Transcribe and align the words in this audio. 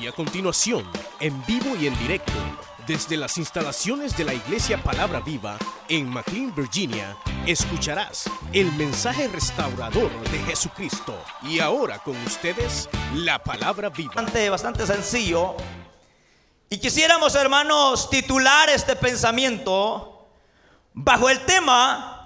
Y 0.00 0.06
a 0.06 0.12
continuación, 0.12 0.88
en 1.20 1.44
vivo 1.46 1.74
y 1.76 1.86
en 1.86 1.98
directo, 1.98 2.32
desde 2.86 3.16
las 3.16 3.38
instalaciones 3.38 4.16
de 4.16 4.24
la 4.24 4.34
Iglesia 4.34 4.82
Palabra 4.82 5.20
Viva 5.20 5.58
en 5.88 6.08
McLean, 6.08 6.54
Virginia, 6.54 7.16
escucharás 7.46 8.30
el 8.52 8.70
mensaje 8.72 9.28
restaurador 9.28 10.10
de 10.30 10.38
Jesucristo. 10.40 11.18
Y 11.42 11.60
ahora 11.60 11.98
con 11.98 12.16
ustedes, 12.24 12.88
la 13.14 13.38
Palabra 13.42 13.88
Viva. 13.88 14.12
Bastante, 14.14 14.50
bastante 14.50 14.86
sencillo. 14.86 15.56
Y 16.68 16.78
quisiéramos, 16.78 17.34
hermanos, 17.34 18.10
titular 18.10 18.68
este 18.70 18.96
pensamiento 18.96 20.28
bajo 20.92 21.30
el 21.30 21.40
tema 21.40 22.16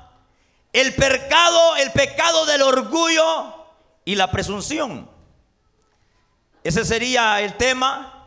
el 0.73 0.95
pecado, 0.95 1.77
el 1.77 1.91
pecado 1.93 2.47
del 2.47 2.63
orgullo 2.63 3.67
y 4.05 4.15
la 4.15 4.31
presunción. 4.31 5.11
Ese 6.63 6.85
sería 6.85 7.41
el 7.41 7.57
tema 7.57 8.21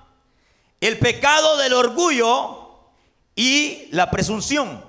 el 0.84 0.99
pecado 0.99 1.55
del 1.55 1.71
orgullo 1.71 2.77
y 3.38 3.88
la 3.91 4.12
presunción. 4.12 4.84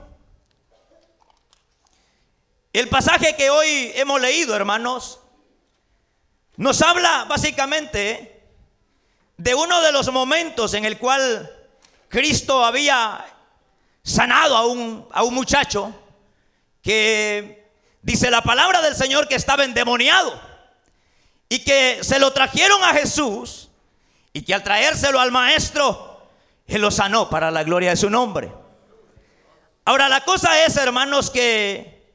El 2.73 2.89
pasaje 2.89 3.37
que 3.37 3.49
hoy 3.49 3.93
hemos 3.95 4.21
leído, 4.21 4.57
hermanos, 4.57 5.21
nos 6.57 6.83
habla 6.83 7.27
básicamente 7.29 8.43
de 9.37 9.55
uno 9.55 9.81
de 9.83 9.93
los 9.93 10.11
momentos 10.11 10.75
en 10.75 10.85
el 10.85 10.99
cual 10.99 11.49
Cristo 12.09 12.65
había 12.65 13.25
sanado 14.03 14.57
a 14.57 14.67
un, 14.67 15.07
a 15.13 15.23
un 15.23 15.33
muchacho 15.33 15.95
que 16.83 17.71
dice 18.03 18.33
la 18.33 18.43
palabra 18.43 18.83
del 18.83 18.97
Señor 18.97 19.29
que 19.29 19.37
estaba 19.37 19.65
endemoniado 19.65 20.54
y 21.49 21.61
que 21.61 21.99
se 22.03 22.19
lo 22.19 22.33
trajeron 22.33 22.83
a 22.83 22.95
Jesús 22.95 23.69
y 24.33 24.43
que 24.43 24.55
al 24.55 24.63
traérselo 24.65 25.21
al 25.21 25.31
maestro, 25.31 26.29
él 26.67 26.81
lo 26.81 26.91
sanó 26.91 27.31
para 27.31 27.51
la 27.51 27.63
gloria 27.63 27.91
de 27.91 27.97
su 27.97 28.11
nombre. 28.11 28.53
Ahora 29.85 30.09
la 30.09 30.25
cosa 30.25 30.65
es, 30.65 30.77
hermanos, 30.77 31.31
que 31.31 32.13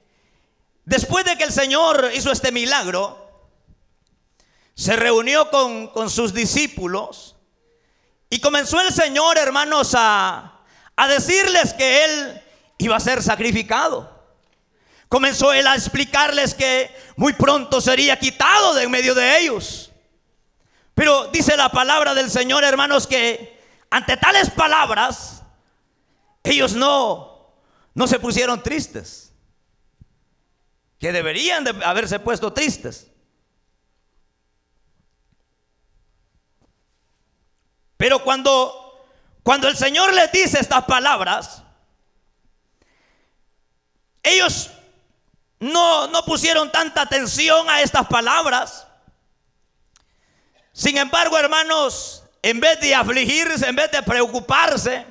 después 0.86 1.23
de 1.23 1.38
que 1.38 1.44
el 1.44 1.52
Señor 1.52 2.11
hizo 2.13 2.31
este 2.31 2.52
milagro, 2.52 3.30
se 4.73 4.95
reunió 4.95 5.49
con, 5.49 5.88
con 5.88 6.09
sus 6.09 6.33
discípulos 6.33 7.36
y 8.30 8.39
comenzó 8.39 8.80
el 8.81 8.93
Señor, 8.93 9.38
hermanos, 9.38 9.93
a, 9.95 10.61
a 10.95 11.08
decirles 11.08 11.73
que 11.73 12.05
Él 12.05 12.41
iba 12.77 12.95
a 12.95 12.99
ser 12.99 13.23
sacrificado. 13.23 14.18
Comenzó 15.09 15.52
Él 15.52 15.65
a 15.65 15.73
explicarles 15.73 16.53
que 16.53 16.95
muy 17.15 17.33
pronto 17.33 17.81
sería 17.81 18.19
quitado 18.19 18.75
de 18.75 18.83
en 18.83 18.91
medio 18.91 19.15
de 19.15 19.39
ellos. 19.39 19.91
Pero 20.93 21.27
dice 21.27 21.57
la 21.57 21.69
palabra 21.69 22.13
del 22.13 22.29
Señor, 22.29 22.63
hermanos, 22.63 23.07
que 23.07 23.59
ante 23.89 24.17
tales 24.17 24.52
palabras, 24.52 25.41
ellos 26.43 26.73
no, 26.73 27.55
no 27.95 28.07
se 28.07 28.19
pusieron 28.19 28.61
tristes. 28.61 29.33
Que 30.99 31.11
deberían 31.11 31.63
de 31.63 31.71
haberse 31.83 32.19
puesto 32.19 32.53
tristes. 32.53 33.07
Pero 37.97 38.23
cuando, 38.23 39.07
cuando 39.41 39.67
el 39.67 39.75
Señor 39.75 40.13
les 40.13 40.31
dice 40.31 40.59
estas 40.59 40.85
palabras, 40.85 41.63
ellos 44.21 44.69
no, 45.59 46.07
no 46.07 46.23
pusieron 46.23 46.71
tanta 46.71 47.02
atención 47.02 47.69
a 47.69 47.81
estas 47.81 48.07
palabras. 48.07 48.88
Sin 50.71 50.97
embargo, 50.97 51.38
hermanos, 51.38 52.23
en 52.41 52.59
vez 52.59 52.79
de 52.79 52.95
afligirse, 52.95 53.67
en 53.67 53.75
vez 53.75 53.91
de 53.91 54.02
preocuparse, 54.02 55.05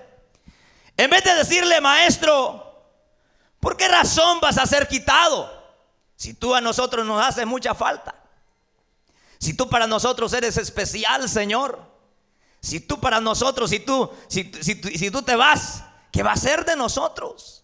en 0.96 1.10
vez 1.10 1.22
de 1.22 1.34
decirle, 1.34 1.80
maestro, 1.80 2.82
¿por 3.60 3.76
qué 3.76 3.88
razón 3.88 4.40
vas 4.40 4.56
a 4.56 4.66
ser 4.66 4.88
quitado? 4.88 5.56
Si 6.16 6.32
tú 6.32 6.54
a 6.54 6.60
nosotros 6.60 7.04
nos 7.04 7.24
haces 7.24 7.46
mucha 7.46 7.74
falta. 7.74 8.14
Si 9.38 9.54
tú 9.54 9.68
para 9.68 9.86
nosotros 9.86 10.32
eres 10.32 10.56
especial, 10.56 11.28
Señor. 11.28 11.86
Si 12.60 12.80
tú 12.80 12.98
para 12.98 13.20
nosotros, 13.20 13.70
si 13.70 13.78
tú, 13.78 14.10
si, 14.26 14.50
si 14.62 15.10
tú 15.10 15.22
te 15.22 15.36
vas, 15.36 15.84
¿qué 16.10 16.24
va 16.24 16.32
a 16.32 16.36
ser 16.36 16.64
de 16.64 16.74
nosotros? 16.74 17.57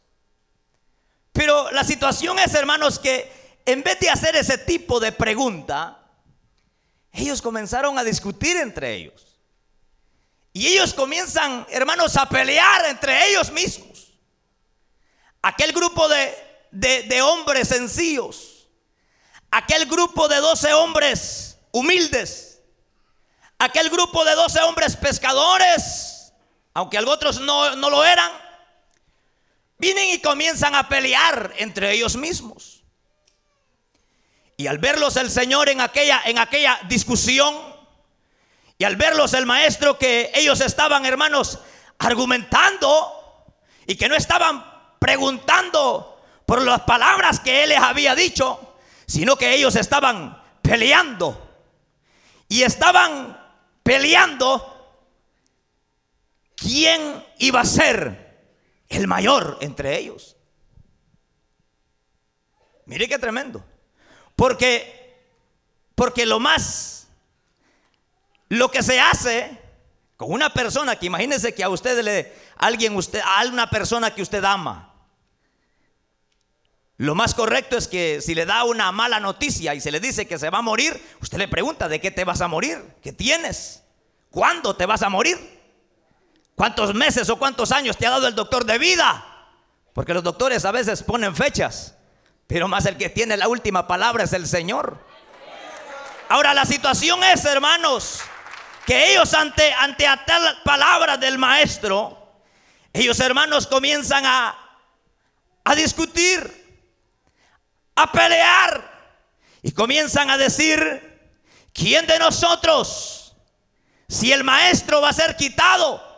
Pero 1.34 1.68
la 1.72 1.82
situación 1.82 2.38
es, 2.38 2.54
hermanos, 2.54 3.00
que 3.00 3.60
en 3.66 3.82
vez 3.82 3.98
de 3.98 4.08
hacer 4.08 4.36
ese 4.36 4.56
tipo 4.56 5.00
de 5.00 5.10
pregunta, 5.10 6.00
ellos 7.12 7.42
comenzaron 7.42 7.98
a 7.98 8.04
discutir 8.04 8.56
entre 8.56 8.94
ellos. 8.94 9.40
Y 10.52 10.68
ellos 10.68 10.94
comienzan, 10.94 11.66
hermanos, 11.70 12.16
a 12.16 12.28
pelear 12.28 12.86
entre 12.86 13.30
ellos 13.30 13.50
mismos. 13.50 14.12
Aquel 15.42 15.72
grupo 15.72 16.08
de, 16.08 16.32
de, 16.70 17.22
hombres 17.22 17.66
sencillos. 17.66 18.68
Aquel 19.50 19.86
grupo 19.86 20.28
de 20.28 20.36
doce 20.36 20.72
hombres 20.72 21.58
humildes. 21.72 22.60
Aquel 23.58 23.90
grupo 23.90 24.24
de 24.24 24.36
doce 24.36 24.60
hombres 24.60 24.94
pescadores. 24.94 26.32
Aunque 26.74 27.00
otros 27.00 27.40
no, 27.40 27.74
no 27.74 27.90
lo 27.90 28.04
eran. 28.04 28.43
Vienen 29.84 30.08
y 30.08 30.18
comienzan 30.18 30.74
a 30.74 30.88
pelear 30.88 31.52
entre 31.58 31.92
ellos 31.92 32.16
mismos. 32.16 32.82
Y 34.56 34.66
al 34.66 34.78
verlos 34.78 35.18
el 35.18 35.30
Señor 35.30 35.68
en 35.68 35.82
aquella, 35.82 36.22
en 36.24 36.38
aquella 36.38 36.80
discusión, 36.88 37.54
y 38.78 38.84
al 38.84 38.96
verlos 38.96 39.34
el 39.34 39.44
maestro 39.44 39.98
que 39.98 40.32
ellos 40.34 40.62
estaban, 40.62 41.04
hermanos, 41.04 41.58
argumentando 41.98 43.44
y 43.86 43.96
que 43.96 44.08
no 44.08 44.14
estaban 44.14 44.64
preguntando 44.98 46.18
por 46.46 46.62
las 46.62 46.80
palabras 46.80 47.38
que 47.38 47.64
Él 47.64 47.68
les 47.68 47.78
había 47.78 48.14
dicho, 48.14 48.76
sino 49.04 49.36
que 49.36 49.52
ellos 49.52 49.76
estaban 49.76 50.42
peleando. 50.62 51.46
Y 52.48 52.62
estaban 52.62 53.38
peleando 53.82 54.96
quién 56.56 57.22
iba 57.38 57.60
a 57.60 57.66
ser 57.66 58.23
el 58.88 59.06
mayor 59.06 59.58
entre 59.60 59.98
ellos. 59.98 60.36
Mire 62.86 63.08
qué 63.08 63.18
tremendo. 63.18 63.64
Porque, 64.36 65.16
porque 65.94 66.26
lo 66.26 66.40
más, 66.40 67.08
lo 68.48 68.70
que 68.70 68.82
se 68.82 69.00
hace 69.00 69.58
con 70.16 70.32
una 70.32 70.52
persona 70.52 70.96
que 70.96 71.06
imagínese 71.06 71.54
que 71.54 71.64
a 71.64 71.68
usted 71.68 72.02
le, 72.02 72.32
alguien, 72.56 72.96
usted, 72.96 73.20
a 73.20 73.46
una 73.46 73.70
persona 73.70 74.14
que 74.14 74.22
usted 74.22 74.44
ama, 74.44 74.94
lo 76.96 77.14
más 77.14 77.34
correcto 77.34 77.76
es 77.76 77.88
que 77.88 78.20
si 78.20 78.34
le 78.34 78.46
da 78.46 78.64
una 78.64 78.92
mala 78.92 79.18
noticia 79.18 79.74
y 79.74 79.80
se 79.80 79.90
le 79.90 79.98
dice 79.98 80.26
que 80.26 80.38
se 80.38 80.50
va 80.50 80.58
a 80.58 80.62
morir, 80.62 81.00
usted 81.20 81.38
le 81.38 81.48
pregunta, 81.48 81.88
¿de 81.88 82.00
qué 82.00 82.12
te 82.12 82.24
vas 82.24 82.40
a 82.40 82.48
morir? 82.48 82.78
¿Qué 83.02 83.12
tienes? 83.12 83.82
¿Cuándo 84.30 84.76
te 84.76 84.86
vas 84.86 85.02
a 85.02 85.08
morir? 85.08 85.36
¿Cuántos 86.54 86.94
meses 86.94 87.28
o 87.30 87.36
cuántos 87.36 87.72
años 87.72 87.96
te 87.96 88.06
ha 88.06 88.10
dado 88.10 88.28
el 88.28 88.34
doctor 88.34 88.64
de 88.64 88.78
vida? 88.78 89.24
Porque 89.92 90.14
los 90.14 90.22
doctores 90.22 90.64
a 90.64 90.72
veces 90.72 91.02
ponen 91.02 91.34
fechas. 91.34 91.96
Pero 92.46 92.68
más 92.68 92.86
el 92.86 92.96
que 92.96 93.08
tiene 93.08 93.36
la 93.36 93.48
última 93.48 93.86
palabra 93.86 94.24
es 94.24 94.32
el 94.32 94.46
Señor. 94.46 94.98
Ahora 96.28 96.54
la 96.54 96.64
situación 96.64 97.22
es, 97.24 97.44
hermanos, 97.44 98.20
que 98.86 99.12
ellos 99.12 99.32
ante, 99.34 99.72
ante 99.72 100.06
tal 100.26 100.62
palabra 100.64 101.16
del 101.16 101.38
maestro, 101.38 102.42
ellos 102.92 103.18
hermanos 103.20 103.66
comienzan 103.66 104.24
a, 104.24 104.56
a 105.64 105.74
discutir, 105.74 106.82
a 107.96 108.12
pelear 108.12 109.18
y 109.62 109.72
comienzan 109.72 110.30
a 110.30 110.36
decir, 110.36 111.30
¿quién 111.72 112.06
de 112.06 112.18
nosotros, 112.18 113.36
si 114.08 114.32
el 114.32 114.44
maestro 114.44 115.00
va 115.00 115.08
a 115.08 115.14
ser 115.14 115.36
quitado, 115.36 116.13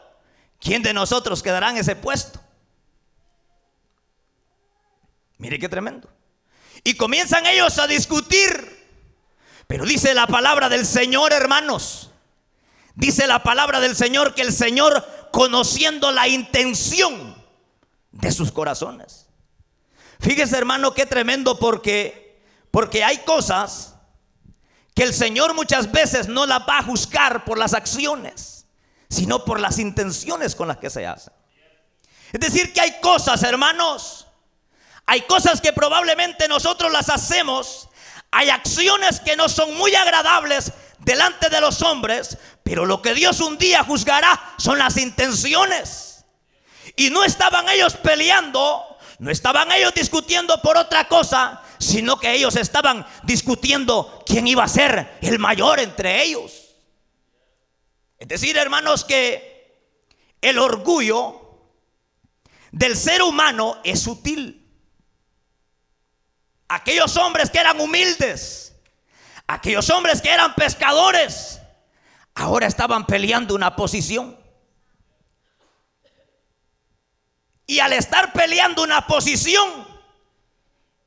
quién 0.60 0.82
de 0.82 0.92
nosotros 0.92 1.42
quedará 1.42 1.70
en 1.70 1.78
ese 1.78 1.96
puesto? 1.96 2.40
Mire 5.38 5.58
qué 5.58 5.68
tremendo. 5.68 6.08
Y 6.84 6.94
comienzan 6.94 7.46
ellos 7.46 7.78
a 7.78 7.86
discutir. 7.86 8.74
Pero 9.66 9.84
dice 9.84 10.14
la 10.14 10.26
palabra 10.26 10.68
del 10.68 10.86
Señor, 10.86 11.32
hermanos. 11.32 12.10
Dice 12.94 13.26
la 13.26 13.42
palabra 13.42 13.80
del 13.80 13.96
Señor 13.96 14.34
que 14.34 14.42
el 14.42 14.52
Señor, 14.52 15.06
conociendo 15.32 16.12
la 16.12 16.28
intención 16.28 17.36
de 18.12 18.32
sus 18.32 18.52
corazones. 18.52 19.26
Fíjese, 20.20 20.56
hermano, 20.56 20.94
qué 20.94 21.04
tremendo 21.04 21.58
porque 21.58 22.26
porque 22.76 23.02
hay 23.02 23.18
cosas 23.18 23.94
que 24.94 25.02
el 25.02 25.14
Señor 25.14 25.54
muchas 25.54 25.92
veces 25.92 26.28
no 26.28 26.46
las 26.46 26.60
va 26.60 26.78
a 26.78 26.82
juzgar 26.82 27.44
por 27.44 27.58
las 27.58 27.74
acciones, 27.74 28.55
sino 29.08 29.44
por 29.44 29.60
las 29.60 29.78
intenciones 29.78 30.54
con 30.54 30.68
las 30.68 30.78
que 30.78 30.90
se 30.90 31.06
hacen. 31.06 31.32
Es 32.32 32.40
decir, 32.40 32.72
que 32.72 32.80
hay 32.80 33.00
cosas, 33.00 33.42
hermanos, 33.42 34.26
hay 35.06 35.22
cosas 35.22 35.60
que 35.60 35.72
probablemente 35.72 36.48
nosotros 36.48 36.90
las 36.92 37.08
hacemos. 37.08 37.88
Hay 38.32 38.50
acciones 38.50 39.20
que 39.20 39.36
no 39.36 39.48
son 39.48 39.74
muy 39.76 39.94
agradables 39.94 40.72
delante 40.98 41.48
de 41.48 41.60
los 41.60 41.80
hombres, 41.82 42.36
pero 42.64 42.84
lo 42.84 43.00
que 43.00 43.14
Dios 43.14 43.40
un 43.40 43.56
día 43.56 43.84
juzgará 43.84 44.54
son 44.58 44.78
las 44.78 44.96
intenciones. 44.96 46.24
Y 46.96 47.10
no 47.10 47.22
estaban 47.22 47.68
ellos 47.68 47.96
peleando, 47.96 48.84
no 49.20 49.30
estaban 49.30 49.70
ellos 49.70 49.94
discutiendo 49.94 50.60
por 50.60 50.76
otra 50.76 51.06
cosa, 51.06 51.62
sino 51.78 52.18
que 52.18 52.32
ellos 52.32 52.56
estaban 52.56 53.06
discutiendo 53.22 54.24
quién 54.26 54.48
iba 54.48 54.64
a 54.64 54.68
ser 54.68 55.18
el 55.20 55.38
mayor 55.38 55.78
entre 55.78 56.22
ellos. 56.24 56.65
Es 58.18 58.28
decir, 58.28 58.56
hermanos, 58.56 59.04
que 59.04 59.56
el 60.40 60.58
orgullo 60.58 61.46
del 62.72 62.96
ser 62.96 63.22
humano 63.22 63.78
es 63.84 64.00
sutil. 64.02 64.62
Aquellos 66.68 67.16
hombres 67.16 67.50
que 67.50 67.58
eran 67.58 67.80
humildes, 67.80 68.74
aquellos 69.46 69.88
hombres 69.90 70.20
que 70.20 70.30
eran 70.30 70.54
pescadores, 70.54 71.60
ahora 72.34 72.66
estaban 72.66 73.06
peleando 73.06 73.54
una 73.54 73.76
posición. 73.76 74.36
Y 77.66 77.80
al 77.80 77.92
estar 77.92 78.32
peleando 78.32 78.82
una 78.82 79.06
posición, 79.06 79.86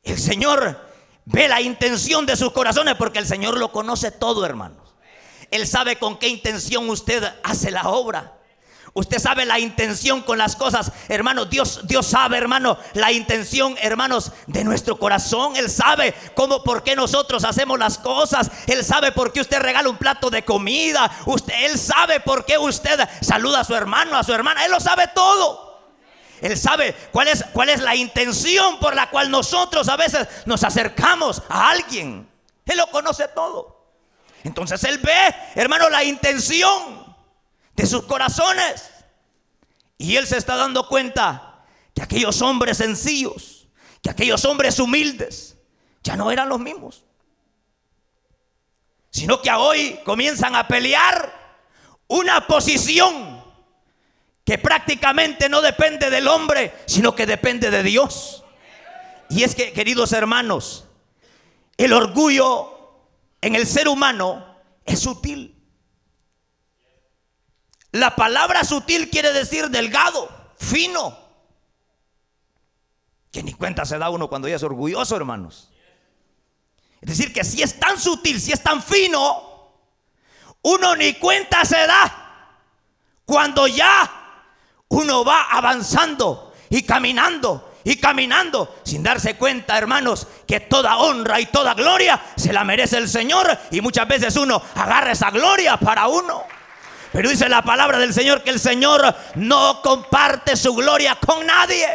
el 0.04 0.20
Señor 0.20 0.90
ve 1.26 1.48
la 1.48 1.62
intención 1.62 2.26
de 2.26 2.36
sus 2.36 2.52
corazones 2.52 2.96
porque 2.96 3.20
el 3.20 3.28
Señor 3.28 3.58
lo 3.58 3.72
conoce 3.72 4.12
todo, 4.12 4.46
hermanos. 4.46 4.79
Él 5.52 5.68
sabe 5.68 5.98
con 5.98 6.18
qué 6.18 6.28
intención 6.28 6.90
usted 6.90 7.24
hace 7.44 7.72
la 7.72 7.90
obra. 7.90 8.40
Usted 8.94 9.20
sabe 9.20 9.46
la 9.46 9.60
intención 9.60 10.22
con 10.22 10.38
las 10.38 10.56
cosas, 10.56 10.92
hermano. 11.08 11.46
Dios, 11.46 11.82
Dios 11.84 12.08
sabe, 12.08 12.38
hermano, 12.38 12.78
la 12.94 13.12
intención, 13.12 13.76
hermanos, 13.82 14.32
de 14.48 14.64
nuestro 14.64 14.98
corazón. 14.98 15.56
Él 15.56 15.70
sabe 15.70 16.14
cómo, 16.34 16.64
por 16.64 16.84
qué 16.84 16.96
nosotros 16.96 17.44
hacemos 17.44 17.78
las 17.78 17.98
cosas. 17.98 18.50
Él 18.68 18.84
sabe 18.84 19.12
por 19.12 19.32
qué 19.32 19.42
usted 19.42 19.60
regala 19.60 19.90
un 19.90 19.98
plato 19.98 20.30
de 20.30 20.44
comida. 20.44 21.12
Usted, 21.26 21.54
él 21.66 21.78
sabe 21.78 22.20
por 22.20 22.46
qué 22.46 22.58
usted 22.58 23.00
saluda 23.22 23.62
a 23.62 23.64
su 23.64 23.76
hermano, 23.76 24.18
a 24.18 24.24
su 24.24 24.34
hermana. 24.34 24.66
Él 24.66 24.72
lo 24.72 24.80
sabe 24.80 25.08
todo. 25.14 25.70
Él 26.42 26.58
sabe 26.58 26.96
cuál 27.12 27.28
es, 27.28 27.46
cuál 27.54 27.70
es 27.70 27.82
la 27.82 27.96
intención 27.96 28.80
por 28.80 28.96
la 28.96 29.10
cual 29.10 29.30
nosotros 29.30 29.88
a 29.90 29.98
veces 29.98 30.28
nos 30.46 30.64
acercamos 30.64 31.44
a 31.48 31.70
alguien. 31.70 32.28
Él 32.66 32.78
lo 32.78 32.88
conoce 32.88 33.28
todo. 33.30 33.79
Entonces 34.44 34.84
Él 34.84 35.00
ve, 35.00 35.36
hermano, 35.56 35.90
la 35.90 36.04
intención 36.04 37.16
de 37.76 37.86
sus 37.86 38.04
corazones. 38.04 38.90
Y 39.98 40.16
Él 40.16 40.28
se 40.28 40.38
está 40.38 40.56
dando 40.56 40.88
cuenta 40.88 41.66
que 41.94 42.02
aquellos 42.02 42.42
hombres 42.42 42.78
sencillos, 42.78 43.68
que 44.02 44.10
aquellos 44.10 44.44
hombres 44.46 44.80
humildes, 44.80 45.58
ya 46.04 46.16
no 46.16 46.32
eran 46.32 46.50
los 46.50 46.60
mismos. 46.60 47.04
Sino 49.12 49.42
que 49.42 49.52
hoy 49.52 50.00
comienzan 50.06 50.56
a 50.56 50.68
pelear 50.68 51.34
una 52.08 52.48
posición 52.48 53.44
que 54.46 54.58
prácticamente 54.58 55.50
no 55.50 55.62
depende 55.62 56.10
del 56.10 56.28
hombre, 56.28 56.74
sino 56.86 57.14
que 57.14 57.26
depende 57.26 57.70
de 57.70 57.84
Dios. 57.84 58.44
Y 59.30 59.44
es 59.44 59.54
que, 59.54 59.74
queridos 59.74 60.12
hermanos, 60.14 60.86
el 61.78 61.94
orgullo 61.94 62.79
en 63.42 63.56
el 63.56 63.66
ser 63.66 63.88
humano 63.88 64.46
es 64.86 65.00
sutil. 65.00 65.56
La 67.92 68.16
palabra 68.16 68.64
sutil 68.64 69.10
quiere 69.10 69.34
decir 69.34 69.70
delgado, 69.70 70.30
fino. 70.58 71.18
Que 73.32 73.44
ni 73.44 73.54
cuenta 73.54 73.86
se 73.86 73.98
da 73.98 74.10
uno 74.10 74.28
cuando 74.30 74.48
ya 74.48 74.56
es 74.56 74.64
orgulloso, 74.64 75.16
hermanos. 75.16 75.72
Es 77.02 77.10
decir, 77.10 77.34
que 77.34 77.44
si 77.44 77.62
es 77.62 77.80
tan 77.80 78.00
sutil, 78.00 78.40
si 78.42 78.52
es 78.52 78.62
tan 78.62 78.84
fino, 78.84 79.50
uno 80.62 80.96
ni 80.96 81.14
cuenta 81.14 81.64
se 81.64 81.88
da 81.88 82.58
cuando 83.26 83.68
ya 83.68 84.12
uno 84.90 85.24
va 85.24 85.44
avanzando 85.52 86.54
y 86.70 86.84
caminando 86.84 87.69
y 87.90 87.96
caminando 87.98 88.76
sin 88.84 89.02
darse 89.02 89.36
cuenta, 89.36 89.76
hermanos, 89.76 90.28
que 90.48 90.60
toda 90.60 90.98
honra 90.98 91.40
y 91.40 91.48
toda 91.48 91.74
gloria 91.74 92.22
se 92.36 92.54
la 92.54 92.64
merece 92.64 92.98
el 92.98 93.10
Señor 93.10 93.58
y 93.72 93.82
muchas 93.82 94.08
veces 94.08 94.36
uno 94.36 94.62
agarra 94.76 95.14
esa 95.14 95.32
gloria 95.32 95.76
para 95.78 96.08
uno. 96.08 96.44
Pero 97.12 97.28
dice 97.30 97.50
la 97.50 97.64
palabra 97.64 97.98
del 97.98 98.14
Señor 98.14 98.44
que 98.44 98.52
el 98.52 98.60
Señor 98.60 99.16
no 99.34 99.82
comparte 99.82 100.56
su 100.56 100.76
gloria 100.76 101.16
con 101.16 101.44
nadie. 101.48 101.88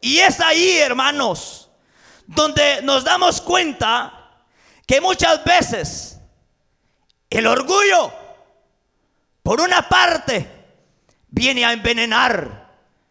Y 0.00 0.18
es 0.18 0.38
ahí, 0.38 0.78
hermanos, 0.78 1.68
donde 2.28 2.82
nos 2.82 3.02
damos 3.02 3.40
cuenta 3.40 4.30
que 4.86 5.00
muchas 5.00 5.42
veces 5.42 6.20
el 7.28 7.48
orgullo, 7.48 8.12
por 9.42 9.60
una 9.60 9.88
parte, 9.88 10.48
viene 11.30 11.64
a 11.64 11.72
envenenar 11.72 12.65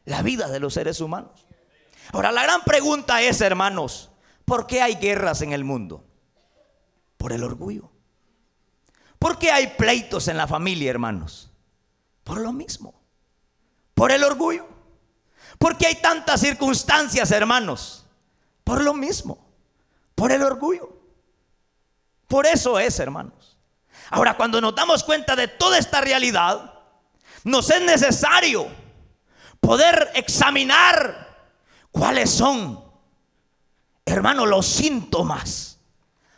la 0.06 0.22
vida 0.22 0.48
de 0.48 0.60
los 0.60 0.74
seres 0.74 1.02
humanos. 1.02 1.46
Ahora, 2.14 2.32
la 2.32 2.44
gran 2.44 2.64
pregunta 2.64 3.22
es, 3.22 3.42
hermanos, 3.42 4.12
¿por 4.46 4.68
qué 4.68 4.82
hay 4.82 4.96
guerras 4.96 5.42
en 5.42 5.52
el 5.52 5.64
mundo? 5.64 6.06
Por 7.18 7.34
el 7.34 7.44
orgullo. 7.44 7.92
¿Por 9.20 9.40
qué 9.40 9.52
hay 9.52 9.68
pleitos 9.68 10.28
en 10.28 10.38
la 10.38 10.48
familia, 10.48 10.92
hermanos? 10.92 11.52
Por 12.24 12.40
lo 12.40 12.54
mismo. 12.54 12.94
Por 13.94 14.12
el 14.12 14.24
orgullo. 14.24 14.68
¿Por 15.58 15.78
qué 15.78 15.88
hay 15.88 15.96
tantas 15.96 16.42
circunstancias, 16.42 17.32
hermanos? 17.32 18.06
Por 18.64 18.84
lo 18.84 18.94
mismo. 18.94 19.48
Por 20.14 20.32
el 20.32 20.44
orgullo. 20.44 20.96
Por 22.28 22.46
eso 22.46 22.80
es, 22.80 23.00
hermanos. 23.00 23.58
Ahora, 24.10 24.38
cuando 24.38 24.62
nos 24.62 24.76
damos 24.76 25.04
cuenta 25.04 25.36
de 25.36 25.48
toda 25.48 25.78
esta 25.78 26.02
realidad, 26.02 26.74
nos 27.44 27.70
es 27.70 27.82
necesario 27.82 28.68
poder 29.66 30.12
examinar 30.14 31.50
cuáles 31.92 32.30
son, 32.30 32.84
hermanos, 34.06 34.48
los 34.48 34.66
síntomas 34.66 35.80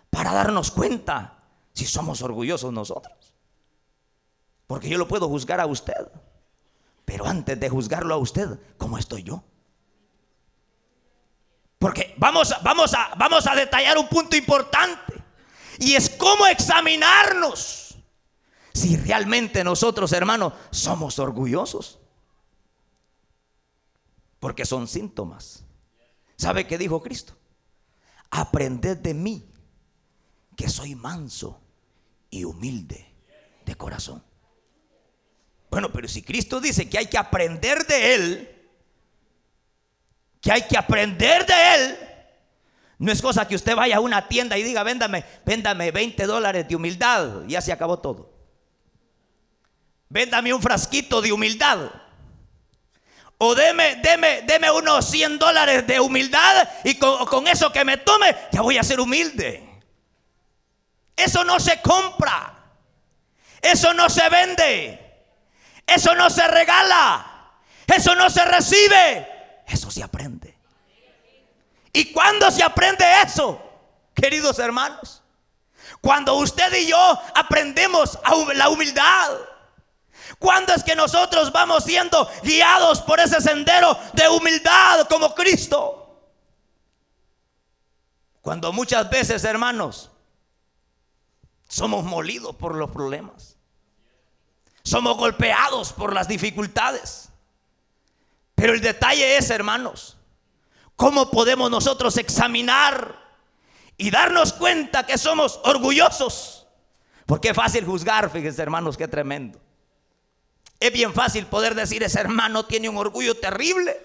para 0.09 0.33
darnos 0.33 0.71
cuenta 0.71 1.43
si 1.73 1.85
somos 1.85 2.21
orgullosos 2.21 2.71
nosotros. 2.71 3.33
Porque 4.65 4.89
yo 4.89 4.97
lo 4.97 5.07
puedo 5.07 5.27
juzgar 5.27 5.59
a 5.59 5.65
usted. 5.65 6.11
Pero 7.05 7.25
antes 7.25 7.59
de 7.59 7.69
juzgarlo 7.69 8.13
a 8.13 8.17
usted, 8.17 8.59
¿cómo 8.77 8.97
estoy 8.97 9.23
yo? 9.23 9.43
Porque 11.79 12.15
vamos, 12.17 12.53
vamos, 12.63 12.93
a, 12.93 13.13
vamos 13.17 13.45
a 13.47 13.55
detallar 13.55 13.97
un 13.97 14.07
punto 14.07 14.35
importante. 14.35 15.13
Y 15.79 15.95
es 15.95 16.09
cómo 16.09 16.47
examinarnos 16.47 17.95
si 18.73 18.97
realmente 18.97 19.63
nosotros, 19.63 20.11
hermanos, 20.11 20.53
somos 20.71 21.19
orgullosos. 21.19 21.99
Porque 24.39 24.65
son 24.65 24.87
síntomas. 24.87 25.63
¿Sabe 26.35 26.67
qué 26.67 26.77
dijo 26.77 27.01
Cristo? 27.01 27.35
Aprended 28.29 28.97
de 28.97 29.13
mí, 29.13 29.51
que 30.55 30.69
soy 30.69 30.95
manso 30.95 31.59
y 32.29 32.43
humilde 32.43 33.05
de 33.65 33.75
corazón. 33.75 34.23
Bueno, 35.69 35.91
pero 35.91 36.07
si 36.07 36.21
Cristo 36.21 36.59
dice 36.59 36.89
que 36.89 36.97
hay 36.97 37.07
que 37.07 37.17
aprender 37.17 37.85
de 37.85 38.15
Él, 38.15 38.69
que 40.41 40.51
hay 40.51 40.61
que 40.63 40.77
aprender 40.77 41.45
de 41.45 41.75
Él, 41.75 41.97
no 42.99 43.11
es 43.11 43.21
cosa 43.21 43.47
que 43.47 43.55
usted 43.55 43.75
vaya 43.75 43.97
a 43.97 43.99
una 43.99 44.27
tienda 44.27 44.57
y 44.57 44.63
diga, 44.63 44.83
véndame, 44.83 45.23
véndame 45.45 45.91
20 45.91 46.25
dólares 46.25 46.67
de 46.67 46.75
humildad, 46.75 47.43
ya 47.47 47.61
se 47.61 47.71
acabó 47.71 47.99
todo. 47.99 48.33
Véndame 50.09 50.53
un 50.53 50.61
frasquito 50.61 51.21
de 51.21 51.31
humildad. 51.31 51.91
O 53.39 53.53
deme, 53.53 53.97
deme, 53.97 54.41
deme 54.43 54.71
unos 54.71 55.05
100 55.05 55.37
dólares 55.37 55.85
de 55.85 55.99
humildad 55.99 56.67
y 56.83 56.95
con, 56.95 57.47
eso 57.47 57.71
que 57.71 57.85
me 57.85 57.97
tome, 57.97 58.35
ya 58.51 58.61
voy 58.61 58.77
a 58.77 58.83
ser 58.83 58.99
humilde. 58.99 59.63
Eso 61.15 61.43
no 61.43 61.59
se 61.59 61.81
compra. 61.81 62.53
Eso 63.61 63.93
no 63.93 64.09
se 64.09 64.27
vende. 64.29 64.99
Eso 65.85 66.15
no 66.15 66.29
se 66.29 66.47
regala. 66.47 67.51
Eso 67.85 68.15
no 68.15 68.29
se 68.29 68.43
recibe. 68.45 69.27
Eso 69.67 69.91
se 69.91 70.03
aprende. 70.03 70.57
¿Y 71.93 72.11
cuándo 72.11 72.49
se 72.51 72.63
aprende 72.63 73.05
eso? 73.23 73.61
Queridos 74.15 74.57
hermanos. 74.59 75.21
Cuando 76.01 76.35
usted 76.35 76.73
y 76.73 76.87
yo 76.87 77.21
aprendemos 77.35 78.17
la 78.55 78.69
humildad. 78.69 79.29
¿Cuándo 80.39 80.73
es 80.73 80.83
que 80.83 80.95
nosotros 80.95 81.51
vamos 81.51 81.83
siendo 81.83 82.29
guiados 82.43 83.01
por 83.01 83.19
ese 83.19 83.41
sendero 83.41 83.97
de 84.13 84.27
humildad 84.29 85.07
como 85.07 85.33
Cristo? 85.33 86.03
Cuando 88.41 88.71
muchas 88.71 89.09
veces, 89.09 89.43
hermanos, 89.43 90.11
somos 91.67 92.03
molidos 92.03 92.55
por 92.55 92.75
los 92.75 92.91
problemas. 92.91 93.57
Somos 94.83 95.17
golpeados 95.17 95.91
por 95.91 96.13
las 96.13 96.27
dificultades. 96.27 97.29
Pero 98.55 98.73
el 98.73 98.81
detalle 98.81 99.37
es, 99.37 99.49
hermanos, 99.49 100.17
cómo 100.95 101.29
podemos 101.29 101.69
nosotros 101.69 102.17
examinar 102.17 103.19
y 103.97 104.11
darnos 104.11 104.53
cuenta 104.53 105.05
que 105.05 105.17
somos 105.17 105.59
orgullosos 105.63 106.67
Porque 107.25 107.49
es 107.49 107.55
fácil 107.55 107.83
juzgar, 107.83 108.29
fíjense 108.29 108.61
hermanos, 108.61 108.95
qué 108.95 109.07
tremendo. 109.07 109.59
Es 110.79 110.93
bien 110.93 111.13
fácil 111.13 111.45
poder 111.47 111.75
decir, 111.75 112.03
ese 112.03 112.19
hermano 112.19 112.65
tiene 112.65 112.89
un 112.89 112.97
orgullo 112.97 113.35
terrible. 113.35 113.99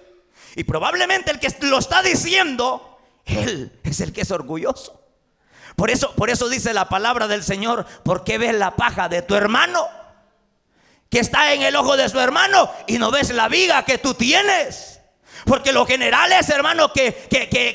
Y 0.55 0.63
probablemente 0.63 1.31
el 1.31 1.39
que 1.39 1.53
lo 1.61 1.79
está 1.79 2.01
diciendo, 2.01 2.97
él 3.25 3.79
es 3.83 4.01
el 4.01 4.13
que 4.13 4.21
es 4.21 4.31
orgulloso. 4.31 5.01
Por 5.75 5.89
eso, 5.89 6.13
por 6.15 6.29
eso 6.29 6.49
dice 6.49 6.73
la 6.73 6.89
palabra 6.89 7.27
del 7.27 7.43
Señor, 7.43 7.85
¿por 8.03 8.23
qué 8.23 8.37
ves 8.37 8.53
la 8.53 8.75
paja 8.75 9.09
de 9.09 9.21
tu 9.21 9.35
hermano? 9.35 9.87
Que 11.09 11.19
está 11.19 11.53
en 11.53 11.61
el 11.61 11.75
ojo 11.75 11.97
de 11.97 12.09
su 12.09 12.19
hermano 12.19 12.69
y 12.87 12.97
no 12.97 13.11
ves 13.11 13.31
la 13.31 13.47
viga 13.47 13.83
que 13.83 13.97
tú 13.97 14.13
tienes. 14.13 14.99
Porque 15.45 15.73
lo 15.73 15.85
general 15.85 16.31
es, 16.31 16.49
hermano, 16.49 16.93
que, 16.93 17.27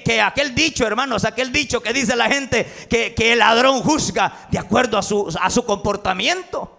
que, 0.04 0.20
aquel 0.20 0.54
dicho, 0.54 0.86
hermanos, 0.86 1.24
aquel 1.24 1.52
dicho 1.52 1.82
que 1.82 1.92
dice 1.92 2.16
la 2.16 2.28
gente 2.28 2.64
que, 2.88 3.14
el 3.32 3.40
ladrón 3.40 3.82
juzga 3.82 4.46
de 4.50 4.58
acuerdo 4.58 4.96
a 4.96 5.02
su, 5.02 5.36
a 5.40 5.50
su 5.50 5.64
comportamiento. 5.64 6.77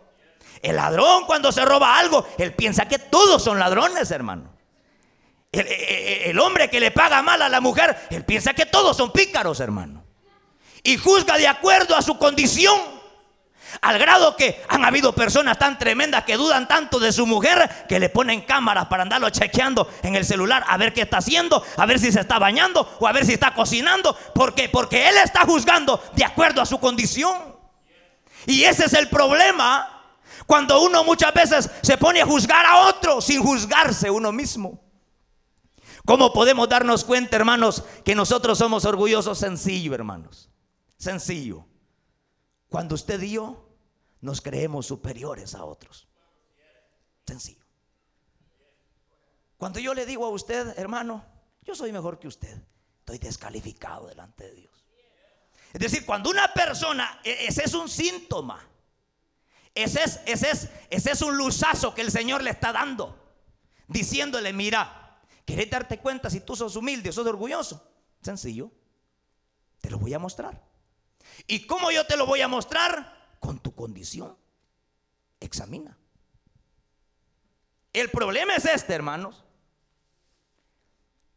El 0.62 0.76
ladrón 0.76 1.26
cuando 1.26 1.52
se 1.52 1.64
roba 1.64 1.98
algo, 1.98 2.28
él 2.38 2.54
piensa 2.54 2.88
que 2.88 3.00
todos 3.00 3.44
son 3.44 3.60
ladrones, 3.60 4.12
hermano. 4.12 4.54
El, 5.52 5.68
el, 5.68 6.40
hombre 6.40 6.70
que 6.70 6.80
le 6.80 6.92
paga 6.92 7.22
mal 7.24 7.42
a 7.42 7.50
la 7.50 7.60
mujer, 7.60 8.08
él 8.12 8.24
piensa 8.24 8.54
que 8.54 8.66
todos 8.68 8.96
son 8.96 9.12
pícaros, 9.12 9.60
hermano. 9.60 10.04
Y 10.84 10.98
juzga 10.98 11.38
de 11.38 11.48
acuerdo 11.48 11.96
a 11.96 12.02
su 12.02 12.18
condición. 12.18 12.80
Al 13.82 14.00
grado 14.00 14.36
que 14.36 14.64
han 14.68 14.84
habido 14.84 15.14
personas 15.14 15.60
tan 15.60 15.78
tremendas 15.78 16.24
que 16.24 16.38
dudan 16.38 16.68
tanto 16.68 17.00
de 17.00 17.12
su 17.12 17.28
mujer 17.28 17.86
que 17.88 18.00
le 18.00 18.10
ponen 18.10 18.42
cámaras 18.42 18.88
para 18.88 19.04
andarlo 19.04 19.30
chequeando 19.30 19.88
en 20.02 20.16
el 20.16 20.26
celular 20.26 20.64
a 20.68 20.78
ver 20.78 20.92
qué 20.92 21.02
está 21.02 21.18
haciendo, 21.18 21.64
a 21.78 21.86
ver 21.86 22.00
si 22.00 22.12
se 22.12 22.20
está 22.20 22.40
bañando 22.40 22.98
o 23.00 23.08
a 23.08 23.12
ver 23.12 23.26
si 23.26 23.34
está 23.34 23.54
cocinando, 23.54 24.18
porque 24.34 24.70
porque 24.70 25.08
él 25.08 25.18
está 25.18 25.42
juzgando 25.42 26.02
de 26.16 26.26
acuerdo 26.26 26.62
a 26.62 26.66
su 26.66 26.80
condición. 26.80 27.56
Y 28.48 28.64
ese 28.64 28.86
es 28.86 28.94
el 28.94 29.08
problema 29.08 29.99
cuando 30.50 30.82
uno 30.82 31.04
muchas 31.04 31.32
veces 31.32 31.70
se 31.84 31.96
pone 31.96 32.22
a 32.22 32.26
juzgar 32.26 32.66
a 32.66 32.88
otro 32.88 33.22
sin 33.22 33.40
juzgarse 33.40 34.10
uno 34.10 34.32
mismo. 34.32 34.82
¿Cómo 36.08 36.34
podemos 36.34 36.68
darnos 36.68 37.06
cuenta, 37.06 37.36
hermanos, 37.36 37.84
que 38.04 38.16
nosotros 38.16 38.58
somos 38.58 38.84
orgullosos? 38.84 39.38
Sencillo, 39.38 39.94
hermanos. 39.94 40.50
Sencillo. 40.98 41.68
Cuando 42.68 42.96
usted 42.96 43.22
y 43.22 43.34
yo 43.34 43.70
nos 44.22 44.42
creemos 44.42 44.88
superiores 44.88 45.54
a 45.54 45.64
otros. 45.66 46.08
Sencillo. 47.28 47.64
Cuando 49.56 49.78
yo 49.80 49.94
le 49.94 50.08
digo 50.08 50.26
a 50.26 50.30
usted, 50.30 50.80
hermano, 50.80 51.24
yo 51.62 51.76
soy 51.76 51.92
mejor 51.92 52.18
que 52.18 52.28
usted, 52.28 52.60
estoy 52.98 53.20
descalificado 53.20 54.08
delante 54.08 54.46
de 54.46 54.54
Dios. 54.56 54.84
Es 55.74 55.80
decir, 55.80 56.08
cuando 56.08 56.32
una 56.32 56.52
persona, 56.52 57.22
e-, 57.24 57.46
ese 57.46 57.66
es 57.66 57.76
un 57.76 57.88
síntoma. 57.88 58.69
Ese 59.76 60.04
es, 60.04 60.20
ese 60.26 60.52
es, 60.52 60.70
ese 60.90 61.12
es 61.12 61.22
un 61.22 61.38
luzazo 61.38 61.94
que 61.94 62.02
el 62.02 62.12
Señor 62.12 62.44
le 62.44 62.50
está 62.50 62.72
dando. 62.72 63.18
Diciéndole, 63.88 64.54
mira, 64.54 65.20
¿querés 65.46 65.70
darte 65.70 66.00
cuenta 66.00 66.30
si 66.30 66.42
tú 66.42 66.56
sos 66.56 66.76
humilde 66.76 67.10
o 67.10 67.14
sos 67.14 67.28
orgulloso? 67.28 67.92
Sencillo. 68.22 68.72
Te 69.82 69.90
lo 69.90 69.98
voy 69.98 70.14
a 70.14 70.20
mostrar. 70.20 70.62
¿Y 71.48 71.66
cómo 71.66 71.92
yo 71.92 72.06
te 72.06 72.18
lo 72.18 72.26
voy 72.26 72.42
a 72.42 72.48
mostrar? 72.48 73.36
Con 73.40 73.60
tu 73.60 73.74
condición. 73.74 74.38
Examina. 75.40 75.98
El 77.94 78.10
problema 78.12 78.56
es 78.56 78.66
este, 78.66 78.94
hermanos. 78.94 79.44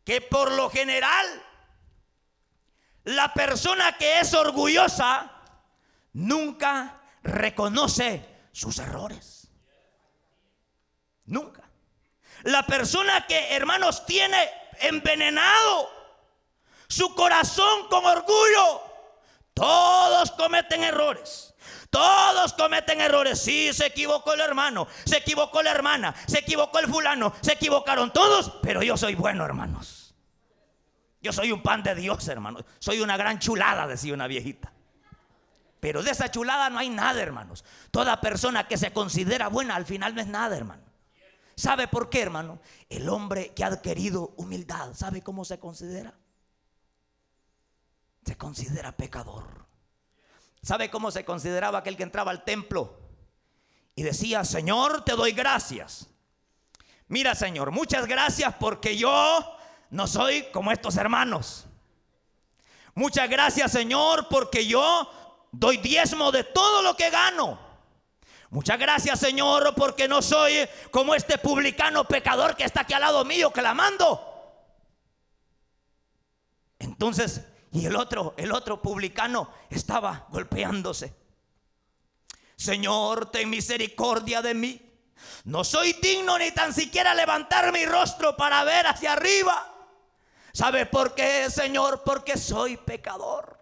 Que 0.05 0.21
por 0.21 0.51
lo 0.53 0.69
general, 0.69 1.27
la 3.05 3.33
persona 3.33 3.97
que 3.97 4.21
es 4.21 4.35
orgullosa 4.35 5.31
nunca 6.12 7.01
reconoce 7.23 8.25
sus 8.52 8.79
errores. 8.79 9.49
Nunca. 11.25 11.62
La 12.45 12.67
persona 12.67 13.26
que, 13.26 13.55
hermanos, 13.55 14.05
tiene 14.05 14.50
envenenado 14.81 15.88
su 16.88 17.14
corazón 17.14 17.88
con 17.88 18.05
orgullo, 18.05 18.83
todos 19.55 20.33
cometen 20.33 20.83
errores. 20.83 21.55
Todos 21.91 22.55
cometen 22.55 23.02
errores. 23.02 23.38
Sí, 23.38 23.71
se 23.75 23.87
equivocó 23.87 24.33
el 24.33 24.41
hermano, 24.41 24.88
se 25.05 25.19
equivocó 25.19 25.62
la 25.62 25.73
hermana, 25.73 26.14
se 26.26 26.38
equivocó 26.38 26.79
el 26.79 26.88
fulano, 26.88 27.35
se 27.43 27.52
equivocaron 27.52 28.11
todos, 28.12 28.50
pero 28.62 28.83
yo 28.83 28.97
soy 28.97 29.14
bueno, 29.14 29.45
hermanos. 29.45 30.14
Yo 31.21 31.33
soy 31.35 31.52
un 31.52 31.62
pan 31.62 31.83
de 31.83 31.95
Dios, 31.95 32.26
hermanos. 32.29 32.64
Soy 32.79 33.00
una 33.00 33.19
gran 33.19 33.38
chulada, 33.38 33.87
decía 33.87 34.14
una 34.14 34.26
viejita. 34.26 34.72
Pero 35.83 36.03
de 36.03 36.12
esa 36.12 36.31
chulada 36.31 36.71
no 36.71 36.79
hay 36.79 36.89
nada, 36.89 37.21
hermanos. 37.21 37.62
Toda 37.91 38.23
persona 38.23 38.67
que 38.67 38.79
se 38.79 38.95
considera 38.95 39.49
buena 39.49 39.75
al 39.75 39.85
final 39.85 40.15
no 40.15 40.23
es 40.23 40.29
nada, 40.29 40.57
hermano. 40.57 40.85
¿Sabe 41.57 41.89
por 41.89 42.09
qué, 42.09 42.23
hermano? 42.23 42.61
El 42.89 43.11
hombre 43.11 43.53
que 43.53 43.65
ha 43.65 43.67
adquirido 43.67 44.33
humildad, 44.39 44.95
¿sabe 44.95 45.21
cómo 45.21 45.45
se 45.45 45.59
considera? 45.59 46.15
se 48.25 48.37
considera 48.37 48.93
pecador. 48.93 49.67
¿Sabe 50.62 50.91
cómo 50.91 51.11
se 51.11 51.25
consideraba 51.25 51.79
aquel 51.79 51.97
que 51.97 52.05
entraba 52.05 52.31
al 52.31 52.45
templo? 52.45 52.99
Y 53.95 54.03
decía, 54.03 54.45
Señor, 54.45 55.05
te 55.05 55.12
doy 55.12 55.33
gracias. 55.33 56.09
Mira, 57.09 57.35
Señor, 57.35 57.73
muchas 57.73 58.07
gracias 58.07 58.55
porque 58.59 58.97
yo 58.97 59.57
no 59.91 60.07
soy 60.07 60.45
como 60.53 60.71
estos 60.71 60.97
hermanos. 60.97 61.67
Muchas 62.95 63.29
gracias, 63.29 63.73
Señor, 63.73 64.29
porque 64.29 64.67
yo 64.67 65.11
doy 65.52 65.76
diezmo 65.76 66.32
de 66.32 66.42
todo 66.42 66.82
lo 66.82 66.97
que 66.97 67.11
gano. 67.11 67.59
Muchas 68.50 68.78
gracias, 68.78 69.21
Señor, 69.21 69.75
porque 69.75 70.09
no 70.09 70.21
soy 70.21 70.68
como 70.90 71.14
este 71.14 71.38
publicano 71.38 72.04
pecador 72.04 72.56
que 72.56 72.64
está 72.64 72.80
aquí 72.82 72.92
al 72.92 73.02
lado 73.02 73.25
mío 73.25 73.50
clamando. 73.50 74.28
Entonces, 76.78 77.42
y 77.71 77.87
el 77.87 77.97
otro, 77.97 78.35
el 78.37 78.52
otro 78.52 78.82
publicano 78.82 79.49
estaba 79.71 80.26
golpeándose. 80.30 81.14
Señor, 82.56 83.30
ten 83.30 83.49
misericordia 83.49 84.42
de 84.42 84.54
mí. 84.54 84.80
No 85.44 85.64
soy 85.64 85.94
digno 85.94 86.38
ni 86.38 86.50
tan 86.50 86.75
siquiera 86.75 87.14
levantar 87.14 87.73
mi 87.73 87.87
rostro 87.87 88.37
para 88.37 88.64
ver 88.64 88.87
hacia 88.87 89.12
arriba. 89.12 89.68
¿Sabe 90.52 90.85
por 90.85 91.14
qué, 91.14 91.49
Señor? 91.49 92.02
Porque 92.04 92.37
soy 92.37 92.76
pecador. 92.76 93.62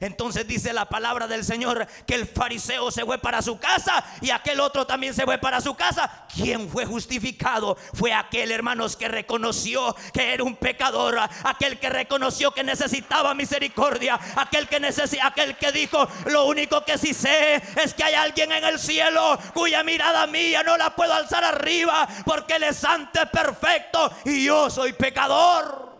Entonces 0.00 0.46
dice 0.46 0.72
la 0.72 0.86
palabra 0.86 1.26
del 1.26 1.44
Señor 1.44 1.86
que 2.06 2.14
el 2.14 2.26
fariseo 2.26 2.90
se 2.90 3.04
fue 3.04 3.18
para 3.18 3.42
su 3.42 3.58
casa 3.58 4.04
y 4.20 4.30
aquel 4.30 4.60
otro 4.60 4.86
también 4.86 5.14
se 5.14 5.24
fue 5.24 5.38
para 5.38 5.60
su 5.60 5.74
casa. 5.74 6.26
¿Quién 6.34 6.68
fue 6.68 6.84
justificado? 6.86 7.76
Fue 7.94 8.12
aquel, 8.12 8.50
hermanos, 8.50 8.96
que 8.96 9.08
reconoció 9.08 9.94
que 10.12 10.32
era 10.32 10.44
un 10.44 10.56
pecador, 10.56 11.18
aquel 11.44 11.78
que 11.78 11.90
reconoció 11.90 12.52
que 12.52 12.64
necesitaba 12.64 13.34
misericordia, 13.34 14.18
aquel 14.36 14.68
que 14.68 14.84
aquel 15.22 15.56
que 15.56 15.72
dijo, 15.72 16.06
lo 16.26 16.46
único 16.46 16.84
que 16.84 16.98
sí 16.98 17.14
sé 17.14 17.62
es 17.82 17.94
que 17.94 18.04
hay 18.04 18.14
alguien 18.14 18.52
en 18.52 18.64
el 18.64 18.78
cielo 18.78 19.38
cuya 19.52 19.82
mirada 19.82 20.26
mía 20.26 20.62
no 20.62 20.76
la 20.76 20.94
puedo 20.94 21.12
alzar 21.12 21.44
arriba 21.44 22.06
porque 22.24 22.56
él 22.56 22.64
es 22.64 22.76
santo, 22.76 23.20
perfecto 23.32 24.12
y 24.24 24.44
yo 24.44 24.70
soy 24.70 24.92
pecador. 24.92 25.94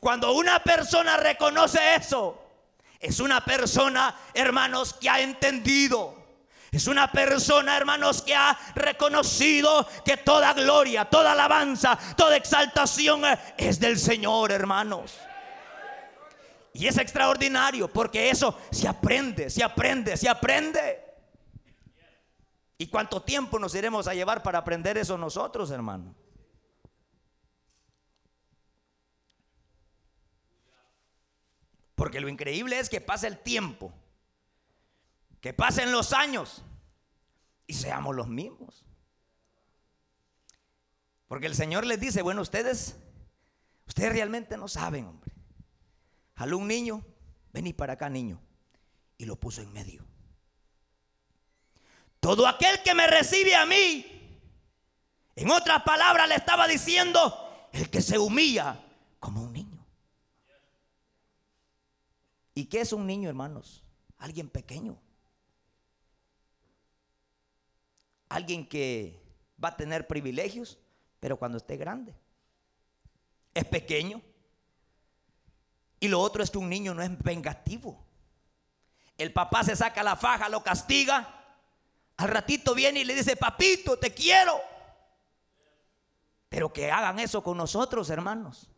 Cuando 0.00 0.32
una 0.32 0.62
persona 0.62 1.16
reconoce 1.16 1.96
eso, 1.96 2.47
es 3.00 3.20
una 3.20 3.44
persona, 3.44 4.14
hermanos, 4.34 4.94
que 4.94 5.08
ha 5.08 5.20
entendido. 5.20 6.16
Es 6.70 6.86
una 6.86 7.10
persona, 7.10 7.76
hermanos, 7.76 8.20
que 8.22 8.34
ha 8.34 8.58
reconocido 8.74 9.86
que 10.04 10.18
toda 10.18 10.52
gloria, 10.52 11.06
toda 11.06 11.32
alabanza, 11.32 11.98
toda 12.16 12.36
exaltación 12.36 13.22
es 13.56 13.80
del 13.80 13.98
Señor, 13.98 14.52
hermanos. 14.52 15.18
Y 16.74 16.86
es 16.86 16.98
extraordinario 16.98 17.88
porque 17.88 18.30
eso 18.30 18.58
se 18.70 18.86
aprende, 18.86 19.48
se 19.48 19.64
aprende, 19.64 20.16
se 20.16 20.28
aprende. 20.28 21.04
¿Y 22.76 22.86
cuánto 22.88 23.22
tiempo 23.22 23.58
nos 23.58 23.74
iremos 23.74 24.06
a 24.06 24.14
llevar 24.14 24.42
para 24.42 24.58
aprender 24.58 24.98
eso 24.98 25.16
nosotros, 25.16 25.70
hermano? 25.70 26.14
Porque 31.98 32.20
lo 32.20 32.28
increíble 32.28 32.78
es 32.78 32.88
que 32.88 33.00
pase 33.00 33.26
el 33.26 33.38
tiempo, 33.38 33.92
que 35.40 35.52
pasen 35.52 35.90
los 35.90 36.12
años 36.12 36.62
y 37.66 37.74
seamos 37.74 38.14
los 38.14 38.28
mismos. 38.28 38.84
Porque 41.26 41.46
el 41.46 41.56
Señor 41.56 41.84
les 41.84 41.98
dice, 41.98 42.22
bueno, 42.22 42.40
ustedes, 42.40 42.94
ustedes 43.88 44.12
realmente 44.12 44.56
no 44.56 44.68
saben, 44.68 45.06
hombre. 45.06 45.32
Jaló 46.36 46.58
un 46.58 46.68
niño, 46.68 47.04
vení 47.52 47.72
para 47.72 47.94
acá, 47.94 48.08
niño, 48.08 48.40
y 49.16 49.24
lo 49.24 49.34
puso 49.34 49.60
en 49.60 49.72
medio. 49.72 50.06
Todo 52.20 52.46
aquel 52.46 52.80
que 52.84 52.94
me 52.94 53.08
recibe 53.08 53.56
a 53.56 53.66
mí, 53.66 54.06
en 55.34 55.50
otras 55.50 55.82
palabras 55.82 56.28
le 56.28 56.36
estaba 56.36 56.68
diciendo, 56.68 57.68
el 57.72 57.90
que 57.90 58.02
se 58.02 58.20
humilla 58.20 58.80
como 59.18 59.42
un 59.42 59.52
niño. 59.52 59.78
¿Y 62.58 62.64
qué 62.64 62.80
es 62.80 62.92
un 62.92 63.06
niño, 63.06 63.28
hermanos? 63.28 63.84
Alguien 64.18 64.48
pequeño. 64.48 64.98
alguien 68.28 68.66
que 68.66 69.22
va 69.62 69.68
a 69.68 69.76
tener 69.76 70.08
privilegios, 70.08 70.76
pero 71.20 71.38
cuando 71.38 71.58
esté 71.58 71.76
grande. 71.76 72.14
Es 73.54 73.64
pequeño. 73.64 74.20
Y 76.00 76.08
lo 76.08 76.20
otro 76.20 76.42
es 76.42 76.50
que 76.50 76.58
un 76.58 76.68
niño 76.68 76.94
no 76.94 77.02
es 77.02 77.18
vengativo. 77.22 78.04
El 79.16 79.32
papá 79.32 79.64
se 79.64 79.74
saca 79.74 80.02
la 80.02 80.16
faja, 80.16 80.48
lo 80.48 80.62
castiga. 80.62 81.56
Al 82.16 82.28
ratito 82.28 82.74
viene 82.74 83.00
y 83.00 83.04
le 83.04 83.14
dice, 83.14 83.36
papito, 83.36 83.98
te 83.98 84.12
quiero. 84.12 84.60
Pero 86.48 86.72
que 86.72 86.90
hagan 86.90 87.20
eso 87.20 87.40
con 87.42 87.56
nosotros, 87.56 88.10
hermanos. 88.10 88.68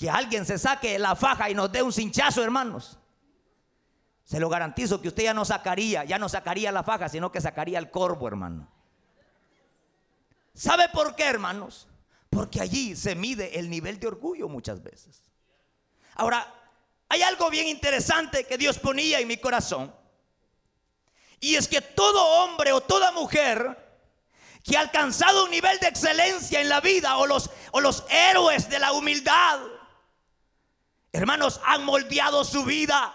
Que 0.00 0.08
alguien 0.08 0.46
se 0.46 0.56
saque 0.56 0.98
la 0.98 1.14
faja 1.14 1.50
y 1.50 1.54
nos 1.54 1.70
dé 1.70 1.82
un 1.82 1.92
cinchazo, 1.92 2.42
hermanos. 2.42 2.96
Se 4.24 4.40
lo 4.40 4.48
garantizo 4.48 4.98
que 5.02 5.08
usted 5.08 5.24
ya 5.24 5.34
no 5.34 5.44
sacaría, 5.44 6.04
ya 6.04 6.18
no 6.18 6.26
sacaría 6.26 6.72
la 6.72 6.82
faja, 6.82 7.10
sino 7.10 7.30
que 7.30 7.38
sacaría 7.38 7.78
el 7.78 7.90
corvo, 7.90 8.26
hermano. 8.26 8.66
¿Sabe 10.54 10.88
por 10.88 11.14
qué, 11.16 11.24
hermanos? 11.24 11.86
Porque 12.30 12.62
allí 12.62 12.96
se 12.96 13.14
mide 13.14 13.58
el 13.58 13.68
nivel 13.68 14.00
de 14.00 14.06
orgullo 14.06 14.48
muchas 14.48 14.82
veces. 14.82 15.22
Ahora, 16.14 16.50
hay 17.10 17.20
algo 17.20 17.50
bien 17.50 17.66
interesante 17.66 18.44
que 18.44 18.56
Dios 18.56 18.78
ponía 18.78 19.20
en 19.20 19.28
mi 19.28 19.36
corazón. 19.36 19.94
Y 21.40 21.56
es 21.56 21.68
que 21.68 21.82
todo 21.82 22.42
hombre 22.42 22.72
o 22.72 22.80
toda 22.80 23.12
mujer 23.12 24.00
que 24.64 24.78
ha 24.78 24.80
alcanzado 24.80 25.44
un 25.44 25.50
nivel 25.50 25.78
de 25.78 25.88
excelencia 25.88 26.58
en 26.62 26.70
la 26.70 26.80
vida 26.80 27.18
o 27.18 27.26
los, 27.26 27.50
o 27.72 27.82
los 27.82 28.06
héroes 28.08 28.70
de 28.70 28.78
la 28.78 28.92
humildad, 28.92 29.60
hermanos, 31.12 31.60
han 31.64 31.84
moldeado 31.84 32.44
su 32.44 32.64
vida 32.64 33.14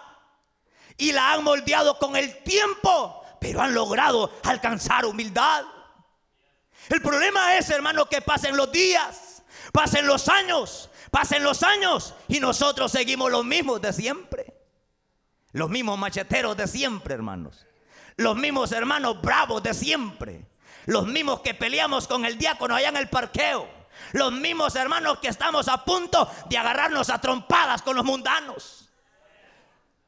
y 0.96 1.12
la 1.12 1.32
han 1.32 1.44
moldeado 1.44 1.98
con 1.98 2.16
el 2.16 2.42
tiempo, 2.42 3.24
pero 3.40 3.60
han 3.60 3.74
logrado 3.74 4.32
alcanzar 4.44 5.04
humildad. 5.04 5.64
El 6.88 7.02
problema 7.02 7.56
es, 7.56 7.68
hermano, 7.70 8.06
que 8.06 8.22
pasen 8.22 8.56
los 8.56 8.70
días, 8.70 9.42
pasen 9.72 10.06
los 10.06 10.28
años, 10.28 10.88
pasen 11.10 11.42
los 11.42 11.62
años 11.62 12.14
y 12.28 12.40
nosotros 12.40 12.92
seguimos 12.92 13.30
los 13.30 13.44
mismos 13.44 13.80
de 13.80 13.92
siempre. 13.92 14.54
Los 15.52 15.70
mismos 15.70 15.98
macheteros 15.98 16.56
de 16.56 16.66
siempre, 16.66 17.14
hermanos. 17.14 17.66
Los 18.16 18.36
mismos 18.36 18.72
hermanos 18.72 19.20
bravos 19.22 19.62
de 19.62 19.74
siempre. 19.74 20.46
Los 20.84 21.06
mismos 21.06 21.40
que 21.40 21.54
peleamos 21.54 22.06
con 22.06 22.24
el 22.24 22.36
diácono 22.38 22.74
allá 22.74 22.90
en 22.90 22.96
el 22.96 23.08
parqueo. 23.08 23.68
Los 24.12 24.32
mismos 24.32 24.74
hermanos 24.76 25.18
que 25.18 25.28
estamos 25.28 25.68
a 25.68 25.84
punto 25.84 26.30
de 26.48 26.58
agarrarnos 26.58 27.10
a 27.10 27.20
trompadas 27.20 27.82
con 27.82 27.96
los 27.96 28.04
mundanos. 28.04 28.90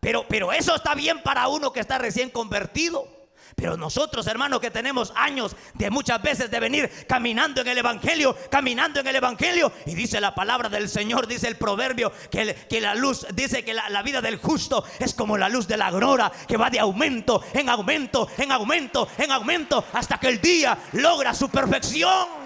Pero, 0.01 0.27
pero 0.29 0.53
eso 0.53 0.75
está 0.75 0.95
bien 0.95 1.23
para 1.23 1.49
uno 1.49 1.73
que 1.73 1.81
está 1.81 1.99
recién 1.99 2.31
convertido. 2.31 3.19
Pero 3.57 3.77
nosotros, 3.77 4.27
hermanos, 4.29 4.61
que 4.61 4.71
tenemos 4.71 5.13
años 5.17 5.57
de 5.75 5.91
muchas 5.91 6.23
veces 6.23 6.49
de 6.49 6.61
venir 6.61 6.89
caminando 7.09 7.61
en 7.61 7.67
el 7.67 7.79
Evangelio, 7.79 8.37
caminando 8.51 9.01
en 9.01 9.07
el 9.09 9.17
Evangelio, 9.17 9.73
y 9.85 9.97
dice 9.97 10.21
la 10.21 10.33
palabra 10.33 10.69
del 10.69 10.89
Señor, 10.89 11.27
dice 11.27 11.49
el 11.49 11.57
proverbio, 11.57 12.13
que, 12.31 12.55
que 12.69 12.81
la 12.81 12.95
luz, 12.95 13.27
dice 13.35 13.65
que 13.65 13.75
la, 13.75 13.89
la, 13.89 14.03
vida 14.03 14.21
del 14.21 14.37
justo 14.37 14.85
es 15.01 15.13
como 15.13 15.37
la 15.37 15.49
luz 15.49 15.67
de 15.67 15.77
la 15.77 15.89
aurora, 15.89 16.31
que 16.47 16.57
va 16.57 16.71
de 16.71 16.79
aumento 16.79 17.43
en 17.53 17.69
aumento, 17.69 18.29
en 18.39 18.53
aumento, 18.53 19.09
en 19.19 19.33
aumento, 19.33 19.85
hasta 19.93 20.19
que 20.19 20.29
el 20.29 20.41
día 20.41 20.79
logra 20.93 21.35
su 21.35 21.49
perfección. 21.49 22.38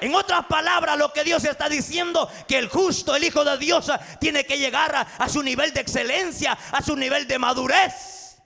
En 0.00 0.14
otras 0.14 0.46
palabras, 0.46 0.98
lo 0.98 1.12
que 1.12 1.24
Dios 1.24 1.44
está 1.44 1.68
diciendo, 1.68 2.28
que 2.46 2.58
el 2.58 2.68
justo, 2.68 3.16
el 3.16 3.24
Hijo 3.24 3.44
de 3.44 3.56
Dios, 3.58 3.90
tiene 4.20 4.44
que 4.44 4.58
llegar 4.58 4.94
a, 4.94 5.28
su 5.28 5.42
nivel 5.42 5.72
de 5.72 5.80
excelencia, 5.80 6.52
a 6.72 6.82
su 6.82 6.96
nivel 6.96 7.26
de 7.26 7.38
madurez. 7.38 8.42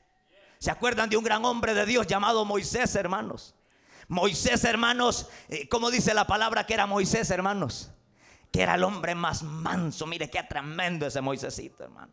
¿Se 0.58 0.70
acuerdan 0.70 1.08
de 1.08 1.16
un 1.16 1.24
gran 1.24 1.44
hombre 1.44 1.74
de 1.74 1.86
Dios 1.86 2.06
llamado 2.06 2.44
Moisés, 2.44 2.94
hermanos? 2.94 3.54
Moisés, 4.08 4.64
hermanos, 4.64 5.28
eh, 5.48 5.68
¿cómo 5.68 5.90
dice 5.90 6.14
la 6.14 6.26
palabra 6.26 6.66
que 6.66 6.74
era 6.74 6.86
Moisés, 6.86 7.30
hermanos? 7.30 7.90
Que 8.52 8.62
era 8.62 8.74
el 8.74 8.84
hombre 8.84 9.14
más 9.14 9.42
manso. 9.42 10.06
Mire 10.06 10.28
qué 10.28 10.42
tremendo 10.42 11.06
ese 11.06 11.20
Moisésito, 11.20 11.84
hermano. 11.84 12.12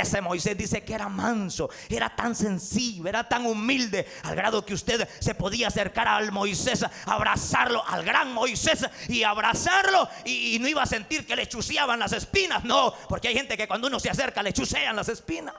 Ese 0.00 0.20
Moisés 0.20 0.56
dice 0.56 0.82
que 0.84 0.94
era 0.94 1.08
manso, 1.08 1.70
era 1.88 2.14
tan 2.14 2.34
sencillo, 2.34 3.08
era 3.08 3.28
tan 3.28 3.46
humilde, 3.46 4.06
al 4.24 4.36
grado 4.36 4.64
que 4.64 4.74
usted 4.74 5.08
se 5.20 5.34
podía 5.34 5.68
acercar 5.68 6.08
al 6.08 6.32
Moisés, 6.32 6.84
abrazarlo, 7.06 7.86
al 7.86 8.04
gran 8.04 8.32
Moisés 8.32 8.86
y 9.08 9.22
abrazarlo 9.22 10.08
y, 10.24 10.58
no 10.60 10.68
iba 10.68 10.82
a 10.82 10.86
sentir 10.86 11.26
que 11.26 11.36
le 11.36 11.46
chuceaban 11.46 11.98
las 11.98 12.12
espinas. 12.12 12.64
No, 12.64 12.92
porque 13.08 13.28
hay 13.28 13.34
gente 13.34 13.56
que 13.56 13.68
cuando 13.68 13.88
uno 13.88 14.00
se 14.00 14.10
acerca 14.10 14.42
le 14.42 14.52
chucean 14.52 14.96
las 14.96 15.08
espinas. 15.08 15.54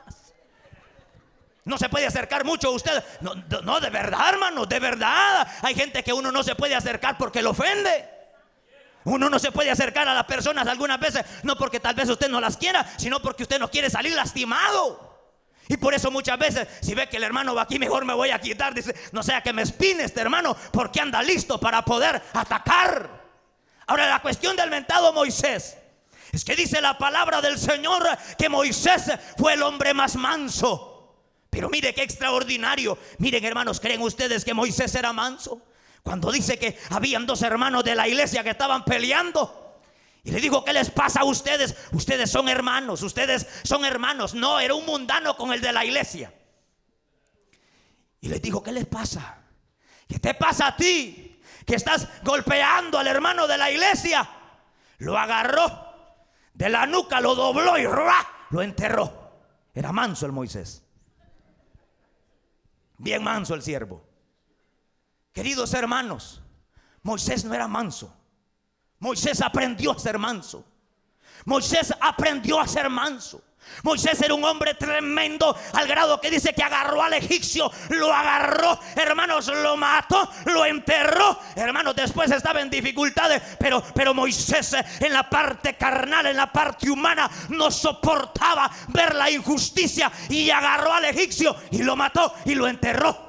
No 1.66 1.78
se 1.78 1.90
puede 1.90 2.06
acercar 2.06 2.46
mucho 2.46 2.70
a 2.70 2.72
usted. 2.72 3.04
No, 3.20 3.36
no, 3.64 3.80
de 3.80 3.90
verdad, 3.90 4.30
hermano, 4.30 4.66
de 4.66 4.80
verdad. 4.80 5.48
Hay 5.62 5.76
gente 5.76 6.02
que 6.02 6.14
uno 6.14 6.32
no 6.32 6.42
se 6.42 6.56
puede 6.56 6.76
acercar 6.76 7.18
porque 7.18 7.42
lo 7.42 7.52
ofende. 7.52 8.17
Uno 9.08 9.30
no 9.30 9.40
se 9.40 9.52
puede 9.52 9.72
acercar 9.72 10.08
a 10.08 10.14
las 10.14 10.26
personas 10.26 10.68
algunas 10.68 11.00
veces, 11.00 11.24
no 11.44 11.58
porque 11.58 11.80
tal 11.80 11.96
vez 11.96 12.10
usted 12.10 12.30
no 12.30 12.42
las 12.42 12.58
quiera, 12.58 12.86
sino 12.98 13.22
porque 13.22 13.44
usted 13.44 13.60
no 13.60 13.70
quiere 13.70 13.90
salir 13.90 14.14
lastimado. 14.14 15.08
Y 15.70 15.78
por 15.78 15.94
eso 15.94 16.12
muchas 16.12 16.38
veces, 16.38 16.68
si 16.82 16.94
ve 16.94 17.08
que 17.08 17.18
el 17.18 17.24
hermano 17.24 17.56
va 17.56 17.64
aquí, 17.64 17.80
mejor 17.80 18.04
me 18.04 18.14
voy 18.14 18.32
a 18.32 18.40
quitar. 18.40 18.74
Dice, 18.74 18.94
no 19.14 19.24
sea 19.24 19.42
que 19.42 19.54
me 19.54 19.62
espine 19.62 20.04
este 20.04 20.22
hermano, 20.22 20.56
porque 20.72 21.00
anda 21.00 21.24
listo 21.24 21.58
para 21.60 21.84
poder 21.84 22.22
atacar. 22.34 23.10
Ahora, 23.88 24.10
la 24.10 24.22
cuestión 24.22 24.56
del 24.58 24.70
mentado 24.70 25.14
Moisés 25.14 25.78
es 26.34 26.44
que 26.44 26.56
dice 26.56 26.82
la 26.82 26.98
palabra 26.98 27.42
del 27.42 27.58
Señor 27.58 28.04
que 28.38 28.50
Moisés 28.50 29.12
fue 29.38 29.54
el 29.54 29.64
hombre 29.64 29.94
más 29.94 30.16
manso. 30.16 31.16
Pero 31.50 31.70
mire 31.70 31.94
qué 31.94 32.04
extraordinario. 32.04 32.98
Miren 33.20 33.44
hermanos, 33.46 33.80
¿creen 33.80 34.02
ustedes 34.02 34.44
que 34.44 34.54
Moisés 34.54 34.94
era 34.96 35.14
manso? 35.14 35.62
Cuando 36.08 36.32
dice 36.32 36.58
que 36.58 36.80
habían 36.92 37.26
dos 37.26 37.42
hermanos 37.42 37.84
de 37.84 37.94
la 37.94 38.08
iglesia 38.08 38.42
que 38.42 38.52
estaban 38.52 38.86
peleando. 38.86 39.82
Y 40.24 40.32
le 40.32 40.40
dijo, 40.40 40.64
¿qué 40.64 40.72
les 40.72 40.90
pasa 40.90 41.20
a 41.20 41.26
ustedes? 41.26 41.76
Ustedes 41.92 42.32
son 42.32 42.48
hermanos, 42.48 43.04
ustedes 43.04 43.46
son 43.64 43.84
hermanos. 43.84 44.34
No, 44.34 44.58
era 44.62 44.74
un 44.74 44.86
mundano 44.86 45.36
con 45.36 45.52
el 45.52 45.60
de 45.60 45.74
la 45.74 45.84
iglesia. 45.84 46.34
Y 48.22 48.30
les 48.30 48.42
dijo, 48.42 48.64
¿qué 48.64 48.72
les 48.72 48.86
pasa? 48.86 49.40
¿Qué 50.08 50.18
te 50.18 50.34
pasa 50.34 50.68
a 50.68 50.78
ti? 50.78 51.42
Que 51.66 51.76
estás 51.76 52.08
golpeando 52.24 52.98
al 52.98 53.08
hermano 53.08 53.46
de 53.46 53.58
la 53.58 53.70
iglesia. 53.70 54.30
Lo 55.00 55.18
agarró 55.18 55.94
de 56.54 56.70
la 56.70 56.86
nuca, 56.86 57.20
lo 57.20 57.36
dobló 57.36 57.78
y 57.78 57.84
lo 58.52 58.62
enterró. 58.62 59.34
Era 59.74 59.92
manso 59.92 60.26
el 60.26 60.32
Moisés. 60.32 60.86
Bien 62.98 63.22
manso 63.22 63.56
el 63.56 63.62
siervo. 63.62 64.07
Queridos 65.38 65.72
hermanos, 65.76 66.42
Moisés 67.04 67.46
no 67.46 67.54
era 67.54 67.68
manso. 67.68 68.12
Moisés 68.98 69.40
aprendió 69.40 69.92
a 69.92 70.00
ser 70.00 70.18
manso. 70.18 70.66
Moisés 71.46 71.94
aprendió 72.02 72.60
a 72.60 72.68
ser 72.68 72.90
manso. 72.90 73.44
Moisés 73.84 74.20
era 74.20 74.34
un 74.34 74.44
hombre 74.44 74.74
tremendo 74.74 75.56
al 75.74 75.88
grado 75.88 76.20
que 76.20 76.32
dice 76.32 76.56
que 76.56 76.64
agarró 76.64 77.04
al 77.04 77.14
egipcio, 77.14 77.70
lo 77.90 78.12
agarró, 78.12 78.80
hermanos, 78.96 79.46
lo 79.46 79.78
mató, 79.78 80.28
lo 80.46 80.66
enterró. 80.66 81.40
Hermanos, 81.56 81.96
después 81.96 82.32
estaba 82.32 82.60
en 82.62 82.72
dificultades, 82.72 83.40
pero, 83.60 83.84
pero 83.94 84.16
Moisés 84.16 84.76
en 85.00 85.14
la 85.14 85.30
parte 85.30 85.76
carnal, 85.76 86.26
en 86.26 86.38
la 86.38 86.52
parte 86.52 86.90
humana, 86.90 87.30
no 87.50 87.70
soportaba 87.70 88.72
ver 88.88 89.14
la 89.14 89.30
injusticia 89.30 90.12
y 90.30 90.50
agarró 90.50 90.94
al 90.94 91.06
egipcio 91.06 91.56
y 91.70 91.84
lo 91.84 91.96
mató 91.96 92.34
y 92.46 92.56
lo 92.56 92.68
enterró. 92.68 93.27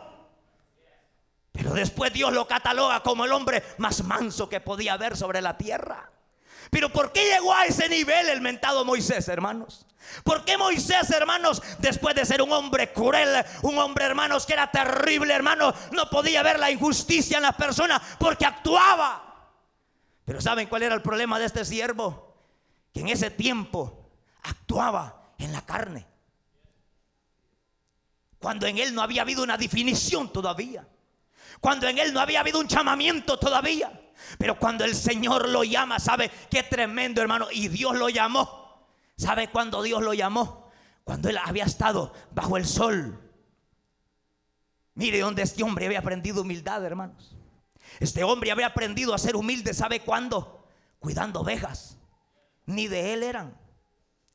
Pero 1.58 1.74
después 1.74 2.12
Dios 2.12 2.32
lo 2.32 2.46
cataloga 2.46 3.02
como 3.02 3.24
el 3.24 3.32
hombre 3.32 3.64
más 3.78 4.04
manso 4.04 4.48
que 4.48 4.60
podía 4.60 4.92
haber 4.92 5.16
sobre 5.16 5.42
la 5.42 5.58
tierra. 5.58 6.08
Pero 6.70 6.88
¿por 6.88 7.10
qué 7.10 7.24
llegó 7.24 7.52
a 7.52 7.64
ese 7.64 7.88
nivel 7.88 8.28
el 8.28 8.40
mentado 8.40 8.84
Moisés, 8.84 9.26
hermanos? 9.26 9.84
¿Por 10.22 10.44
qué 10.44 10.56
Moisés, 10.56 11.10
hermanos, 11.10 11.60
después 11.80 12.14
de 12.14 12.24
ser 12.24 12.42
un 12.42 12.52
hombre 12.52 12.92
cruel, 12.92 13.44
un 13.62 13.76
hombre, 13.76 14.04
hermanos, 14.04 14.46
que 14.46 14.52
era 14.52 14.70
terrible, 14.70 15.34
hermanos, 15.34 15.74
no 15.90 16.08
podía 16.08 16.44
ver 16.44 16.60
la 16.60 16.70
injusticia 16.70 17.38
en 17.38 17.42
las 17.42 17.56
personas 17.56 18.02
porque 18.20 18.46
actuaba? 18.46 19.50
Pero 20.24 20.40
¿saben 20.40 20.68
cuál 20.68 20.84
era 20.84 20.94
el 20.94 21.02
problema 21.02 21.40
de 21.40 21.46
este 21.46 21.64
siervo? 21.64 22.36
Que 22.94 23.00
en 23.00 23.08
ese 23.08 23.32
tiempo 23.32 24.12
actuaba 24.44 25.32
en 25.38 25.52
la 25.52 25.66
carne. 25.66 26.06
Cuando 28.38 28.68
en 28.68 28.78
él 28.78 28.94
no 28.94 29.02
había 29.02 29.22
habido 29.22 29.42
una 29.42 29.56
definición 29.58 30.32
todavía. 30.32 30.86
Cuando 31.60 31.88
en 31.88 31.98
él 31.98 32.12
no 32.12 32.20
había 32.20 32.40
habido 32.40 32.60
un 32.60 32.68
llamamiento 32.68 33.38
todavía. 33.38 33.92
Pero 34.38 34.58
cuando 34.58 34.84
el 34.84 34.94
Señor 34.94 35.48
lo 35.48 35.64
llama, 35.64 35.98
¿sabe 35.98 36.30
qué 36.50 36.62
tremendo, 36.62 37.20
hermano? 37.20 37.48
Y 37.50 37.68
Dios 37.68 37.96
lo 37.96 38.08
llamó. 38.08 38.86
¿Sabe 39.16 39.48
cuándo 39.48 39.82
Dios 39.82 40.02
lo 40.02 40.14
llamó? 40.14 40.70
Cuando 41.04 41.28
él 41.28 41.38
había 41.38 41.64
estado 41.64 42.12
bajo 42.32 42.56
el 42.56 42.66
sol. 42.66 43.18
Mire 44.94 45.20
dónde 45.20 45.42
este 45.42 45.62
hombre 45.62 45.86
había 45.86 46.00
aprendido 46.00 46.42
humildad, 46.42 46.84
hermanos. 46.84 47.36
Este 48.00 48.22
hombre 48.24 48.50
había 48.50 48.66
aprendido 48.66 49.14
a 49.14 49.18
ser 49.18 49.36
humilde, 49.36 49.74
¿sabe 49.74 50.00
cuándo? 50.00 50.66
Cuidando 50.98 51.40
ovejas. 51.40 51.98
Ni 52.66 52.86
de 52.86 53.14
él 53.14 53.22
eran, 53.22 53.56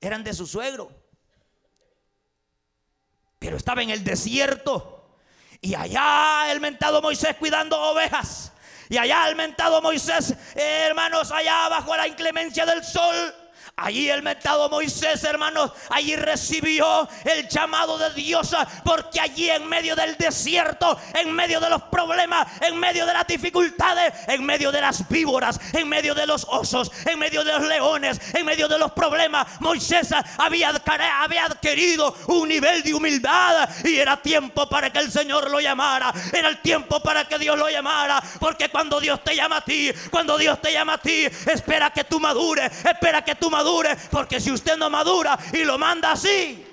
eran 0.02 0.24
de 0.24 0.34
su 0.34 0.48
suegro. 0.48 0.92
Pero 3.40 3.58
estaba 3.58 3.84
en 3.84 3.90
el 3.90 4.04
desierto 4.04 4.93
Y 5.64 5.76
allá 5.76 6.52
el 6.52 6.60
mentado 6.60 7.02
Moisés 7.02 7.38
cuidando 7.40 7.80
ovejas. 7.80 8.52
Y 8.90 8.98
allá 8.98 9.30
el 9.30 9.38
mentado 9.38 9.82
Moisés, 9.82 10.36
eh, 10.56 10.84
hermanos, 10.88 11.32
allá 11.32 11.70
bajo 11.70 11.96
la 11.96 12.06
inclemencia 12.06 12.66
del 12.66 12.84
sol 12.84 13.34
Allí 13.76 14.10
el 14.10 14.22
metado 14.22 14.70
Moisés, 14.70 15.24
hermanos, 15.24 15.72
allí 15.90 16.16
recibió 16.16 17.08
el 17.26 17.48
llamado 17.48 17.98
de 17.98 18.14
Dios, 18.14 18.56
porque 18.84 19.20
allí 19.20 19.50
en 19.50 19.68
medio 19.68 19.96
del 19.96 20.16
desierto, 20.18 20.98
en 21.14 21.32
medio 21.34 21.60
de 21.60 21.70
los 21.70 21.82
problemas, 21.84 22.48
en 22.62 22.80
medio 22.80 23.06
de 23.06 23.14
las 23.14 23.26
dificultades, 23.26 24.14
en 24.28 24.46
medio 24.46 24.72
de 24.72 24.82
las 24.82 25.08
víboras, 25.10 25.60
en 25.74 25.88
medio 25.90 26.14
de 26.14 26.28
los 26.28 26.46
osos, 26.50 26.92
en 27.06 27.18
medio 27.18 27.44
de 27.44 27.54
los 27.54 27.68
leones, 27.68 28.20
en 28.34 28.46
medio 28.46 28.68
de 28.68 28.78
los 28.78 28.92
problemas, 28.92 29.48
Moisés 29.60 30.10
había, 30.38 30.70
había 31.22 31.46
adquirido 31.46 32.16
un 32.28 32.48
nivel 32.48 32.84
de 32.84 32.94
humildad 32.94 33.70
y 33.84 33.98
era 33.98 34.22
tiempo 34.22 34.70
para 34.70 34.92
que 34.92 35.00
el 35.00 35.12
Señor 35.12 35.50
lo 35.50 35.60
llamara, 35.60 36.14
era 36.32 36.50
el 36.50 36.62
tiempo 36.62 37.02
para 37.02 37.28
que 37.28 37.40
Dios 37.40 37.58
lo 37.58 37.70
llamara, 37.70 38.22
porque 38.40 38.70
cuando 38.70 39.00
Dios 39.00 39.24
te 39.24 39.36
llama 39.36 39.58
a 39.58 39.66
ti, 39.66 39.92
cuando 40.10 40.38
Dios 40.38 40.62
te 40.62 40.72
llama 40.72 40.94
a 40.94 40.98
ti, 40.98 41.26
espera 41.26 41.92
que 41.92 42.04
tú 42.04 42.20
madures, 42.20 42.72
espera 42.86 43.24
que 43.24 43.36
tú 43.36 43.50
madures 43.54 44.10
porque 44.12 44.42
si 44.42 44.52
usted 44.52 44.76
no 44.78 44.90
madura 44.90 45.40
y 45.54 45.64
lo 45.64 45.78
manda 45.78 46.12
así, 46.12 46.66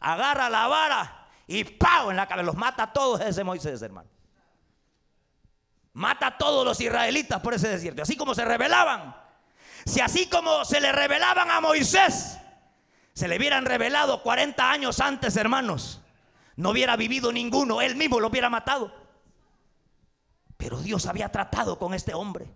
agarra 0.00 0.50
la 0.50 0.66
vara 0.66 1.28
y 1.46 1.62
¡pau! 1.64 2.10
en 2.10 2.16
la 2.16 2.26
cabeza. 2.26 2.46
Los 2.46 2.56
mata 2.56 2.84
a 2.84 2.92
todos 2.92 3.20
ese 3.20 3.44
Moisés, 3.44 3.80
hermano. 3.82 4.08
Mata 5.92 6.26
a 6.26 6.38
todos 6.38 6.64
los 6.64 6.80
israelitas 6.80 7.40
por 7.40 7.54
ese 7.54 7.68
desierto. 7.68 8.02
Así 8.02 8.16
como 8.16 8.34
se 8.34 8.44
rebelaban. 8.44 9.16
Si 9.84 10.00
así 10.00 10.28
como 10.28 10.64
se 10.64 10.80
le 10.80 10.90
revelaban 10.90 11.50
a 11.50 11.60
Moisés, 11.60 12.38
se 13.14 13.28
le 13.28 13.36
hubieran 13.36 13.64
revelado 13.64 14.22
40 14.22 14.70
años 14.70 15.00
antes, 15.00 15.36
hermanos, 15.36 16.00
no 16.56 16.70
hubiera 16.70 16.96
vivido 16.96 17.32
ninguno. 17.32 17.80
Él 17.80 17.96
mismo 17.96 18.20
lo 18.20 18.28
hubiera 18.28 18.50
matado. 18.50 18.92
Pero 20.56 20.80
Dios 20.80 21.06
había 21.06 21.30
tratado 21.30 21.78
con 21.78 21.94
este 21.94 22.14
hombre 22.14 22.46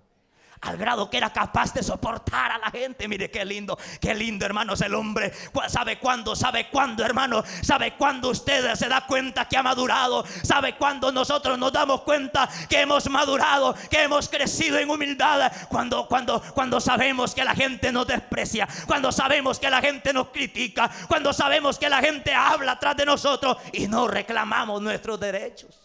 al 0.62 0.77
grado 0.77 1.09
que 1.09 1.16
era 1.16 1.33
capaz 1.33 1.73
de 1.73 1.83
soportar 1.83 2.53
a 2.53 2.59
la 2.59 2.70
gente. 2.70 3.09
Mire 3.09 3.31
qué 3.31 3.44
lindo, 3.44 3.79
qué 4.01 4.14
lindo, 4.14 4.44
hermanos, 4.44 4.81
el 4.81 4.94
hombre. 4.94 5.33
¿Sabe 5.68 5.99
cuándo? 5.99 6.37
¿Sabe 6.37 6.68
cuándo, 6.68 7.05
hermano? 7.05 7.42
¿Sabe 7.62 7.94
cuándo 7.94 8.31
usted 8.31 8.75
se 8.75 8.88
da 8.88 9.07
cuenta 9.07 9.49
que 9.49 9.57
ha 9.57 9.62
madurado? 9.62 10.25
¿Sabe 10.42 10.77
cuándo 10.77 11.12
nosotros 11.12 11.59
nos 11.59 11.73
damos 11.73 12.03
cuenta 12.03 12.49
que 12.68 12.81
hemos 12.81 13.09
madurado, 13.09 13.75
que 13.90 14.03
hemos 14.03 14.29
crecido 14.29 14.79
en 14.79 14.90
humildad? 14.90 15.51
Cuando, 15.68 16.07
cuando, 16.07 16.42
cuando 16.55 16.81
sabemos 16.81 17.35
que 17.35 17.44
la 17.44 17.55
gente 17.55 17.92
nos 17.92 18.07
desprecia, 18.07 18.68
cuando 18.87 19.12
sabemos 19.12 19.59
que 19.59 19.70
la 19.70 19.81
gente 19.81 20.12
nos 20.12 20.29
critica, 20.29 20.90
cuando 21.09 21.33
sabemos 21.33 21.79
que 21.79 21.88
la 21.88 22.01
gente 22.01 22.35
habla 22.35 22.73
atrás 22.73 22.96
de 22.96 23.07
nosotros 23.07 23.57
y 23.73 23.88
no 23.88 24.09
reclamamos 24.09 24.83
nuestros 24.83 25.18
derechos. 25.18 25.79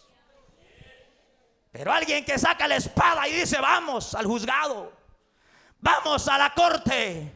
Pero 1.76 1.92
alguien 1.92 2.24
que 2.24 2.40
saca 2.40 2.70
la 2.70 2.78
espada 2.78 3.28
y 3.28 3.34
dice, 3.34 3.60
vamos 3.60 4.16
al 4.16 4.26
juzgado, 4.26 4.94
vamos 5.82 6.26
a 6.30 6.38
la 6.38 6.54
corte, 6.54 7.30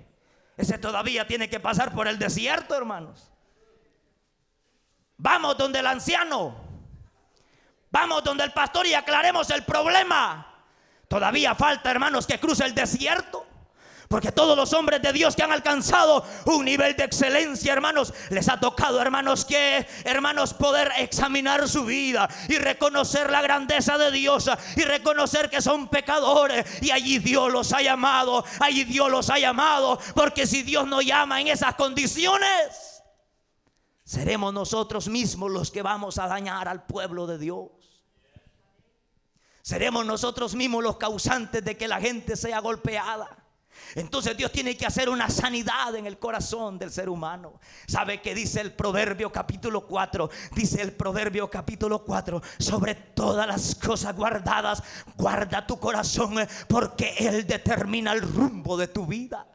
ese 0.55 0.77
todavía 0.77 1.27
tiene 1.27 1.49
que 1.49 1.59
pasar 1.59 1.93
por 1.93 2.07
el 2.07 2.17
desierto, 2.17 2.73
hermanos. 2.73 3.29
Vamos 5.17 5.57
donde 5.57 5.79
el 5.79 5.87
anciano, 5.87 6.55
vamos 7.91 8.23
donde 8.23 8.45
el 8.45 8.53
pastor 8.53 8.87
y 8.87 8.93
aclaremos 8.93 9.49
el 9.49 9.65
problema. 9.65 10.63
Todavía 11.09 11.53
falta, 11.53 11.91
hermanos, 11.91 12.25
que 12.25 12.39
cruce 12.39 12.63
el 12.63 12.73
desierto. 12.73 13.45
Porque 14.09 14.31
todos 14.31 14.57
los 14.57 14.73
hombres 14.73 15.03
de 15.03 15.13
Dios 15.13 15.35
que 15.35 15.43
han 15.43 15.51
alcanzado 15.51 16.25
un 16.45 16.65
nivel 16.65 16.95
de 16.95 17.03
excelencia, 17.03 17.71
hermanos, 17.71 18.11
les 18.31 18.49
ha 18.49 18.59
tocado, 18.59 18.99
hermanos, 18.99 19.45
que, 19.45 19.85
hermanos, 20.03 20.55
poder 20.55 20.91
examinar 20.97 21.69
su 21.69 21.85
vida 21.85 22.27
y 22.47 22.57
reconocer 22.57 23.29
la 23.29 23.43
grandeza 23.43 23.99
de 23.99 24.09
Dios 24.09 24.49
y 24.75 24.81
reconocer 24.81 25.47
que 25.51 25.61
son 25.61 25.89
pecadores. 25.89 26.65
Y 26.81 26.89
allí 26.89 27.19
Dios 27.19 27.51
los 27.51 27.71
ha 27.71 27.83
llamado, 27.83 28.43
allí 28.59 28.83
Dios 28.83 29.11
los 29.11 29.29
ha 29.29 29.37
llamado. 29.37 29.99
Porque 30.15 30.47
si 30.47 30.63
Dios 30.63 30.87
no 30.87 31.03
llama 31.03 31.39
en 31.39 31.49
esas 31.49 31.75
condiciones, 31.75 33.03
seremos 34.03 34.51
nosotros 34.51 35.07
mismos 35.07 35.51
los 35.51 35.69
que 35.69 35.83
vamos 35.83 36.17
a 36.17 36.27
dañar 36.27 36.67
al 36.67 36.87
pueblo 36.87 37.27
de 37.27 37.37
Dios. 37.37 37.69
Seremos 39.61 40.03
nosotros 40.03 40.55
mismos 40.55 40.83
los 40.83 40.97
causantes 40.97 41.63
de 41.63 41.77
que 41.77 41.87
la 41.87 42.01
gente 42.01 42.35
sea 42.35 42.59
golpeada. 42.59 43.38
Entonces 43.95 44.35
Dios 44.37 44.51
tiene 44.51 44.77
que 44.77 44.85
hacer 44.85 45.09
una 45.09 45.29
sanidad 45.29 45.95
en 45.95 46.05
el 46.05 46.17
corazón 46.17 46.77
del 46.77 46.91
ser 46.91 47.09
humano. 47.09 47.59
¿Sabe 47.87 48.21
qué 48.21 48.35
dice 48.35 48.61
el 48.61 48.73
Proverbio 48.73 49.31
capítulo 49.31 49.87
4? 49.87 50.29
Dice 50.55 50.81
el 50.81 50.93
Proverbio 50.93 51.49
capítulo 51.49 52.03
4, 52.03 52.41
sobre 52.57 52.95
todas 52.95 53.47
las 53.47 53.75
cosas 53.75 54.15
guardadas, 54.15 54.83
guarda 55.17 55.65
tu 55.65 55.79
corazón 55.79 56.35
porque 56.67 57.15
Él 57.17 57.45
determina 57.47 58.11
el 58.11 58.21
rumbo 58.21 58.77
de 58.77 58.87
tu 58.87 59.05
vida. 59.05 59.45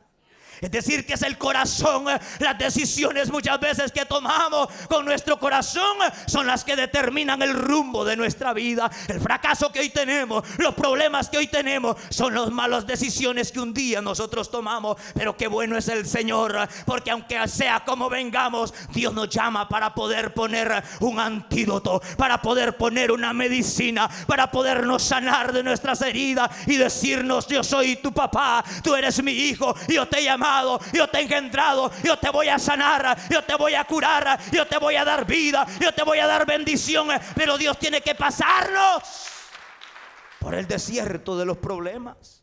Es 0.60 0.70
decir, 0.70 1.04
que 1.04 1.14
es 1.14 1.22
el 1.22 1.38
corazón, 1.38 2.06
las 2.38 2.58
decisiones 2.58 3.30
muchas 3.30 3.58
veces 3.60 3.92
que 3.92 4.04
tomamos 4.04 4.68
con 4.88 5.04
nuestro 5.04 5.38
corazón 5.38 5.96
son 6.26 6.46
las 6.46 6.64
que 6.64 6.76
determinan 6.76 7.42
el 7.42 7.54
rumbo 7.54 8.04
de 8.04 8.16
nuestra 8.16 8.52
vida. 8.52 8.90
El 9.08 9.20
fracaso 9.20 9.72
que 9.72 9.80
hoy 9.80 9.90
tenemos, 9.90 10.44
los 10.58 10.74
problemas 10.74 11.28
que 11.28 11.38
hoy 11.38 11.46
tenemos, 11.48 11.96
son 12.10 12.34
las 12.34 12.50
malas 12.50 12.86
decisiones 12.86 13.50
que 13.50 13.60
un 13.60 13.74
día 13.74 14.00
nosotros 14.00 14.50
tomamos. 14.50 14.96
Pero 15.14 15.36
qué 15.36 15.46
bueno 15.46 15.76
es 15.76 15.88
el 15.88 16.06
Señor, 16.06 16.68
porque 16.86 17.10
aunque 17.10 17.46
sea 17.48 17.84
como 17.84 18.08
vengamos, 18.08 18.72
Dios 18.90 19.12
nos 19.14 19.28
llama 19.28 19.68
para 19.68 19.94
poder 19.94 20.34
poner 20.34 20.82
un 21.00 21.18
antídoto, 21.18 22.00
para 22.16 22.40
poder 22.40 22.76
poner 22.76 23.10
una 23.10 23.32
medicina, 23.32 24.08
para 24.26 24.50
podernos 24.50 25.02
sanar 25.02 25.52
de 25.52 25.62
nuestras 25.62 26.00
heridas 26.02 26.50
y 26.66 26.76
decirnos, 26.76 27.46
yo 27.46 27.64
soy 27.64 27.96
tu 27.96 28.12
papá, 28.12 28.64
tú 28.82 28.94
eres 28.94 29.22
mi 29.22 29.32
hijo, 29.32 29.74
yo 29.88 30.06
te 30.06 30.20
llamo 30.20 30.43
yo 30.92 31.08
te 31.08 31.18
he 31.18 31.22
engendrado, 31.22 31.90
yo 32.02 32.18
te 32.18 32.30
voy 32.30 32.48
a 32.48 32.58
sanar, 32.58 33.16
yo 33.30 33.42
te 33.44 33.54
voy 33.54 33.74
a 33.74 33.84
curar, 33.84 34.38
yo 34.50 34.66
te 34.66 34.78
voy 34.78 34.96
a 34.96 35.04
dar 35.04 35.26
vida, 35.26 35.66
yo 35.80 35.92
te 35.92 36.02
voy 36.02 36.18
a 36.18 36.26
dar 36.26 36.46
bendición. 36.46 37.08
Pero 37.34 37.56
Dios 37.58 37.78
tiene 37.78 38.00
que 38.00 38.14
pasarnos 38.14 39.02
por 40.38 40.54
el 40.54 40.66
desierto 40.66 41.36
de 41.36 41.44
los 41.44 41.58
problemas. 41.58 42.42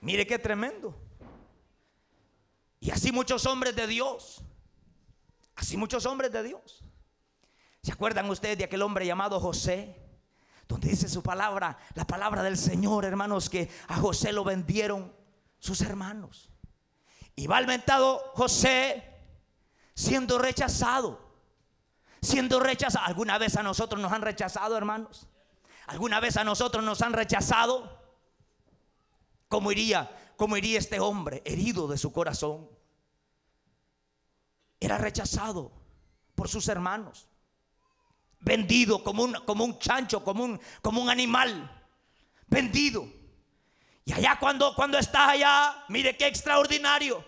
Mire 0.00 0.26
qué 0.26 0.38
tremendo. 0.38 0.94
Y 2.80 2.90
así 2.90 3.12
muchos 3.12 3.46
hombres 3.46 3.76
de 3.76 3.86
Dios, 3.86 4.42
así 5.54 5.76
muchos 5.76 6.04
hombres 6.04 6.32
de 6.32 6.42
Dios. 6.42 6.82
¿Se 7.82 7.92
acuerdan 7.92 8.28
ustedes 8.28 8.58
de 8.58 8.64
aquel 8.64 8.82
hombre 8.82 9.06
llamado 9.06 9.38
José? 9.38 10.01
Donde 10.72 10.88
dice 10.88 11.08
su 11.08 11.22
palabra, 11.22 11.78
la 11.94 12.06
palabra 12.06 12.42
del 12.42 12.56
Señor, 12.56 13.04
hermanos, 13.04 13.50
que 13.50 13.70
a 13.88 13.96
José 13.96 14.32
lo 14.32 14.42
vendieron 14.42 15.14
sus 15.58 15.82
hermanos. 15.82 16.50
Y 17.36 17.46
va 17.46 17.58
al 17.58 17.66
mentado 17.66 18.22
José 18.34 19.04
siendo 19.94 20.38
rechazado. 20.38 21.20
Siendo 22.22 22.58
rechazado. 22.58 23.04
¿Alguna 23.04 23.36
vez 23.36 23.56
a 23.56 23.62
nosotros 23.62 24.00
nos 24.00 24.12
han 24.12 24.22
rechazado, 24.22 24.76
hermanos? 24.76 25.28
¿Alguna 25.88 26.20
vez 26.20 26.38
a 26.38 26.44
nosotros 26.44 26.82
nos 26.82 27.02
han 27.02 27.12
rechazado? 27.12 28.00
¿Cómo 29.48 29.72
iría? 29.72 30.10
¿Cómo 30.36 30.56
iría 30.56 30.78
este 30.78 31.00
hombre 31.00 31.42
herido 31.44 31.86
de 31.86 31.98
su 31.98 32.12
corazón? 32.12 32.70
Era 34.80 34.96
rechazado 34.96 35.70
por 36.34 36.48
sus 36.48 36.66
hermanos 36.68 37.28
vendido 38.42 39.02
como 39.02 39.22
un, 39.22 39.32
como 39.46 39.64
un 39.64 39.78
chancho, 39.78 40.22
como 40.22 40.44
un, 40.44 40.60
como 40.82 41.00
un 41.00 41.08
animal, 41.08 41.70
vendido. 42.46 43.08
Y 44.04 44.12
allá 44.12 44.36
cuando, 44.38 44.74
cuando 44.74 44.98
está 44.98 45.30
allá, 45.30 45.84
mire 45.88 46.16
qué 46.16 46.26
extraordinario. 46.26 47.24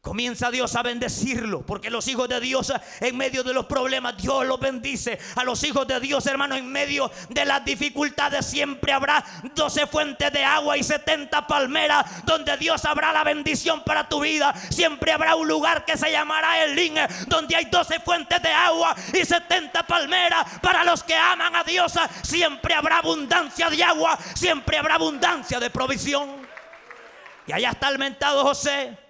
Comienza 0.00 0.52
Dios 0.52 0.76
a 0.76 0.82
bendecirlo, 0.84 1.66
porque 1.66 1.90
los 1.90 2.06
hijos 2.06 2.28
de 2.28 2.40
Dios 2.40 2.72
en 3.00 3.16
medio 3.16 3.42
de 3.42 3.52
los 3.52 3.66
problemas, 3.66 4.16
Dios 4.16 4.46
los 4.46 4.60
bendice. 4.60 5.18
A 5.34 5.42
los 5.42 5.62
hijos 5.64 5.88
de 5.88 5.98
Dios, 5.98 6.24
hermano, 6.26 6.54
en 6.54 6.70
medio 6.70 7.10
de 7.28 7.44
las 7.44 7.64
dificultades 7.64 8.46
siempre 8.46 8.92
habrá 8.92 9.24
12 9.56 9.88
fuentes 9.88 10.32
de 10.32 10.44
agua 10.44 10.76
y 10.76 10.84
70 10.84 11.48
palmeras 11.48 12.24
donde 12.24 12.56
Dios 12.56 12.84
habrá 12.84 13.12
la 13.12 13.24
bendición 13.24 13.82
para 13.82 14.08
tu 14.08 14.20
vida. 14.20 14.54
Siempre 14.70 15.10
habrá 15.10 15.34
un 15.34 15.48
lugar 15.48 15.84
que 15.84 15.96
se 15.96 16.12
llamará 16.12 16.64
Elín, 16.64 16.94
donde 17.26 17.56
hay 17.56 17.64
12 17.64 17.98
fuentes 17.98 18.40
de 18.40 18.52
agua 18.52 18.94
y 19.12 19.24
70 19.24 19.84
palmeras 19.84 20.46
para 20.62 20.84
los 20.84 21.02
que 21.02 21.16
aman 21.16 21.56
a 21.56 21.64
Dios. 21.64 21.92
Siempre 22.22 22.72
habrá 22.72 22.98
abundancia 22.98 23.68
de 23.68 23.82
agua, 23.82 24.16
siempre 24.34 24.78
habrá 24.78 24.94
abundancia 24.94 25.58
de 25.58 25.70
provisión. 25.70 26.46
Y 27.48 27.52
allá 27.52 27.70
está 27.70 27.88
el 27.88 27.98
mentado 27.98 28.44
José 28.44 29.07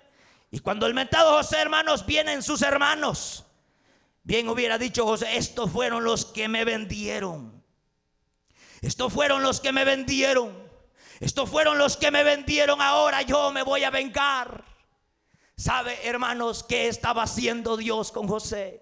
y 0.50 0.60
cuando 0.60 0.86
el 0.86 0.94
mentado 0.94 1.36
José, 1.36 1.58
hermanos, 1.60 2.06
vienen 2.06 2.42
sus 2.42 2.62
hermanos, 2.62 3.44
bien 4.22 4.48
hubiera 4.48 4.78
dicho 4.78 5.04
José, 5.04 5.36
estos 5.36 5.70
fueron 5.70 6.04
los 6.04 6.24
que 6.24 6.48
me 6.48 6.64
vendieron. 6.64 7.62
Estos 8.80 9.12
fueron 9.12 9.42
los 9.42 9.60
que 9.60 9.72
me 9.72 9.84
vendieron. 9.84 10.56
Estos 11.20 11.50
fueron 11.50 11.78
los 11.78 11.96
que 11.96 12.10
me 12.10 12.22
vendieron. 12.22 12.80
Ahora 12.80 13.22
yo 13.22 13.52
me 13.52 13.62
voy 13.62 13.84
a 13.84 13.90
vengar. 13.90 14.64
¿Sabe, 15.56 16.06
hermanos, 16.06 16.62
qué 16.62 16.86
estaba 16.86 17.24
haciendo 17.24 17.76
Dios 17.76 18.12
con 18.12 18.28
José? 18.28 18.80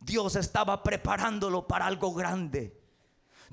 Dios 0.00 0.36
estaba 0.36 0.82
preparándolo 0.82 1.66
para 1.66 1.86
algo 1.86 2.12
grande. 2.12 2.83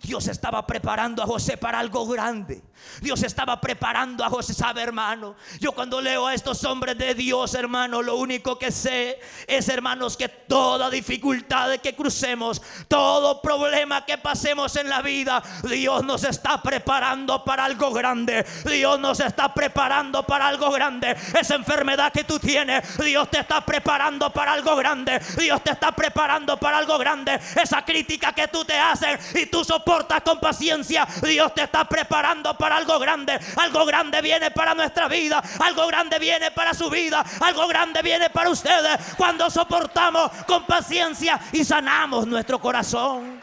Dios 0.02 0.28
estaba 0.28 0.66
preparando 0.66 1.22
a 1.22 1.28
José 1.28 1.58
para 1.58 1.80
algo 1.80 2.08
grande. 2.08 2.64
Dios 3.02 3.22
estaba 3.22 3.62
preparando 3.62 4.24
a 4.24 4.30
José, 4.30 4.56
sabe 4.56 4.82
hermano. 4.82 5.36
Yo 5.60 5.74
cuando 5.74 6.02
leo 6.02 6.26
a 6.26 6.34
estos 6.34 6.64
hombres 6.64 6.98
de 6.98 7.14
Dios, 7.14 7.54
hermano, 7.54 8.02
lo 8.02 8.16
único 8.16 8.58
que 8.58 8.72
sé 8.72 9.20
es, 9.46 9.70
hermanos, 9.70 10.18
que 10.18 10.28
toda 10.28 10.90
dificultad 10.90 11.78
que 11.78 11.96
crucemos, 11.96 12.62
todo 12.88 13.42
problema 13.42 14.04
que 14.04 14.18
pasemos 14.18 14.76
en 14.76 14.90
la 14.90 15.04
vida, 15.04 15.44
Dios 15.70 16.04
nos 16.04 16.24
está 16.24 16.62
preparando 16.64 17.44
para 17.44 17.66
algo 17.66 17.92
grande. 17.94 18.44
Dios 18.66 19.00
nos 19.00 19.20
está 19.20 19.54
preparando 19.54 20.24
para 20.24 20.48
algo 20.48 20.72
grande. 20.72 21.16
Esa 21.40 21.56
enfermedad 21.56 22.12
que 22.12 22.24
tú 22.24 22.40
tienes, 22.40 22.98
Dios 22.98 23.30
te 23.30 23.40
está 23.40 23.64
preparando 23.64 24.34
para 24.34 24.54
algo 24.54 24.76
grande. 24.76 25.20
Dios 25.38 25.64
te 25.64 25.72
está 25.72 25.92
preparando 25.92 26.58
para 26.58 26.80
algo 26.80 26.98
grande. 26.98 27.40
Esa 27.62 27.86
crítica 27.86 28.34
que 28.34 28.48
tú 28.48 28.66
te 28.66 28.78
haces 28.78 29.36
y 29.36 29.46
tú 29.46 29.64
soportas 29.64 29.91
con 30.24 30.40
paciencia, 30.40 31.08
Dios 31.22 31.54
te 31.54 31.64
está 31.64 31.86
preparando 31.86 32.58
para 32.58 32.78
algo 32.78 32.98
grande. 33.00 33.40
Algo 33.58 33.86
grande 33.86 34.22
viene 34.22 34.52
para 34.52 34.74
nuestra 34.74 35.08
vida. 35.08 35.42
Algo 35.60 35.88
grande 35.88 36.20
viene 36.20 36.52
para 36.52 36.74
su 36.74 36.90
vida. 36.90 37.24
Algo 37.42 37.68
grande 37.68 38.02
viene 38.02 38.30
para 38.30 38.50
ustedes. 38.50 39.16
Cuando 39.18 39.50
soportamos 39.50 40.32
con 40.48 40.66
paciencia 40.66 41.40
y 41.52 41.64
sanamos 41.64 42.26
nuestro 42.28 42.60
corazón. 42.60 43.42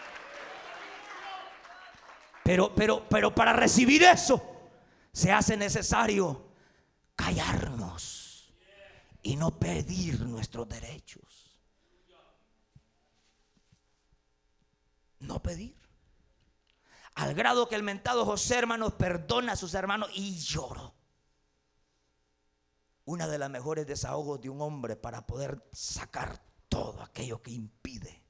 Pero, 2.42 2.74
pero, 2.74 3.04
pero 3.08 3.34
para 3.34 3.52
recibir 3.52 4.02
eso 4.02 4.42
se 5.12 5.32
hace 5.32 5.56
necesario 5.56 6.48
callarnos 7.14 8.54
y 9.22 9.36
no 9.36 9.58
pedir 9.58 10.20
nuestros 10.20 10.68
derechos. 10.68 11.60
No 15.20 15.42
pedir. 15.42 15.87
Al 17.18 17.34
grado 17.34 17.68
que 17.68 17.74
el 17.74 17.82
mentado 17.82 18.24
José, 18.24 18.58
hermanos, 18.58 18.92
perdona 18.92 19.54
a 19.54 19.56
sus 19.56 19.74
hermanos 19.74 20.08
y 20.14 20.38
lloró. 20.38 20.94
Una 23.06 23.26
de 23.26 23.38
las 23.38 23.50
mejores 23.50 23.88
desahogos 23.88 24.40
de 24.40 24.48
un 24.48 24.62
hombre 24.62 24.94
para 24.94 25.26
poder 25.26 25.68
sacar 25.72 26.40
todo 26.68 27.02
aquello 27.02 27.42
que 27.42 27.50
impide, 27.50 28.22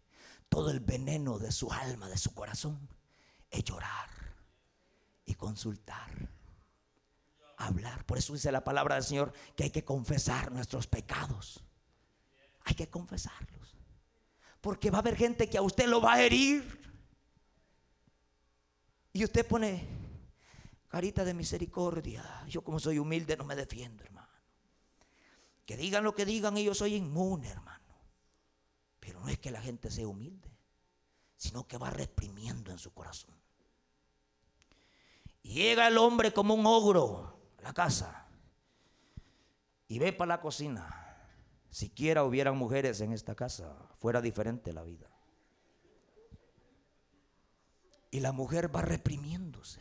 todo 0.48 0.70
el 0.70 0.80
veneno 0.80 1.38
de 1.38 1.52
su 1.52 1.70
alma, 1.70 2.08
de 2.08 2.16
su 2.16 2.32
corazón, 2.32 2.88
es 3.50 3.62
llorar 3.62 4.08
y 5.26 5.34
consultar, 5.34 6.10
hablar. 7.58 8.06
Por 8.06 8.16
eso 8.16 8.32
dice 8.32 8.50
la 8.50 8.64
palabra 8.64 8.94
del 8.94 9.04
Señor 9.04 9.34
que 9.54 9.64
hay 9.64 9.70
que 9.70 9.84
confesar 9.84 10.50
nuestros 10.50 10.86
pecados. 10.86 11.62
Hay 12.64 12.74
que 12.74 12.88
confesarlos. 12.88 13.76
Porque 14.62 14.90
va 14.90 14.96
a 14.96 15.00
haber 15.02 15.16
gente 15.16 15.50
que 15.50 15.58
a 15.58 15.62
usted 15.62 15.88
lo 15.88 16.00
va 16.00 16.14
a 16.14 16.22
herir. 16.22 16.87
Y 19.18 19.24
usted 19.24 19.44
pone 19.44 19.84
carita 20.86 21.24
de 21.24 21.34
misericordia. 21.34 22.22
Yo 22.46 22.62
como 22.62 22.78
soy 22.78 23.00
humilde 23.00 23.36
no 23.36 23.42
me 23.42 23.56
defiendo, 23.56 24.04
hermano. 24.04 24.28
Que 25.66 25.76
digan 25.76 26.04
lo 26.04 26.14
que 26.14 26.24
digan 26.24 26.56
y 26.56 26.62
yo 26.62 26.72
soy 26.72 26.94
inmune, 26.94 27.48
hermano. 27.48 27.96
Pero 29.00 29.18
no 29.18 29.28
es 29.28 29.36
que 29.40 29.50
la 29.50 29.60
gente 29.60 29.90
sea 29.90 30.06
humilde, 30.06 30.56
sino 31.36 31.66
que 31.66 31.78
va 31.78 31.90
reprimiendo 31.90 32.70
en 32.70 32.78
su 32.78 32.94
corazón. 32.94 33.34
Y 35.42 35.54
llega 35.54 35.88
el 35.88 35.98
hombre 35.98 36.32
como 36.32 36.54
un 36.54 36.64
ogro 36.64 37.40
a 37.58 37.62
la 37.62 37.74
casa 37.74 38.28
y 39.88 39.98
ve 39.98 40.12
para 40.12 40.36
la 40.36 40.40
cocina. 40.40 41.26
Siquiera 41.70 42.22
hubieran 42.22 42.56
mujeres 42.56 43.00
en 43.00 43.12
esta 43.12 43.34
casa, 43.34 43.76
fuera 43.98 44.20
diferente 44.20 44.72
la 44.72 44.84
vida. 44.84 45.07
Y 48.10 48.20
la 48.20 48.32
mujer 48.32 48.74
va 48.74 48.82
reprimiéndose. 48.82 49.80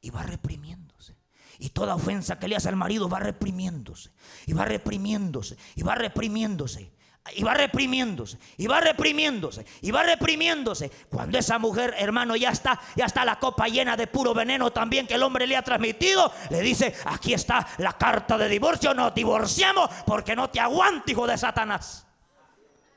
Y 0.00 0.10
va 0.10 0.22
reprimiéndose. 0.22 1.16
Y 1.58 1.70
toda 1.70 1.94
ofensa 1.94 2.38
que 2.38 2.48
le 2.48 2.56
hace 2.56 2.68
al 2.68 2.76
marido 2.76 3.08
va 3.08 3.18
reprimiéndose. 3.18 4.10
Y 4.46 4.52
va 4.52 4.64
reprimiéndose. 4.64 5.56
Y 5.74 5.82
va 5.82 5.94
reprimiéndose. 5.94 6.92
Y 7.34 7.42
va 7.42 7.54
reprimiéndose, 7.54 8.38
y 8.56 8.66
va 8.66 8.80
reprimiéndose, 8.80 9.66
y 9.82 9.90
va 9.90 10.02
reprimiéndose. 10.02 10.90
Cuando 11.08 11.38
esa 11.38 11.58
mujer, 11.58 11.94
hermano, 11.98 12.36
ya 12.36 12.50
está, 12.50 12.80
ya 12.94 13.06
está 13.06 13.24
la 13.24 13.38
copa 13.38 13.66
llena 13.66 13.96
de 13.96 14.06
puro 14.06 14.32
veneno 14.32 14.70
también 14.70 15.06
que 15.06 15.14
el 15.14 15.22
hombre 15.22 15.46
le 15.46 15.56
ha 15.56 15.62
transmitido, 15.62 16.32
le 16.50 16.60
dice, 16.60 16.94
aquí 17.04 17.34
está 17.34 17.66
la 17.78 17.94
carta 17.94 18.38
de 18.38 18.48
divorcio, 18.48 18.94
nos 18.94 19.14
divorciamos 19.14 19.90
porque 20.06 20.36
no 20.36 20.50
te 20.50 20.60
aguanto, 20.60 21.10
hijo 21.10 21.26
de 21.26 21.36
Satanás. 21.36 22.06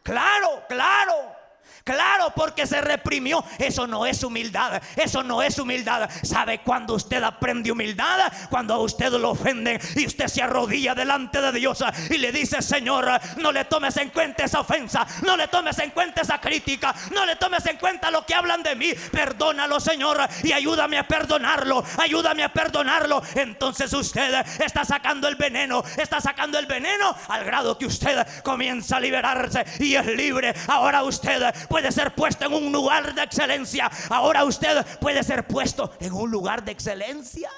Claro, 0.04 0.63
claro. 0.67 1.38
Claro, 1.84 2.32
porque 2.36 2.68
se 2.68 2.82
reprimió. 2.82 3.44
Eso 3.58 3.88
no 3.88 4.06
es 4.06 4.24
humildad. 4.24 4.82
Eso 4.96 5.24
no 5.24 5.42
es 5.42 5.58
humildad. 5.58 6.10
¿Sabe 6.24 6.60
cuando 6.60 6.96
usted 6.96 7.24
aprende 7.24 7.72
humildad? 7.72 8.32
Cuando 8.50 8.74
a 8.74 8.80
usted 8.80 9.12
lo 9.14 9.32
ofenden 9.32 9.80
y 9.96 10.06
usted 10.06 10.28
se 10.28 10.42
arrodilla 10.42 10.94
delante 10.94 11.42
de 11.42 11.52
Dios 11.52 11.84
y 12.10 12.18
le 12.18 12.32
dice, 12.32 12.62
Señor, 12.62 13.10
no 13.38 13.52
le 13.52 13.66
tomes 13.66 13.98
en 13.98 14.10
cuenta 14.10 14.46
esa 14.46 14.62
ofensa. 14.62 15.06
No 15.24 15.36
le 15.36 15.48
tomes 15.48 15.78
en 15.80 15.92
cuenta 15.92 16.22
esa 16.22 16.40
crítica. 16.40 16.94
No 17.12 17.26
le 17.26 17.36
tomes 17.36 17.66
en 17.66 17.78
cuenta 17.78 18.12
lo 18.12 18.26
que 18.26 18.36
hablan 18.36 18.64
de 18.64 18.76
mí. 18.76 18.94
Perdónalo, 19.12 19.80
Señor, 19.80 20.20
y 20.44 20.52
ayúdame 20.52 20.98
a 20.98 21.08
perdonarlo. 21.08 21.84
Ayúdame 21.98 22.44
a 22.44 22.54
perdonarlo. 22.54 23.22
Entonces 23.36 23.92
usted 23.94 24.46
está 24.60 24.86
sacando 24.86 25.28
el 25.28 25.36
veneno. 25.36 25.84
Está 25.98 26.22
sacando 26.22 26.60
el 26.60 26.66
veneno 26.66 27.16
al 27.28 27.44
grado 27.44 27.78
que 27.78 27.86
usted 27.86 28.26
comienza 28.44 28.98
a 28.98 29.00
liberarse 29.00 29.66
y 29.80 29.96
es 29.96 30.06
libre. 30.06 30.54
Ahora 30.68 31.04
usted 31.04 31.54
puede 31.67 31.91
ser 31.91 32.15
puesto 32.15 32.45
en 32.45 32.54
un 32.54 32.72
lugar 32.72 33.13
de 33.13 33.24
excelencia. 33.24 33.89
Ahora 34.10 34.43
usted 34.43 34.86
puede 35.00 35.24
ser 35.24 35.48
puesto 35.48 35.91
en 36.00 36.13
un 36.13 36.30
lugar 36.30 36.63
de 36.63 36.72
excelencia. 36.72 37.50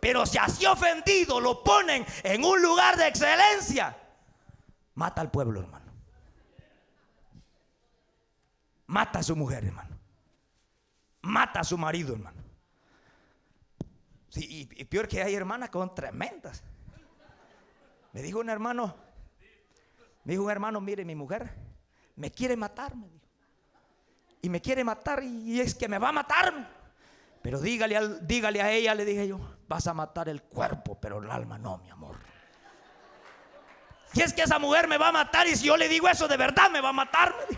Pero 0.00 0.24
si 0.26 0.38
así 0.38 0.64
ofendido 0.66 1.40
lo 1.40 1.64
ponen 1.64 2.06
en 2.22 2.44
un 2.44 2.62
lugar 2.62 2.96
de 2.96 3.08
excelencia, 3.08 3.96
mata 4.94 5.20
al 5.20 5.30
pueblo, 5.30 5.60
hermano. 5.60 5.92
Mata 8.86 9.18
a 9.18 9.22
su 9.22 9.34
mujer, 9.34 9.64
hermano. 9.64 9.98
Mata 11.22 11.60
a 11.60 11.64
su 11.64 11.76
marido, 11.76 12.14
hermano. 12.14 12.40
y, 14.36 14.68
y 14.80 14.84
peor 14.84 15.08
que 15.08 15.22
hay 15.22 15.34
hermanas 15.34 15.70
con 15.70 15.92
tremendas. 15.94 16.62
Me 18.12 18.22
dijo 18.22 18.38
un 18.38 18.48
hermano, 18.48 18.94
me 20.24 20.32
dijo 20.32 20.44
un 20.44 20.50
hermano, 20.50 20.80
mire 20.80 21.04
mi 21.04 21.14
mujer, 21.14 21.52
me 22.16 22.30
quiere 22.30 22.56
matar, 22.56 22.96
me 22.96 23.08
dijo. 23.08 23.26
Y 24.42 24.48
me 24.48 24.60
quiere 24.60 24.84
matar 24.84 25.22
y 25.22 25.60
es 25.60 25.74
que 25.74 25.88
me 25.88 25.98
va 25.98 26.10
a 26.10 26.12
matar. 26.12 26.76
Pero 27.42 27.60
dígale, 27.60 28.18
dígale 28.22 28.60
a 28.60 28.70
ella, 28.72 28.94
le 28.94 29.04
dije 29.04 29.28
yo, 29.28 29.38
vas 29.68 29.86
a 29.86 29.94
matar 29.94 30.28
el 30.28 30.42
cuerpo, 30.42 30.98
pero 31.00 31.22
el 31.22 31.30
alma 31.30 31.58
no, 31.58 31.78
mi 31.78 31.90
amor. 31.90 32.16
Y 34.14 34.22
es 34.22 34.32
que 34.32 34.42
esa 34.42 34.58
mujer 34.58 34.88
me 34.88 34.98
va 34.98 35.08
a 35.08 35.12
matar 35.12 35.46
y 35.46 35.54
si 35.54 35.66
yo 35.66 35.76
le 35.76 35.88
digo 35.88 36.08
eso 36.08 36.26
de 36.26 36.36
verdad 36.36 36.70
me 36.70 36.80
va 36.80 36.88
a 36.88 36.92
matar. 36.92 37.34
Me 37.50 37.56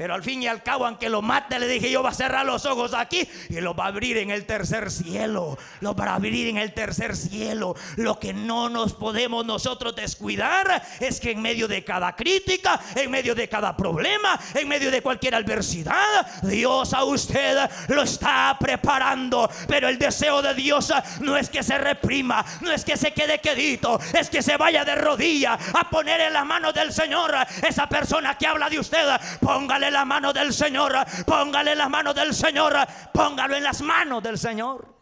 pero 0.00 0.14
al 0.14 0.22
fin 0.22 0.42
y 0.42 0.46
al 0.46 0.62
cabo, 0.62 0.86
aunque 0.86 1.10
lo 1.10 1.20
mate, 1.20 1.58
le 1.58 1.68
dije 1.68 1.90
yo 1.90 2.02
va 2.02 2.08
a 2.08 2.14
cerrar 2.14 2.46
los 2.46 2.64
ojos 2.64 2.94
aquí 2.94 3.28
y 3.50 3.60
lo 3.60 3.74
va 3.74 3.84
a 3.84 3.88
abrir 3.88 4.16
en 4.16 4.30
el 4.30 4.46
tercer 4.46 4.90
cielo. 4.90 5.58
Lo 5.82 5.94
va 5.94 6.06
a 6.06 6.14
abrir 6.14 6.48
en 6.48 6.56
el 6.56 6.72
tercer 6.72 7.14
cielo. 7.14 7.76
Lo 7.96 8.18
que 8.18 8.32
no 8.32 8.70
nos 8.70 8.94
podemos 8.94 9.44
nosotros 9.44 9.94
descuidar 9.94 10.82
es 11.00 11.20
que 11.20 11.32
en 11.32 11.42
medio 11.42 11.68
de 11.68 11.84
cada 11.84 12.16
crítica, 12.16 12.80
en 12.96 13.10
medio 13.10 13.34
de 13.34 13.46
cada 13.46 13.76
problema, 13.76 14.40
en 14.54 14.68
medio 14.68 14.90
de 14.90 15.02
cualquier 15.02 15.34
adversidad, 15.34 16.26
Dios 16.44 16.94
a 16.94 17.04
usted 17.04 17.58
lo 17.88 18.00
está 18.00 18.56
preparando. 18.58 19.50
Pero 19.68 19.86
el 19.86 19.98
deseo 19.98 20.40
de 20.40 20.54
Dios 20.54 20.90
no 21.20 21.36
es 21.36 21.50
que 21.50 21.62
se 21.62 21.76
reprima, 21.76 22.42
no 22.62 22.72
es 22.72 22.86
que 22.86 22.96
se 22.96 23.12
quede 23.12 23.38
quedito, 23.40 24.00
es 24.18 24.30
que 24.30 24.40
se 24.40 24.56
vaya 24.56 24.82
de 24.82 24.94
rodilla 24.94 25.58
a 25.74 25.90
poner 25.90 26.22
en 26.22 26.32
la 26.32 26.46
mano 26.46 26.72
del 26.72 26.90
Señor 26.90 27.34
esa 27.68 27.86
persona 27.86 28.38
que 28.38 28.46
habla 28.46 28.70
de 28.70 28.78
usted. 28.78 29.06
Póngale 29.40 29.89
la 29.90 30.04
mano 30.04 30.32
del 30.32 30.52
Señor, 30.52 30.94
póngale 31.26 31.74
la 31.74 31.88
mano 31.88 32.14
del 32.14 32.34
Señor, 32.34 32.74
póngalo 33.12 33.56
en 33.56 33.64
las 33.64 33.82
manos 33.82 34.22
del 34.22 34.38
Señor. 34.38 34.94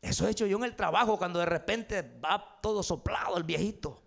Eso 0.00 0.28
he 0.28 0.30
hecho 0.30 0.46
yo 0.46 0.58
en 0.58 0.64
el 0.64 0.76
trabajo 0.76 1.16
cuando 1.16 1.38
de 1.38 1.46
repente 1.46 2.02
va 2.02 2.60
todo 2.60 2.82
soplado 2.82 3.36
el 3.38 3.42
viejito. 3.42 4.02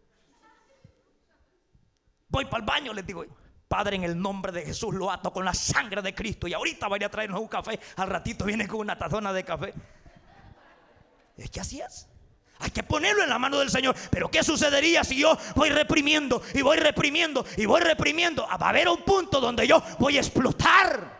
Voy 2.29 2.45
para 2.45 2.57
el 2.57 2.65
baño, 2.65 2.93
les 2.93 3.05
digo 3.05 3.25
Padre, 3.67 3.97
en 3.97 4.03
el 4.03 4.19
nombre 4.19 4.51
de 4.51 4.61
Jesús 4.61 4.93
lo 4.93 5.11
ato 5.11 5.33
con 5.33 5.43
la 5.43 5.53
sangre 5.53 6.01
de 6.01 6.15
Cristo. 6.15 6.47
Y 6.47 6.53
ahorita 6.53 6.87
vaya 6.87 7.07
a 7.07 7.09
traernos 7.09 7.41
un 7.41 7.47
café. 7.47 7.79
Al 7.97 8.09
ratito 8.09 8.45
viene 8.45 8.67
con 8.67 8.79
una 8.79 8.97
tazona 8.97 9.33
de 9.33 9.43
café. 9.43 9.73
¿Qué 11.51 11.59
hacías? 11.59 12.06
Hay 12.59 12.71
que 12.71 12.83
ponerlo 12.83 13.23
en 13.23 13.29
la 13.29 13.39
mano 13.39 13.59
del 13.59 13.69
Señor. 13.69 13.95
Pero 14.09 14.29
¿qué 14.29 14.43
sucedería 14.43 15.03
si 15.03 15.17
yo 15.17 15.37
voy 15.55 15.69
reprimiendo 15.69 16.41
y 16.53 16.61
voy 16.61 16.77
reprimiendo 16.77 17.45
y 17.55 17.65
voy 17.65 17.81
reprimiendo? 17.81 18.47
Ah, 18.49 18.57
va 18.57 18.67
a 18.67 18.69
haber 18.69 18.89
un 18.89 19.03
punto 19.03 19.39
donde 19.39 19.67
yo 19.67 19.81
voy 19.99 20.17
a 20.17 20.21
explotar. 20.21 21.17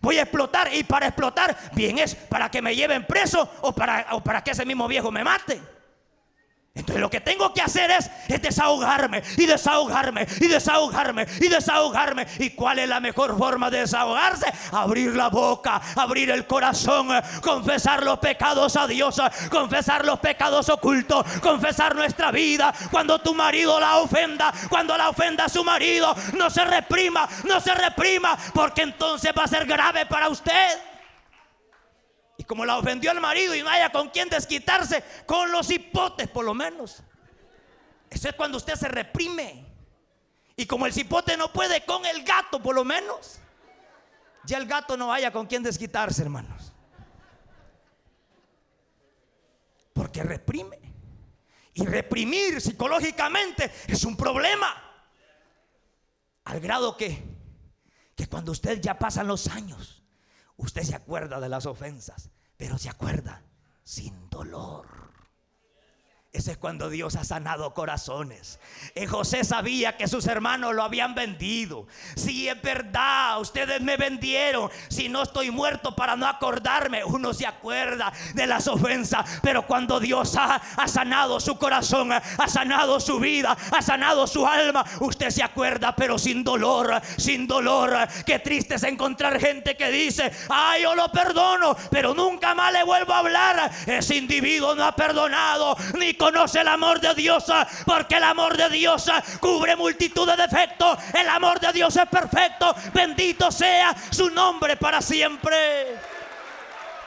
Voy 0.00 0.18
a 0.18 0.22
explotar 0.22 0.72
y 0.74 0.82
para 0.84 1.08
explotar, 1.08 1.56
bien 1.74 1.98
es 1.98 2.14
para 2.14 2.50
que 2.50 2.62
me 2.62 2.74
lleven 2.74 3.06
preso 3.06 3.50
o 3.60 3.72
para, 3.72 4.06
o 4.12 4.22
para 4.22 4.42
que 4.42 4.52
ese 4.52 4.64
mismo 4.64 4.88
viejo 4.88 5.10
me 5.10 5.22
mate. 5.22 5.60
Entonces 6.72 7.00
lo 7.00 7.10
que 7.10 7.20
tengo 7.20 7.52
que 7.52 7.62
hacer 7.62 7.90
es, 7.90 8.08
es, 8.28 8.40
desahogarme 8.40 9.24
y 9.36 9.44
desahogarme 9.44 10.24
y 10.40 10.46
desahogarme 10.46 11.26
y 11.40 11.48
desahogarme. 11.48 12.26
¿Y 12.38 12.50
cuál 12.50 12.78
es 12.78 12.88
la 12.88 13.00
mejor 13.00 13.36
forma 13.36 13.70
de 13.70 13.80
desahogarse? 13.80 14.46
Abrir 14.70 15.16
la 15.16 15.28
boca, 15.28 15.82
abrir 15.96 16.30
el 16.30 16.46
corazón, 16.46 17.08
confesar 17.42 18.04
los 18.04 18.20
pecados 18.20 18.76
a 18.76 18.86
Dios, 18.86 19.20
confesar 19.50 20.04
los 20.04 20.20
pecados 20.20 20.68
ocultos, 20.68 21.26
confesar 21.42 21.96
nuestra 21.96 22.30
vida. 22.30 22.72
Cuando 22.92 23.18
tu 23.18 23.34
marido 23.34 23.80
la 23.80 23.96
ofenda, 23.98 24.52
cuando 24.68 24.96
la 24.96 25.08
ofenda 25.08 25.46
a 25.46 25.48
su 25.48 25.64
marido, 25.64 26.14
no 26.38 26.50
se 26.50 26.64
reprima, 26.64 27.28
no 27.48 27.60
se 27.60 27.74
reprima, 27.74 28.38
porque 28.54 28.82
entonces 28.82 29.32
va 29.36 29.42
a 29.42 29.48
ser 29.48 29.66
grave 29.66 30.06
para 30.06 30.28
usted. 30.28 30.89
Y 32.40 32.44
como 32.44 32.64
la 32.64 32.78
ofendió 32.78 33.10
al 33.10 33.20
marido 33.20 33.54
y 33.54 33.62
no 33.62 33.68
haya 33.68 33.92
con 33.92 34.08
quién 34.08 34.30
desquitarse, 34.30 35.04
con 35.26 35.52
los 35.52 35.70
hipotes 35.70 36.26
por 36.26 36.42
lo 36.42 36.54
menos. 36.54 37.02
Eso 38.08 38.30
es 38.30 38.34
cuando 38.34 38.56
usted 38.56 38.76
se 38.76 38.88
reprime. 38.88 39.66
Y 40.56 40.64
como 40.64 40.86
el 40.86 40.92
cipote 40.94 41.36
no 41.36 41.52
puede 41.52 41.84
con 41.84 42.06
el 42.06 42.24
gato 42.24 42.62
por 42.62 42.74
lo 42.74 42.82
menos, 42.82 43.40
ya 44.44 44.56
el 44.56 44.64
gato 44.64 44.96
no 44.96 45.12
haya 45.12 45.30
con 45.30 45.46
quién 45.46 45.62
desquitarse, 45.62 46.22
hermanos. 46.22 46.72
Porque 49.92 50.22
reprime. 50.22 50.78
Y 51.74 51.84
reprimir 51.84 52.58
psicológicamente 52.62 53.70
es 53.86 54.02
un 54.04 54.16
problema. 54.16 54.82
Al 56.44 56.58
grado 56.58 56.96
que, 56.96 57.22
que 58.16 58.26
cuando 58.28 58.52
usted 58.52 58.80
ya 58.80 58.98
pasan 58.98 59.26
los 59.26 59.46
años, 59.48 59.99
Usted 60.60 60.82
se 60.82 60.94
acuerda 60.94 61.40
de 61.40 61.48
las 61.48 61.64
ofensas, 61.64 62.28
pero 62.58 62.76
se 62.76 62.90
acuerda 62.90 63.42
sin 63.82 64.28
dolor. 64.28 65.09
Ese 66.32 66.52
es 66.52 66.58
cuando 66.58 66.88
Dios 66.90 67.16
ha 67.16 67.24
sanado 67.24 67.74
corazones. 67.74 68.60
Y 68.94 69.04
José 69.06 69.42
sabía 69.42 69.96
que 69.96 70.06
sus 70.06 70.28
hermanos 70.28 70.76
lo 70.76 70.84
habían 70.84 71.12
vendido. 71.12 71.88
Si 72.14 72.48
es 72.48 72.62
verdad, 72.62 73.40
ustedes 73.40 73.80
me 73.80 73.96
vendieron. 73.96 74.70
Si 74.88 75.08
no 75.08 75.24
estoy 75.24 75.50
muerto 75.50 75.96
para 75.96 76.14
no 76.14 76.28
acordarme, 76.28 77.04
uno 77.04 77.34
se 77.34 77.48
acuerda 77.48 78.12
de 78.34 78.46
las 78.46 78.68
ofensas. 78.68 79.40
Pero 79.42 79.66
cuando 79.66 79.98
Dios 79.98 80.36
ha, 80.36 80.54
ha 80.54 80.86
sanado 80.86 81.40
su 81.40 81.58
corazón, 81.58 82.12
ha 82.12 82.48
sanado 82.48 83.00
su 83.00 83.18
vida, 83.18 83.56
ha 83.76 83.82
sanado 83.82 84.28
su 84.28 84.46
alma, 84.46 84.84
usted 85.00 85.30
se 85.30 85.42
acuerda, 85.42 85.96
pero 85.96 86.16
sin 86.16 86.44
dolor, 86.44 87.02
sin 87.16 87.48
dolor. 87.48 88.06
Qué 88.24 88.38
triste 88.38 88.76
es 88.76 88.84
encontrar 88.84 89.40
gente 89.40 89.76
que 89.76 89.90
dice, 89.90 90.30
ay, 90.48 90.82
yo 90.82 90.94
lo 90.94 91.10
perdono, 91.10 91.76
pero 91.90 92.14
nunca 92.14 92.54
más 92.54 92.72
le 92.72 92.84
vuelvo 92.84 93.14
a 93.14 93.18
hablar. 93.18 93.70
Ese 93.84 94.14
individuo 94.14 94.76
no 94.76 94.84
ha 94.84 94.94
perdonado 94.94 95.76
ni 95.98 96.19
conoce 96.20 96.60
el 96.60 96.68
amor 96.68 97.00
de 97.00 97.14
Dios, 97.14 97.46
ah, 97.48 97.66
porque 97.86 98.16
el 98.16 98.24
amor 98.24 98.54
de 98.54 98.68
Dios 98.68 99.08
ah, 99.08 99.22
cubre 99.40 99.74
multitud 99.74 100.28
de 100.28 100.36
defectos. 100.36 100.98
El 101.14 101.26
amor 101.30 101.58
de 101.58 101.72
Dios 101.72 101.96
es 101.96 102.06
perfecto. 102.06 102.74
Bendito 102.92 103.50
sea 103.50 103.96
su 104.10 104.28
nombre 104.28 104.76
para 104.76 105.00
siempre. 105.00 105.98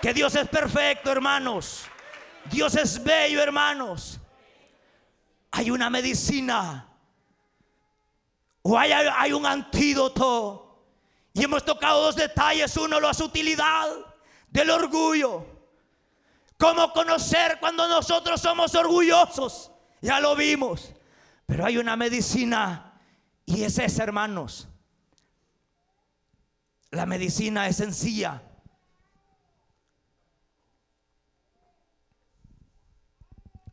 Que 0.02 0.16
Dios 0.16 0.34
es 0.34 0.48
perfecto, 0.48 1.12
hermanos. 1.12 1.84
Dios 2.46 2.76
es 2.76 3.02
bello, 3.04 3.40
hermanos. 3.40 4.20
Hay 5.52 5.70
una 5.70 5.92
medicina. 5.92 6.90
O 8.64 8.78
hay, 8.80 8.94
hay 8.94 9.32
un 9.32 9.46
antídoto. 9.46 10.88
Y 11.34 11.44
hemos 11.44 11.64
tocado 11.64 12.02
dos 12.02 12.16
detalles. 12.16 12.76
Uno, 12.78 13.00
la 13.00 13.14
sutilidad 13.14 13.90
del 14.50 14.72
orgullo. 14.72 15.53
¿Cómo 16.64 16.94
conocer 16.94 17.58
cuando 17.60 17.86
nosotros 17.90 18.40
somos 18.40 18.74
orgullosos? 18.74 19.70
Ya 20.02 20.22
lo 20.22 20.34
vimos. 20.34 20.94
Pero 21.46 21.66
hay 21.66 21.78
una 21.78 21.98
medicina 21.98 23.02
y 23.46 23.64
es 23.64 23.78
hermanos. 24.00 24.70
La 26.90 27.06
medicina 27.06 27.68
es 27.68 27.76
sencilla. 27.76 28.42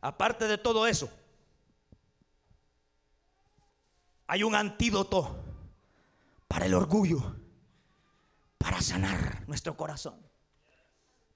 Aparte 0.01 0.45
de 0.49 0.57
todo 0.57 0.85
eso, 0.85 1.09
hay 4.27 4.43
un 4.43 4.53
antídoto 4.53 5.41
para 6.45 6.65
el 6.65 6.73
orgullo, 6.73 7.37
para 8.57 8.81
sanar 8.81 9.47
nuestro 9.47 9.77
corazón. 9.77 10.30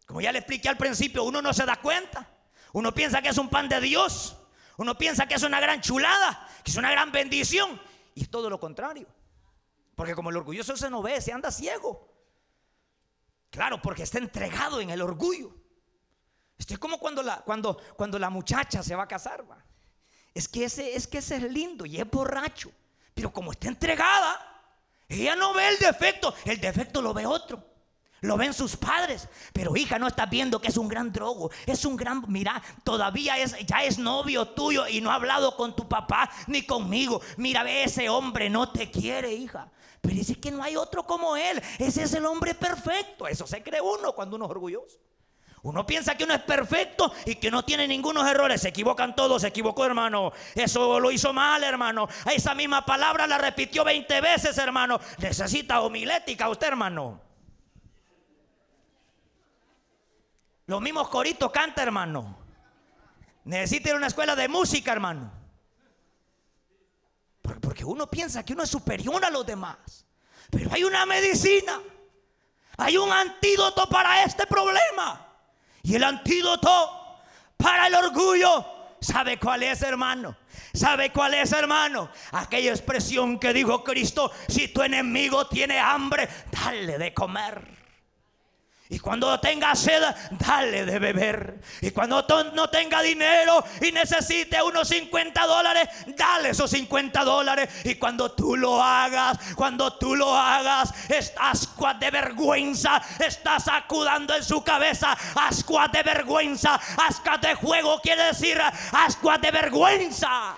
Como 0.06 0.22
ya 0.22 0.32
le 0.32 0.40
expliqué 0.40 0.70
al 0.70 0.78
principio, 0.78 1.24
uno 1.24 1.42
no 1.42 1.54
se 1.54 1.66
da 1.66 1.78
cuenta. 1.78 2.30
Uno 2.74 2.94
piensa 2.94 3.22
que 3.22 3.30
es 3.30 3.38
un 3.38 3.50
pan 3.50 3.68
de 3.68 3.80
Dios. 3.82 4.38
Uno 4.78 4.98
piensa 4.98 5.28
que 5.28 5.36
es 5.36 5.44
una 5.44 5.60
gran 5.60 5.82
chulada, 5.82 6.48
que 6.64 6.72
es 6.72 6.78
una 6.78 6.92
gran 6.92 7.12
bendición. 7.12 7.82
Y 8.14 8.24
es 8.24 8.30
todo 8.30 8.50
lo 8.50 8.60
contrario. 8.60 9.08
Porque 9.96 10.14
como 10.14 10.30
el 10.30 10.38
orgulloso 10.38 10.76
se 10.76 10.90
no 10.90 11.02
ve, 11.02 11.20
se 11.22 11.32
anda 11.32 11.52
ciego. 11.52 12.14
Claro, 13.50 13.82
porque 13.82 14.04
está 14.04 14.18
entregado 14.18 14.82
en 14.82 14.90
el 14.90 15.02
orgullo. 15.02 15.56
Esto 16.58 16.74
es 16.74 16.80
como 16.80 17.00
cuando 17.00 17.24
la, 17.24 17.38
cuando, 17.42 17.78
cuando 17.96 18.20
la 18.20 18.30
muchacha 18.30 18.84
se 18.84 18.96
va 18.96 19.04
a 19.04 19.08
casar. 19.08 19.46
Es, 20.34 20.48
que 20.48 20.66
ese, 20.66 20.96
es 20.96 21.08
que 21.08 21.20
ese 21.20 21.38
es 21.38 21.44
lindo 21.44 21.86
y 21.86 21.98
es 21.98 22.10
borracho. 22.10 22.72
Pero 23.14 23.32
como 23.32 23.54
está 23.54 23.70
entregada, 23.70 24.64
ella 25.08 25.36
no 25.36 25.54
ve 25.54 25.70
el 25.70 25.80
defecto. 25.80 26.36
El 26.44 26.60
defecto 26.60 27.02
lo 27.02 27.14
ve 27.14 27.26
otro. 27.26 27.75
Lo 28.26 28.38
ven 28.38 28.54
sus 28.54 28.76
padres. 28.76 29.28
Pero 29.54 29.76
hija, 29.76 30.00
no 30.00 30.08
estás 30.08 30.30
viendo 30.30 30.60
que 30.60 30.70
es 30.70 30.78
un 30.78 30.88
gran 30.88 31.12
drogo. 31.12 31.52
Es 31.66 31.86
un 31.86 31.96
gran, 31.96 32.24
mira, 32.28 32.62
todavía 32.84 33.38
es, 33.38 33.56
ya 33.66 33.84
es 33.84 33.98
novio 33.98 34.48
tuyo 34.50 34.88
y 34.88 35.02
no 35.02 35.12
ha 35.12 35.16
hablado 35.16 35.56
con 35.56 35.76
tu 35.76 35.88
papá 35.88 36.30
ni 36.48 36.64
conmigo. 36.64 37.22
Mira, 37.38 37.64
ve, 37.64 37.84
ese 37.84 38.10
hombre 38.10 38.50
no 38.50 38.72
te 38.72 38.92
quiere, 38.92 39.34
hija. 39.34 39.70
Pero 40.02 40.16
dice 40.16 40.36
que 40.36 40.52
no 40.52 40.62
hay 40.62 40.76
otro 40.76 41.04
como 41.04 41.36
él. 41.36 41.62
Ese 41.80 42.04
es 42.04 42.14
el 42.14 42.26
hombre 42.26 42.54
perfecto. 42.54 43.28
Eso 43.28 43.48
se 43.48 43.64
cree 43.64 43.82
uno 43.82 44.14
cuando 44.14 44.36
uno 44.36 44.46
es 44.46 44.52
orgulloso. 44.52 45.00
Uno 45.64 45.84
piensa 45.84 46.16
que 46.16 46.26
uno 46.26 46.36
es 46.36 46.44
perfecto 46.44 47.12
y 47.26 47.36
que 47.36 47.50
no 47.50 47.66
tiene 47.66 47.88
ningunos 47.88 48.28
errores. 48.30 48.62
Se 48.62 48.70
equivocan 48.70 49.16
todos, 49.16 49.42
se 49.42 49.48
equivocó, 49.48 49.84
hermano. 49.84 50.32
Eso 50.54 51.00
lo 51.00 51.10
hizo 51.10 51.34
mal, 51.34 51.64
hermano. 51.64 52.08
Esa 52.32 52.54
misma 52.54 52.86
palabra 52.86 53.26
la 53.26 53.40
repitió 53.40 53.84
20 53.84 54.22
veces, 54.22 54.56
hermano. 54.60 55.00
Necesita 55.18 55.82
homilética 55.82 56.50
usted, 56.50 56.68
hermano. 56.68 57.20
Los 60.68 60.82
mismos 60.82 61.10
coritos 61.10 61.52
canta, 61.52 61.84
hermano. 61.84 62.38
Necesita 63.44 63.96
una 63.96 64.08
escuela 64.08 64.36
de 64.36 64.48
música, 64.48 64.92
hermano. 64.92 65.32
Porque 67.62 67.86
uno 67.86 68.10
piensa 68.10 68.44
que 68.44 68.54
uno 68.54 68.64
es 68.64 68.70
superior 68.70 69.24
a 69.24 69.30
los 69.30 69.46
demás. 69.46 70.06
Pero 70.50 70.72
hay 70.74 70.84
una 70.84 71.06
medicina. 71.06 71.80
Hay 72.78 72.98
un 72.98 73.12
antídoto 73.12 73.88
para 73.88 74.24
este 74.24 74.48
problema. 74.48 75.28
Y 75.84 75.96
el 75.96 76.04
antídoto 76.04 77.22
para 77.58 77.88
el 77.88 77.96
orgullo, 77.96 78.66
¿sabe 79.00 79.40
cuál 79.40 79.64
es, 79.64 79.84
hermano? 79.84 80.36
¿Sabe 80.74 81.12
cuál 81.12 81.36
es, 81.36 81.52
hermano? 81.52 82.10
Aquella 82.32 82.72
expresión 82.72 83.40
que 83.40 83.54
dijo 83.54 83.84
Cristo, 83.84 84.32
si 84.48 84.70
tu 84.70 84.82
enemigo 84.82 85.48
tiene 85.48 85.80
hambre, 85.80 86.28
dale 86.52 86.98
de 86.98 87.14
comer. 87.14 87.85
Y 88.88 89.00
cuando 89.00 89.40
tenga 89.40 89.74
sed, 89.76 90.04
dale 90.32 90.86
de 90.86 91.00
beber. 91.00 91.60
Y 91.82 91.90
cuando 91.90 92.24
no 92.54 92.70
tenga 92.70 93.02
dinero 93.02 93.64
y 93.82 93.92
necesite 93.92 94.62
unos 94.62 94.88
50 94.90 95.46
dólares, 95.48 95.88
dale 96.16 96.50
esos 96.50 96.70
50 96.70 97.24
dólares. 97.24 97.68
Y 97.84 97.96
cuando 97.96 98.34
tú 98.34 98.56
lo 98.56 98.82
hagas, 98.82 99.40
cuando 99.56 99.98
tú 99.98 100.16
lo 100.16 100.36
hagas, 100.36 100.94
ascuas 101.40 102.00
de 102.00 102.12
vergüenza, 102.12 103.02
estás 103.20 103.68
acudando 103.70 104.36
en 104.36 104.44
su 104.44 104.64
cabeza. 104.64 105.18
Ascuas 105.36 105.92
de 105.92 106.04
vergüenza, 106.04 106.80
ascuas 107.08 107.42
de 107.42 107.56
juego 107.56 108.00
quiere 108.02 108.26
decir 108.26 108.62
ascuas 108.92 109.42
de 109.42 109.52
vergüenza. 109.52 110.56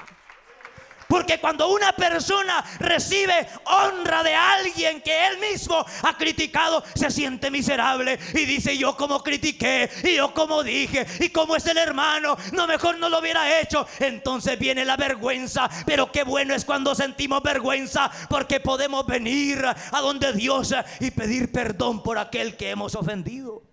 Porque 1.07 1.39
cuando 1.39 1.69
una 1.69 1.93
persona 1.93 2.63
recibe 2.79 3.47
honra 3.65 4.23
de 4.23 4.35
alguien 4.35 5.01
que 5.01 5.27
él 5.27 5.37
mismo 5.39 5.85
ha 6.03 6.17
criticado, 6.17 6.83
se 6.95 7.09
siente 7.11 7.49
miserable 7.49 8.19
y 8.33 8.45
dice 8.45 8.77
yo 8.77 8.95
como 8.97 9.23
critiqué 9.23 9.89
y 10.03 10.15
yo 10.15 10.33
como 10.33 10.63
dije 10.63 11.05
y 11.19 11.29
como 11.29 11.55
es 11.55 11.65
el 11.65 11.77
hermano, 11.77 12.37
no 12.51 12.67
mejor 12.67 12.97
no 12.97 13.09
lo 13.09 13.19
hubiera 13.19 13.59
hecho. 13.59 13.87
Entonces 13.99 14.59
viene 14.59 14.83
la 14.83 14.97
vergüenza, 14.97 15.69
pero 15.85 16.11
qué 16.11 16.23
bueno 16.23 16.53
es 16.53 16.65
cuando 16.65 16.93
sentimos 16.93 17.41
vergüenza 17.41 18.11
porque 18.29 18.59
podemos 18.59 19.05
venir 19.05 19.65
a 19.65 20.01
donde 20.01 20.33
Dios 20.33 20.73
y 20.99 21.11
pedir 21.11 21.51
perdón 21.51 22.03
por 22.03 22.17
aquel 22.17 22.57
que 22.57 22.69
hemos 22.69 22.95
ofendido. 22.95 23.63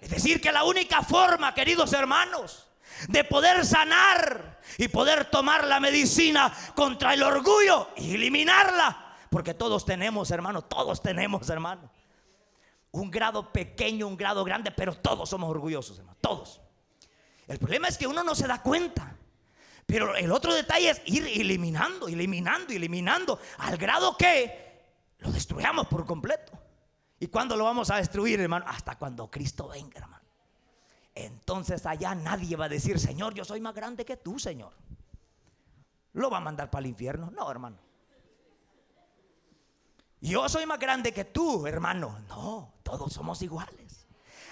Es 0.00 0.10
decir, 0.10 0.40
que 0.40 0.52
la 0.52 0.64
única 0.64 1.02
forma, 1.02 1.52
queridos 1.54 1.92
hermanos, 1.92 2.67
de 3.08 3.24
poder 3.24 3.64
sanar 3.64 4.60
y 4.76 4.88
poder 4.88 5.26
tomar 5.30 5.66
la 5.66 5.80
medicina 5.80 6.52
contra 6.74 7.14
el 7.14 7.22
orgullo 7.22 7.90
y 7.96 8.14
eliminarla. 8.14 9.16
Porque 9.30 9.54
todos 9.54 9.84
tenemos, 9.84 10.30
hermano, 10.30 10.62
todos 10.62 11.00
tenemos, 11.02 11.48
hermano. 11.50 11.90
Un 12.90 13.10
grado 13.10 13.52
pequeño, 13.52 14.06
un 14.06 14.16
grado 14.16 14.42
grande, 14.44 14.70
pero 14.70 14.94
todos 14.94 15.28
somos 15.28 15.50
orgullosos, 15.50 15.98
hermano, 15.98 16.16
todos. 16.20 16.60
El 17.46 17.58
problema 17.58 17.88
es 17.88 17.96
que 17.96 18.06
uno 18.06 18.22
no 18.22 18.34
se 18.34 18.46
da 18.46 18.62
cuenta. 18.62 19.14
Pero 19.86 20.14
el 20.16 20.30
otro 20.32 20.52
detalle 20.52 20.90
es 20.90 21.02
ir 21.06 21.26
eliminando, 21.26 22.08
eliminando, 22.08 22.74
eliminando, 22.74 23.40
al 23.56 23.78
grado 23.78 24.16
que 24.18 25.16
lo 25.20 25.32
destruyamos 25.32 25.86
por 25.86 26.04
completo. 26.04 26.52
¿Y 27.18 27.28
cuándo 27.28 27.56
lo 27.56 27.64
vamos 27.64 27.90
a 27.90 27.96
destruir, 27.96 28.38
hermano? 28.38 28.66
Hasta 28.68 28.96
cuando 28.96 29.30
Cristo 29.30 29.68
venga, 29.68 29.98
hermano. 29.98 30.17
Entonces 31.24 31.84
allá 31.84 32.14
nadie 32.14 32.54
va 32.54 32.66
a 32.66 32.68
decir, 32.68 33.00
Señor, 33.00 33.34
yo 33.34 33.44
soy 33.44 33.60
más 33.60 33.74
grande 33.74 34.04
que 34.04 34.16
tú, 34.16 34.38
Señor. 34.38 34.72
¿Lo 36.12 36.30
va 36.30 36.36
a 36.38 36.40
mandar 36.40 36.70
para 36.70 36.80
el 36.80 36.90
infierno? 36.90 37.30
No, 37.32 37.50
hermano. 37.50 37.76
Yo 40.20 40.48
soy 40.48 40.64
más 40.64 40.78
grande 40.78 41.12
que 41.12 41.24
tú, 41.24 41.66
hermano. 41.66 42.20
No, 42.28 42.74
todos 42.84 43.12
somos 43.12 43.42
iguales. 43.42 43.87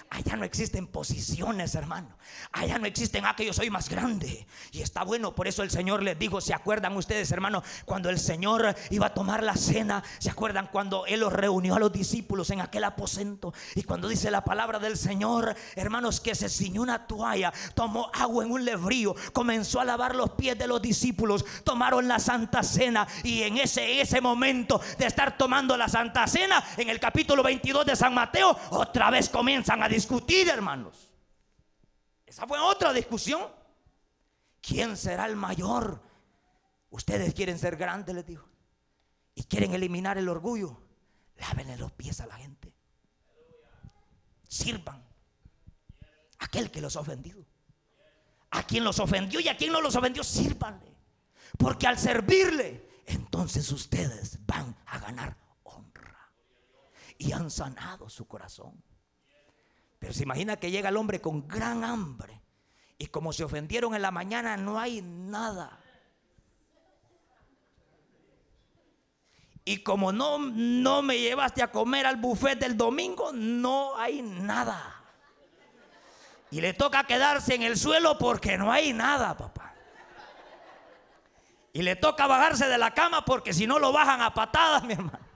Allá 0.09 0.37
no 0.37 0.45
existen 0.45 0.87
posiciones, 0.87 1.75
hermano. 1.75 2.07
Allá 2.53 2.79
no 2.79 2.85
existen, 2.85 3.25
ah, 3.25 3.35
que 3.35 3.45
yo 3.45 3.51
soy 3.51 3.69
más 3.69 3.89
grande. 3.89 4.47
Y 4.71 4.81
está 4.81 5.03
bueno, 5.03 5.35
por 5.35 5.47
eso 5.49 5.63
el 5.63 5.69
Señor 5.69 6.01
les 6.01 6.17
dijo, 6.17 6.39
¿se 6.39 6.53
acuerdan 6.53 6.95
ustedes, 6.95 7.29
hermano? 7.31 7.61
Cuando 7.83 8.09
el 8.09 8.17
Señor 8.17 8.73
iba 8.89 9.07
a 9.07 9.13
tomar 9.13 9.43
la 9.43 9.55
cena, 9.57 10.01
¿se 10.19 10.29
acuerdan 10.29 10.69
cuando 10.71 11.05
Él 11.07 11.19
los 11.19 11.33
reunió 11.33 11.75
a 11.75 11.79
los 11.79 11.91
discípulos 11.91 12.49
en 12.51 12.61
aquel 12.61 12.85
aposento? 12.85 13.53
Y 13.75 13.83
cuando 13.83 14.07
dice 14.07 14.31
la 14.31 14.45
palabra 14.45 14.79
del 14.79 14.97
Señor, 14.97 15.53
hermanos, 15.75 16.21
que 16.21 16.35
se 16.35 16.47
ciñó 16.47 16.83
una 16.83 17.05
toalla, 17.05 17.51
tomó 17.73 18.09
agua 18.13 18.45
en 18.45 18.51
un 18.51 18.63
lebrío, 18.63 19.13
comenzó 19.33 19.81
a 19.81 19.85
lavar 19.85 20.15
los 20.15 20.31
pies 20.31 20.57
de 20.57 20.67
los 20.67 20.81
discípulos, 20.81 21.43
tomaron 21.65 22.07
la 22.07 22.19
Santa 22.19 22.63
Cena. 22.63 23.05
Y 23.23 23.43
en 23.43 23.57
ese, 23.57 23.99
ese 23.99 24.21
momento 24.21 24.79
de 24.97 25.05
estar 25.05 25.37
tomando 25.37 25.75
la 25.75 25.89
Santa 25.89 26.25
Cena, 26.27 26.63
en 26.77 26.89
el 26.89 26.99
capítulo 27.01 27.43
22 27.43 27.85
de 27.85 27.95
San 27.97 28.13
Mateo, 28.13 28.57
otra 28.69 29.09
vez 29.09 29.27
comienzan 29.27 29.83
a 29.83 29.89
discutir, 29.97 30.47
hermanos. 30.47 31.09
Esa 32.25 32.45
fue 32.45 32.59
otra 32.59 32.93
discusión. 32.93 33.49
¿Quién 34.61 34.95
será 34.95 35.25
el 35.25 35.35
mayor? 35.35 35.99
Ustedes 36.91 37.33
quieren 37.33 37.57
ser 37.57 37.77
grandes, 37.77 38.13
les 38.13 38.25
digo. 38.25 38.45
Y 39.33 39.43
quieren 39.43 39.73
eliminar 39.73 40.17
el 40.19 40.29
orgullo. 40.29 40.77
Lávenle 41.37 41.77
los 41.77 41.91
pies 41.93 42.21
a 42.21 42.27
la 42.27 42.35
gente. 42.35 42.71
Sirvan. 44.47 45.03
Aquel 46.39 46.69
que 46.69 46.81
los 46.81 46.95
ha 46.95 46.99
ofendido. 46.99 47.43
A 48.51 48.63
quien 48.63 48.83
los 48.83 48.99
ofendió 48.99 49.39
y 49.39 49.47
a 49.47 49.57
quien 49.57 49.71
no 49.71 49.81
los 49.81 49.95
ofendió, 49.95 50.23
sírvanle. 50.23 50.95
Porque 51.57 51.87
al 51.87 51.97
servirle, 51.97 53.03
entonces 53.07 53.71
ustedes 53.71 54.45
van 54.45 54.75
a 54.85 54.99
ganar 54.99 55.35
honra. 55.63 56.31
Y 57.17 57.31
han 57.31 57.49
sanado 57.49 58.09
su 58.09 58.27
corazón. 58.27 58.83
Pero 59.99 60.13
se 60.13 60.23
imagina 60.23 60.57
que 60.57 60.71
llega 60.71 60.89
el 60.89 60.97
hombre 60.97 61.21
con 61.21 61.47
gran 61.47 61.83
hambre 61.83 62.41
y 62.97 63.07
como 63.07 63.33
se 63.33 63.43
ofendieron 63.43 63.95
en 63.95 64.01
la 64.01 64.11
mañana 64.11 64.57
no 64.57 64.79
hay 64.79 65.01
nada. 65.01 65.79
Y 69.65 69.83
como 69.83 70.13
no, 70.13 70.39
no 70.39 71.01
me 71.01 71.19
llevaste 71.19 71.61
a 71.61 71.71
comer 71.71 72.05
al 72.05 72.15
buffet 72.15 72.57
del 72.57 72.77
domingo, 72.77 73.31
no 73.33 73.97
hay 73.97 74.21
nada. 74.21 75.03
Y 76.49 76.61
le 76.61 76.73
toca 76.73 77.03
quedarse 77.03 77.55
en 77.55 77.63
el 77.63 77.77
suelo 77.77 78.17
porque 78.17 78.57
no 78.57 78.71
hay 78.71 78.93
nada, 78.93 79.35
papá. 79.35 79.73
Y 81.73 81.81
le 81.81 81.95
toca 81.95 82.25
bajarse 82.27 82.67
de 82.67 82.77
la 82.77 82.93
cama 82.93 83.25
porque 83.25 83.53
si 83.53 83.67
no 83.67 83.77
lo 83.77 83.91
bajan 83.91 84.21
a 84.21 84.33
patadas, 84.33 84.83
mi 84.85 84.93
hermano. 84.93 85.26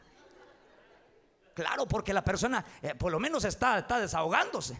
Claro, 1.54 1.88
porque 1.88 2.14
la 2.14 2.24
persona 2.24 2.66
eh, 2.82 2.96
por 2.96 3.12
lo 3.12 3.20
menos 3.20 3.44
está, 3.44 3.80
está 3.80 4.00
desahogándose, 4.00 4.78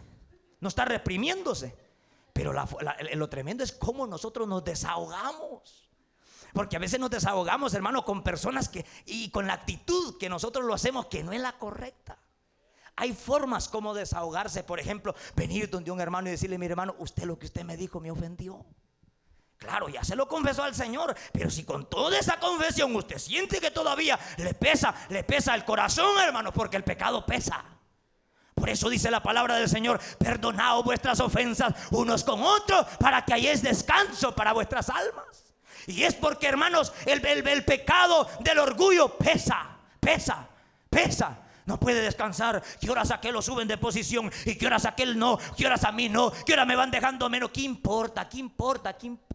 no 0.60 0.68
está 0.68 0.84
reprimiéndose. 0.84 1.76
Pero 2.32 2.52
lo 2.52 3.28
tremendo 3.28 3.62
es 3.62 3.72
cómo 3.72 4.06
nosotros 4.06 4.48
nos 4.48 4.64
desahogamos. 4.64 5.90
Porque 6.52 6.76
a 6.76 6.78
veces 6.78 7.00
nos 7.00 7.10
desahogamos, 7.10 7.74
hermano, 7.74 8.04
con 8.04 8.22
personas 8.22 8.68
que, 8.68 8.84
y 9.06 9.30
con 9.30 9.46
la 9.46 9.54
actitud 9.54 10.18
que 10.18 10.28
nosotros 10.28 10.64
lo 10.64 10.74
hacemos, 10.74 11.06
que 11.06 11.22
no 11.22 11.32
es 11.32 11.40
la 11.40 11.58
correcta. 11.58 12.18
Hay 12.96 13.14
formas 13.14 13.68
como 13.68 13.94
desahogarse. 13.94 14.62
Por 14.64 14.78
ejemplo, 14.78 15.14
venir 15.34 15.70
donde 15.70 15.90
un 15.90 16.00
hermano 16.00 16.28
y 16.28 16.32
decirle, 16.32 16.58
mi 16.58 16.66
hermano, 16.66 16.94
usted 16.98 17.24
lo 17.24 17.38
que 17.38 17.46
usted 17.46 17.64
me 17.64 17.76
dijo 17.76 18.00
me 18.00 18.10
ofendió. 18.10 18.64
Claro, 19.62 19.88
ya 19.88 20.02
se 20.02 20.16
lo 20.16 20.26
confesó 20.26 20.64
al 20.64 20.74
Señor, 20.74 21.14
pero 21.32 21.48
si 21.48 21.62
con 21.62 21.88
toda 21.88 22.18
esa 22.18 22.40
confesión 22.40 22.96
usted 22.96 23.16
siente 23.16 23.60
que 23.60 23.70
todavía 23.70 24.18
le 24.38 24.54
pesa, 24.54 24.92
le 25.08 25.22
pesa 25.22 25.54
el 25.54 25.64
corazón, 25.64 26.18
hermano, 26.20 26.52
porque 26.52 26.76
el 26.76 26.82
pecado 26.82 27.24
pesa. 27.24 27.64
Por 28.56 28.68
eso 28.68 28.88
dice 28.88 29.08
la 29.08 29.22
palabra 29.22 29.54
del 29.54 29.68
Señor, 29.68 30.00
perdonaos 30.18 30.84
vuestras 30.84 31.20
ofensas 31.20 31.74
unos 31.92 32.24
con 32.24 32.42
otros 32.42 32.86
para 32.98 33.24
que 33.24 33.34
hayáis 33.34 33.62
descanso 33.62 34.34
para 34.34 34.52
vuestras 34.52 34.90
almas. 34.90 35.54
Y 35.86 36.02
es 36.02 36.16
porque, 36.16 36.48
hermanos, 36.48 36.92
el, 37.06 37.20
pecado 37.64 38.28
del 38.40 38.58
orgullo 38.58 39.16
pesa, 39.16 39.76
pesa, 40.00 40.48
pesa. 40.90 41.38
No 41.66 41.78
puede 41.78 42.00
descansar. 42.00 42.60
¿Qué 42.80 42.90
horas 42.90 43.12
aquel 43.12 43.34
lo 43.34 43.42
suben 43.42 43.68
de 43.68 43.78
posición? 43.78 44.28
¿Y 44.44 44.56
qué 44.56 44.66
horas 44.66 44.86
aquel 44.86 45.16
no? 45.16 45.38
¿Qué 45.56 45.64
horas 45.64 45.84
a 45.84 45.92
mí 45.92 46.08
no? 46.08 46.32
¿Qué 46.44 46.54
horas 46.54 46.66
me 46.66 46.74
van 46.74 46.90
dejando 46.90 47.30
menos? 47.30 47.52
¿Qué 47.52 47.60
importa? 47.60 48.28
¿Qué 48.28 48.38
importa? 48.38 48.92
¿Qué 48.98 49.06
importa? 49.06 49.31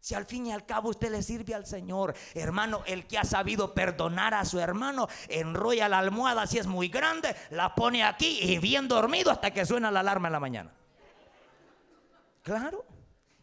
Si 0.00 0.14
al 0.14 0.24
fin 0.24 0.46
y 0.46 0.52
al 0.52 0.64
cabo 0.64 0.88
usted 0.88 1.10
le 1.10 1.22
sirve 1.22 1.54
al 1.54 1.66
Señor, 1.66 2.14
hermano, 2.34 2.82
el 2.86 3.06
que 3.06 3.18
ha 3.18 3.24
sabido 3.24 3.74
perdonar 3.74 4.32
a 4.32 4.46
su 4.46 4.58
hermano, 4.58 5.08
enrolla 5.28 5.88
la 5.88 5.98
almohada 5.98 6.46
si 6.46 6.58
es 6.58 6.66
muy 6.66 6.88
grande, 6.88 7.36
la 7.50 7.74
pone 7.74 8.02
aquí 8.02 8.38
y 8.40 8.58
bien 8.58 8.88
dormido 8.88 9.30
hasta 9.30 9.50
que 9.50 9.66
suena 9.66 9.90
la 9.90 10.00
alarma 10.00 10.28
en 10.28 10.32
la 10.32 10.40
mañana. 10.40 10.72
Claro 12.42 12.86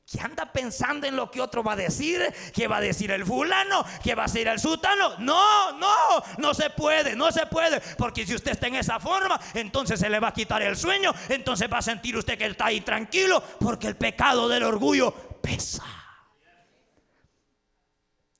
que 0.09 0.21
anda 0.21 0.51
pensando 0.51 1.05
en 1.05 1.17
lo 1.17 1.29
que 1.29 1.41
otro 1.41 1.61
va 1.61 1.73
a 1.73 1.75
decir, 1.75 2.33
que 2.53 2.67
va 2.67 2.77
a 2.77 2.81
decir 2.81 3.11
el 3.11 3.25
fulano, 3.25 3.85
que 4.01 4.15
va 4.15 4.23
a 4.23 4.27
decir 4.27 4.47
el 4.47 4.57
sultano. 4.57 5.17
No, 5.19 5.73
no, 5.73 6.23
no 6.37 6.53
se 6.53 6.69
puede, 6.69 7.15
no 7.15 7.29
se 7.31 7.45
puede. 7.45 7.81
Porque 7.97 8.25
si 8.25 8.33
usted 8.33 8.51
está 8.51 8.67
en 8.67 8.75
esa 8.75 9.01
forma, 9.01 9.39
entonces 9.53 9.99
se 9.99 10.09
le 10.09 10.19
va 10.19 10.29
a 10.29 10.33
quitar 10.33 10.61
el 10.61 10.77
sueño, 10.77 11.13
entonces 11.27 11.69
va 11.71 11.79
a 11.79 11.81
sentir 11.81 12.15
usted 12.15 12.37
que 12.37 12.45
está 12.45 12.67
ahí 12.67 12.81
tranquilo, 12.81 13.43
porque 13.59 13.87
el 13.87 13.97
pecado 13.97 14.47
del 14.47 14.63
orgullo 14.63 15.13
pesa. 15.41 15.96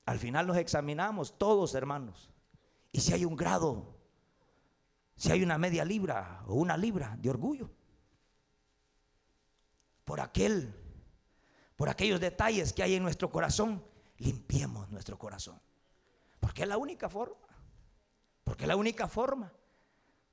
Al 0.08 0.18
final 0.18 0.46
nos 0.46 0.56
examinamos 0.56 1.36
todos, 1.36 1.74
hermanos. 1.74 2.30
Y 2.92 3.00
si 3.00 3.12
hay 3.12 3.26
un 3.26 3.36
grado, 3.36 3.94
si 5.16 5.30
hay 5.30 5.42
una 5.42 5.58
media 5.58 5.84
libra 5.84 6.42
o 6.46 6.54
una 6.54 6.78
libra 6.78 7.14
de 7.18 7.28
orgullo, 7.28 7.70
por 10.04 10.20
aquel 10.20 10.74
por 11.76 11.90
aquellos 11.90 12.18
detalles 12.18 12.72
que 12.72 12.82
hay 12.82 12.94
en 12.94 13.02
nuestro 13.02 13.30
corazón, 13.30 13.84
limpiemos 14.16 14.88
nuestro 14.88 15.18
corazón. 15.18 15.60
Porque 16.40 16.62
es 16.62 16.68
la 16.68 16.78
única 16.78 17.10
forma. 17.10 17.46
Porque 18.44 18.64
es 18.64 18.68
la 18.68 18.76
única 18.76 19.08
forma. 19.08 19.52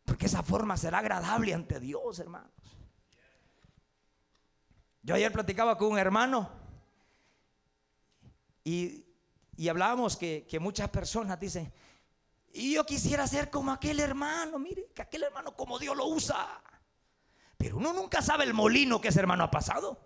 Porque 0.06 0.28
esa 0.28 0.42
forma 0.42 0.78
será 0.78 1.00
agradable 1.00 1.54
ante 1.54 1.82
Dios, 1.82 2.18
hermanos. 2.18 2.50
Yo 5.04 5.16
ayer 5.16 5.34
platicaba 5.34 5.78
con 5.78 5.92
un 5.92 6.00
hermano 6.00 6.50
y, 8.64 9.05
hablábamos 9.68 10.18
que, 10.18 10.58
muchas 10.60 10.89
personas 10.89 11.39
dicen, 11.39 11.72
y 12.51 12.74
yo 12.74 12.86
quisiera 12.86 13.28
ser 13.28 13.49
como 13.49 13.72
aquel 13.72 13.99
hermano, 13.99 14.60
mire, 14.60 14.89
que 14.93 15.01
aquel 15.01 15.24
hermano 15.24 15.56
como 15.56 15.80
Dios 15.80 15.95
lo 15.95 16.06
usa. 16.06 16.62
Pero 17.58 17.78
uno 17.78 17.93
nunca 17.93 18.22
sabe 18.22 18.43
el 18.43 18.53
molino 18.53 18.99
que 18.99 19.10
ese 19.10 19.20
hermano 19.20 19.45
ha 19.45 19.51
pasado. 19.51 19.99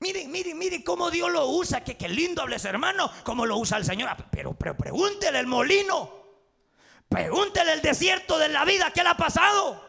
Miren, 0.00 0.30
miren, 0.30 0.56
miren 0.58 0.82
cómo 0.82 1.10
Dios 1.10 1.30
lo 1.30 1.48
usa. 1.48 1.82
Que 1.82 2.08
lindo 2.08 2.42
hables, 2.42 2.64
hermano, 2.64 3.10
cómo 3.24 3.46
lo 3.46 3.56
usa 3.56 3.78
el 3.78 3.84
Señor. 3.84 4.10
Pero, 4.30 4.54
pero 4.54 4.76
pregúntele 4.76 5.40
el 5.40 5.46
molino. 5.46 6.18
Pregúntele 7.08 7.72
el 7.72 7.82
desierto 7.82 8.38
de 8.38 8.48
la 8.48 8.64
vida 8.64 8.92
que 8.92 9.02
le 9.02 9.08
ha 9.08 9.16
pasado. 9.16 9.88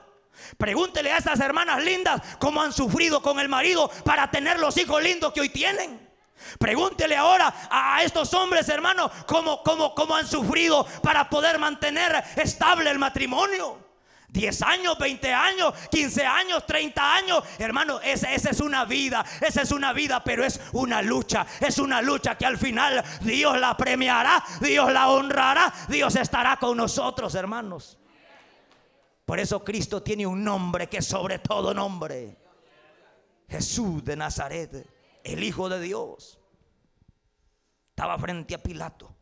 Pregúntele 0.58 1.12
a 1.12 1.18
esas 1.18 1.40
hermanas 1.40 1.84
lindas 1.84 2.22
cómo 2.40 2.62
han 2.62 2.74
sufrido 2.74 3.22
con 3.22 3.40
el 3.40 3.50
marido 3.50 3.90
para 4.04 4.32
tener 4.32 4.60
los 4.60 4.78
hijos 4.78 5.02
lindos 5.04 5.34
que 5.34 5.42
hoy 5.42 5.50
tienen. 5.50 6.09
Pregúntele 6.58 7.16
ahora 7.16 7.54
a 7.70 8.04
estos 8.04 8.34
hombres, 8.34 8.68
hermanos, 8.70 9.12
cómo, 9.28 9.62
cómo, 9.64 9.94
cómo 9.94 10.16
han 10.16 10.28
sufrido 10.28 10.86
para 11.04 11.30
poder 11.30 11.60
mantener 11.60 12.24
estable 12.36 12.90
el 12.90 13.00
matrimonio. 13.00 13.90
10 14.32 14.62
años, 14.62 14.98
20 14.98 15.34
años, 15.34 15.74
15 15.90 16.26
años, 16.26 16.66
30 16.66 17.16
años. 17.16 17.44
Hermano, 17.58 18.00
esa, 18.02 18.32
esa, 18.34 18.52
es 18.52 18.60
una 18.60 18.86
vida, 18.86 19.26
esa 19.42 19.64
es 19.64 19.72
una 19.72 19.92
vida, 19.92 20.24
pero 20.24 20.46
es 20.46 20.62
una 20.74 21.02
lucha. 21.02 21.46
Es 21.60 21.80
una 21.80 22.02
lucha 22.02 22.38
que 22.38 22.46
al 22.46 22.58
final 22.58 23.04
Dios 23.22 23.60
la 23.60 23.76
premiará, 23.76 24.44
Dios 24.62 24.92
la 24.94 25.10
honrará, 25.10 25.74
Dios 25.88 26.16
estará 26.16 26.58
con 26.58 26.78
nosotros, 26.78 27.34
hermanos. 27.36 27.98
Por 29.26 29.40
eso 29.40 29.64
Cristo 29.64 30.02
tiene 30.02 30.26
un 30.26 30.44
nombre 30.44 30.88
que 30.88 31.02
sobre 31.02 31.40
todo 31.40 31.74
nombre. 31.74 32.38
Jesús 33.48 34.04
de 34.04 34.16
Nazaret, 34.16 34.88
el 35.24 35.44
Hijo 35.44 35.70
de 35.70 35.80
Dios. 35.80 36.39
Estaba 38.00 38.18
frente 38.18 38.56
a 38.56 38.64
Pilato. 38.64 39.14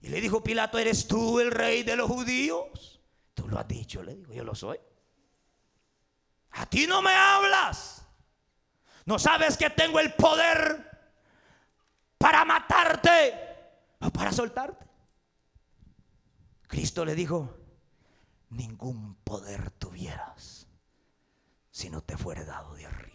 Y 0.00 0.08
le 0.08 0.22
dijo 0.22 0.42
Pilato, 0.42 0.78
¿eres 0.78 1.06
tú 1.06 1.38
el 1.38 1.50
rey 1.50 1.82
de 1.82 1.96
los 1.96 2.08
judíos? 2.08 2.98
Tú 3.34 3.46
lo 3.46 3.58
has 3.58 3.68
dicho, 3.68 4.02
le 4.02 4.14
digo, 4.14 4.32
yo 4.32 4.42
lo 4.42 4.54
soy. 4.54 4.80
A 6.52 6.64
ti 6.64 6.86
no 6.86 7.02
me 7.02 7.12
hablas. 7.12 8.02
No 9.04 9.18
sabes 9.18 9.58
que 9.58 9.68
tengo 9.68 10.00
el 10.00 10.14
poder 10.14 11.12
para 12.16 12.46
matarte 12.46 13.34
o 14.00 14.08
para 14.08 14.32
soltarte. 14.32 14.86
Cristo 16.68 17.04
le 17.04 17.14
dijo, 17.14 17.54
ningún 18.48 19.16
poder 19.16 19.72
tuvieras 19.72 20.66
si 21.70 21.90
no 21.90 22.00
te 22.00 22.16
fuera 22.16 22.46
dado 22.46 22.72
de 22.76 22.86
arriba. 22.86 23.09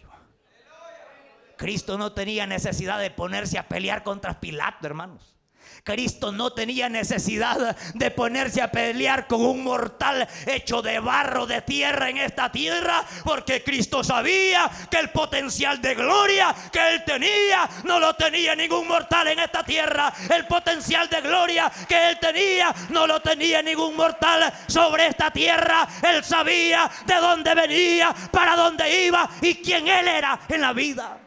Cristo 1.66 1.98
no 1.98 2.12
tenía 2.12 2.46
necesidad 2.46 3.00
de 3.00 3.10
ponerse 3.10 3.58
a 3.58 3.68
pelear 3.68 4.04
contra 4.04 4.40
Pilato, 4.40 4.86
hermanos. 4.86 5.36
Cristo 5.84 6.32
no 6.32 6.54
tenía 6.54 6.90
necesidad 6.90 7.76
de 7.96 8.12
ponerse 8.12 8.62
a 8.62 8.70
pelear 8.70 9.26
con 9.26 9.44
un 9.44 9.64
mortal 9.64 10.28
hecho 10.46 10.84
de 10.84 11.00
barro 11.00 11.48
de 11.48 11.64
tierra 11.64 12.12
en 12.12 12.18
esta 12.18 12.52
tierra, 12.52 13.04
porque 13.24 13.64
Cristo 13.64 14.04
sabía 14.04 14.70
que 14.92 15.00
el 15.00 15.10
potencial 15.10 15.82
de 15.82 15.96
gloria 15.96 16.54
que 16.72 16.88
él 16.88 17.04
tenía 17.04 17.68
no 17.84 18.00
lo 18.00 18.16
tenía 18.16 18.56
ningún 18.56 18.88
mortal 18.88 19.30
en 19.30 19.40
esta 19.40 19.64
tierra. 19.64 20.14
El 20.32 20.46
potencial 20.46 21.10
de 21.10 21.22
gloria 21.22 21.72
que 21.88 22.10
él 22.10 22.20
tenía 22.20 22.72
no 22.90 23.08
lo 23.08 23.24
tenía 23.24 23.64
ningún 23.64 23.96
mortal 23.96 24.54
sobre 24.68 25.08
esta 25.08 25.32
tierra. 25.32 25.88
Él 26.04 26.24
sabía 26.24 26.88
de 27.08 27.16
dónde 27.16 27.56
venía, 27.56 28.14
para 28.32 28.56
dónde 28.56 29.06
iba 29.06 29.28
y 29.42 29.56
quién 29.56 29.88
él 29.88 30.08
era 30.08 30.42
en 30.48 30.62
la 30.62 30.72
vida. 30.72 31.25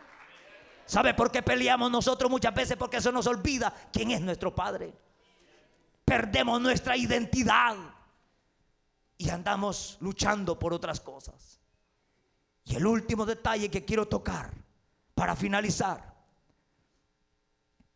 ¿Sabe 0.88 1.12
por 1.12 1.30
qué 1.30 1.42
peleamos 1.42 1.90
nosotros 1.90 2.30
muchas 2.30 2.54
veces? 2.54 2.74
Porque 2.78 2.96
eso 2.96 3.12
nos 3.12 3.26
olvida 3.26 3.74
quién 3.92 4.10
es 4.10 4.22
nuestro 4.22 4.54
Padre. 4.54 4.94
Perdemos 6.02 6.62
nuestra 6.62 6.96
identidad 6.96 7.76
y 9.18 9.28
andamos 9.28 9.98
luchando 10.00 10.58
por 10.58 10.72
otras 10.72 10.98
cosas. 10.98 11.60
Y 12.64 12.76
el 12.76 12.86
último 12.86 13.26
detalle 13.26 13.70
que 13.70 13.84
quiero 13.84 14.08
tocar 14.08 14.50
para 15.14 15.36
finalizar. 15.36 16.14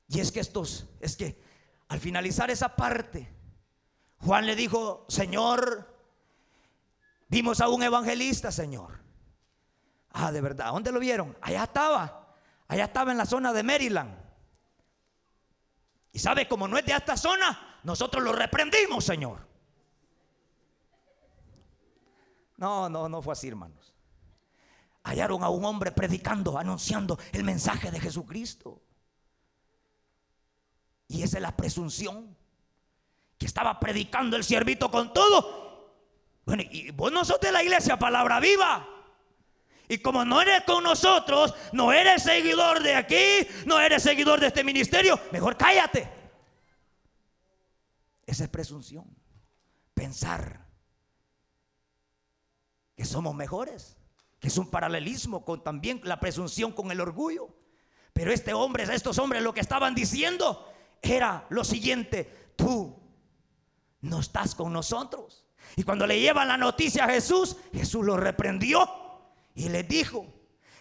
Y 0.09 0.21
es 0.21 0.31
que 0.31 0.41
estos, 0.41 0.87
es 1.01 1.17
que 1.17 1.43
al 1.89 1.99
finalizar 1.99 2.51
esa 2.51 2.77
parte, 2.77 3.27
Juan 4.19 4.45
le 4.45 4.55
dijo, 4.55 5.07
Señor, 5.09 5.97
vimos 7.29 7.63
a 7.63 7.71
un 7.71 7.83
evangelista, 7.85 8.53
Señor. 8.53 9.01
Ah, 10.11 10.31
de 10.31 10.43
verdad, 10.43 10.73
¿dónde 10.73 10.93
lo 10.93 11.01
vieron? 11.01 11.35
Allá 11.41 11.65
estaba. 11.65 12.22
Allá 12.73 12.85
estaba 12.85 13.13
en 13.13 13.19
la 13.19 13.27
zona 13.27 13.53
de 13.53 13.63
Maryland. 13.63 14.19
Y 16.11 16.19
sabe, 16.19 16.49
como 16.49 16.67
no 16.67 16.79
es 16.79 16.87
de 16.87 16.95
esta 16.95 17.19
zona, 17.19 17.79
nosotros 17.83 18.25
lo 18.25 18.33
reprendimos, 18.33 19.05
Señor. 19.05 19.47
No, 22.57 22.89
no, 22.89 23.11
no 23.11 23.21
fue 23.21 23.35
así, 23.35 23.49
hermanos. 23.49 23.93
Hallaron 25.05 25.45
a 25.45 25.51
un 25.51 25.63
hombre 25.67 25.93
predicando, 25.93 26.57
anunciando 26.57 27.19
el 27.33 27.45
mensaje 27.45 27.91
de 27.91 28.01
Jesucristo. 28.01 28.81
Y 31.09 31.25
esa 31.25 31.37
es 31.37 31.43
la 31.43 31.55
presunción. 31.55 32.35
Que 33.37 33.45
estaba 33.45 33.79
predicando 33.81 34.35
el 34.39 34.45
siervito 34.45 34.91
con 34.91 35.13
todo. 35.13 35.93
Bueno, 36.47 36.63
y 36.71 36.91
vos 36.93 37.13
no 37.13 37.23
sos 37.27 37.39
de 37.39 37.53
la 37.53 37.63
iglesia, 37.63 37.99
palabra 37.99 38.41
viva. 38.41 38.92
Y 39.89 39.99
como 39.99 40.25
no 40.25 40.41
eres 40.41 40.63
con 40.65 40.85
nosotros, 40.85 41.55
no 41.73 41.93
eres 41.93 42.23
seguidor 42.23 42.83
de 42.83 42.95
aquí, 42.95 43.47
no 43.67 43.79
eres 43.79 44.03
seguidor 44.03 44.41
de 44.41 44.47
este 44.47 44.65
ministerio, 44.65 45.19
mejor 45.31 45.57
cállate. 45.57 46.09
Esa 48.25 48.45
es 48.45 48.51
presunción. 48.51 49.05
Pensar 49.95 50.67
que 52.97 53.05
somos 53.05 53.35
mejores, 53.35 53.97
que 54.41 54.49
es 54.49 54.57
un 54.57 54.71
paralelismo 54.71 55.45
con 55.45 55.63
también 55.63 56.01
la 56.05 56.21
presunción 56.21 56.73
con 56.73 56.91
el 56.91 57.01
orgullo. 57.01 57.55
Pero 58.13 58.33
este 58.33 58.53
hombre, 58.53 58.85
estos 58.85 59.19
hombres 59.19 59.43
lo 59.43 59.53
que 59.53 59.61
estaban 59.61 59.95
diciendo 59.95 60.73
era 61.01 61.47
lo 61.51 61.65
siguiente, 61.65 62.53
tú 62.57 62.97
no 64.01 64.21
estás 64.21 64.55
con 64.55 64.73
nosotros. 64.73 65.45
Y 65.77 65.83
cuando 65.83 66.07
le 66.07 66.21
llevan 66.21 66.49
la 66.49 66.57
noticia 66.57 67.05
a 67.05 67.09
Jesús, 67.09 67.57
Jesús 67.73 68.05
lo 68.05 68.17
reprendió 68.17 68.89
y 69.55 69.69
les 69.69 69.87
dijo, 69.87 70.27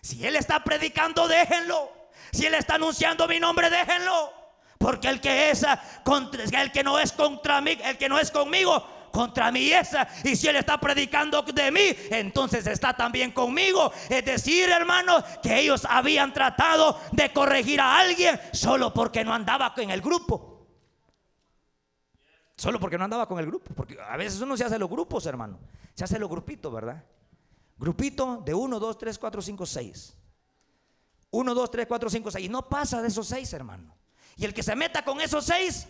si 0.02 0.26
él 0.26 0.36
está 0.36 0.64
predicando, 0.64 1.28
déjenlo. 1.28 1.92
Si 2.32 2.46
él 2.46 2.56
está 2.56 2.76
anunciando 2.76 3.28
mi 3.28 3.40
nombre, 3.40 3.70
déjenlo. 3.70 4.34
Porque 4.78 5.10
el 5.10 5.22
que 5.22 5.52
es 5.52 5.66
contra, 6.04 6.44
el 6.44 6.72
que 6.72 6.84
no 6.84 6.98
es 6.98 7.12
contra 7.12 7.62
mí, 7.62 7.78
el 7.84 7.98
que 7.98 8.10
no 8.10 8.18
es 8.18 8.32
conmigo, 8.32 8.84
contra 9.12 9.52
mí 9.52 9.72
es. 9.72 9.92
Y 10.24 10.36
si 10.36 10.48
él 10.48 10.56
está 10.56 10.80
predicando 10.80 11.44
de 11.44 11.72
mí, 11.72 11.96
entonces 12.10 12.66
está 12.66 12.96
también 12.96 13.32
conmigo. 13.32 13.92
Es 14.10 14.26
decir, 14.26 14.70
hermanos, 14.70 15.24
que 15.44 15.60
ellos 15.60 15.86
habían 15.88 16.34
tratado 16.34 17.00
de 17.12 17.32
corregir 17.32 17.80
a 17.80 18.00
alguien 18.00 18.40
solo 18.54 18.94
porque 18.94 19.24
no 19.24 19.34
andaba 19.34 19.74
en 19.78 19.92
el 19.92 20.02
grupo. 20.02 20.68
Solo 22.56 22.80
porque 22.80 22.98
no 22.98 23.04
andaba 23.04 23.28
con 23.28 23.40
el 23.40 23.46
grupo. 23.46 23.74
Porque 23.76 23.98
a 24.00 24.18
veces 24.18 24.42
uno 24.42 24.58
se 24.58 24.64
hace 24.64 24.80
los 24.80 24.90
grupos, 24.90 25.26
hermano. 25.26 25.60
Se 25.94 26.06
hace 26.06 26.18
los 26.18 26.30
grupitos, 26.30 26.74
¿verdad? 26.74 27.04
Grupito 27.82 28.44
de 28.46 28.54
1, 28.54 28.80
2, 28.80 28.98
3, 29.00 29.18
4, 29.18 29.42
5, 29.42 29.66
6. 29.66 30.18
1, 31.32 31.54
2, 31.56 31.72
3, 31.72 31.88
4, 31.88 32.10
5, 32.12 32.32
6. 32.32 32.46
Y 32.46 32.48
no 32.48 32.70
pasa 32.70 33.02
de 33.02 33.08
esos 33.08 33.28
6, 33.28 33.54
hermano. 33.54 33.98
Y 34.38 34.46
el 34.46 34.54
que 34.54 34.62
se 34.62 34.76
meta 34.76 35.04
con 35.04 35.20
esos 35.20 35.46
6 35.46 35.88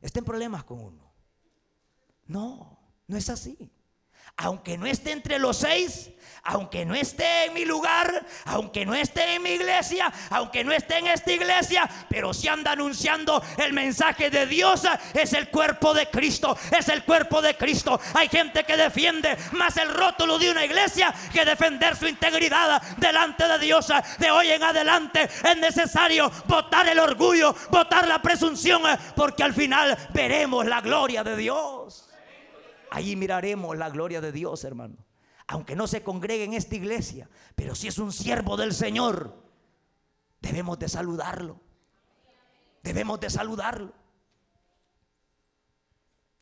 está 0.00 0.18
en 0.18 0.24
problemas 0.24 0.64
con 0.64 0.80
uno. 0.80 1.12
No, 2.26 2.80
no 3.06 3.16
es 3.16 3.30
así 3.30 3.70
aunque 4.36 4.78
no 4.78 4.86
esté 4.86 5.12
entre 5.12 5.38
los 5.38 5.58
seis, 5.58 6.10
aunque 6.42 6.84
no 6.84 6.94
esté 6.94 7.46
en 7.46 7.54
mi 7.54 7.64
lugar, 7.64 8.24
aunque 8.46 8.86
no 8.86 8.94
esté 8.94 9.34
en 9.34 9.42
mi 9.42 9.50
iglesia, 9.50 10.12
aunque 10.30 10.64
no 10.64 10.72
esté 10.72 10.98
en 10.98 11.08
esta 11.08 11.32
iglesia, 11.32 11.88
pero 12.08 12.32
si 12.32 12.48
anda 12.48 12.72
anunciando 12.72 13.42
el 13.58 13.72
mensaje 13.72 14.30
de 14.30 14.46
Dios, 14.46 14.82
es 15.14 15.32
el 15.32 15.48
cuerpo 15.48 15.92
de 15.94 16.08
Cristo, 16.08 16.56
es 16.76 16.88
el 16.88 17.04
cuerpo 17.04 17.42
de 17.42 17.56
Cristo. 17.56 18.00
Hay 18.14 18.28
gente 18.28 18.64
que 18.64 18.76
defiende 18.76 19.36
más 19.52 19.76
el 19.76 19.88
rótulo 19.88 20.38
de 20.38 20.50
una 20.50 20.64
iglesia 20.64 21.14
que 21.32 21.44
defender 21.44 21.96
su 21.96 22.06
integridad 22.06 22.80
delante 22.96 23.46
de 23.46 23.58
Dios. 23.58 23.92
De 24.18 24.30
hoy 24.30 24.50
en 24.50 24.62
adelante 24.62 25.28
es 25.44 25.56
necesario 25.56 26.30
votar 26.46 26.88
el 26.88 26.98
orgullo, 26.98 27.54
votar 27.70 28.06
la 28.08 28.22
presunción, 28.22 28.82
porque 29.14 29.42
al 29.42 29.54
final 29.54 29.96
veremos 30.12 30.64
la 30.66 30.80
gloria 30.80 31.22
de 31.22 31.36
Dios. 31.36 32.09
Allí 32.90 33.14
miraremos 33.16 33.76
la 33.76 33.88
gloria 33.88 34.20
de 34.20 34.32
Dios, 34.32 34.64
hermano. 34.64 34.96
Aunque 35.46 35.76
no 35.76 35.86
se 35.86 36.02
congregue 36.02 36.44
en 36.44 36.54
esta 36.54 36.74
iglesia, 36.74 37.28
pero 37.54 37.74
si 37.74 37.88
es 37.88 37.98
un 37.98 38.12
siervo 38.12 38.56
del 38.56 38.74
Señor, 38.74 39.36
debemos 40.40 40.78
de 40.78 40.88
saludarlo. 40.88 41.60
Debemos 42.82 43.20
de 43.20 43.30
saludarlo. 43.30 43.92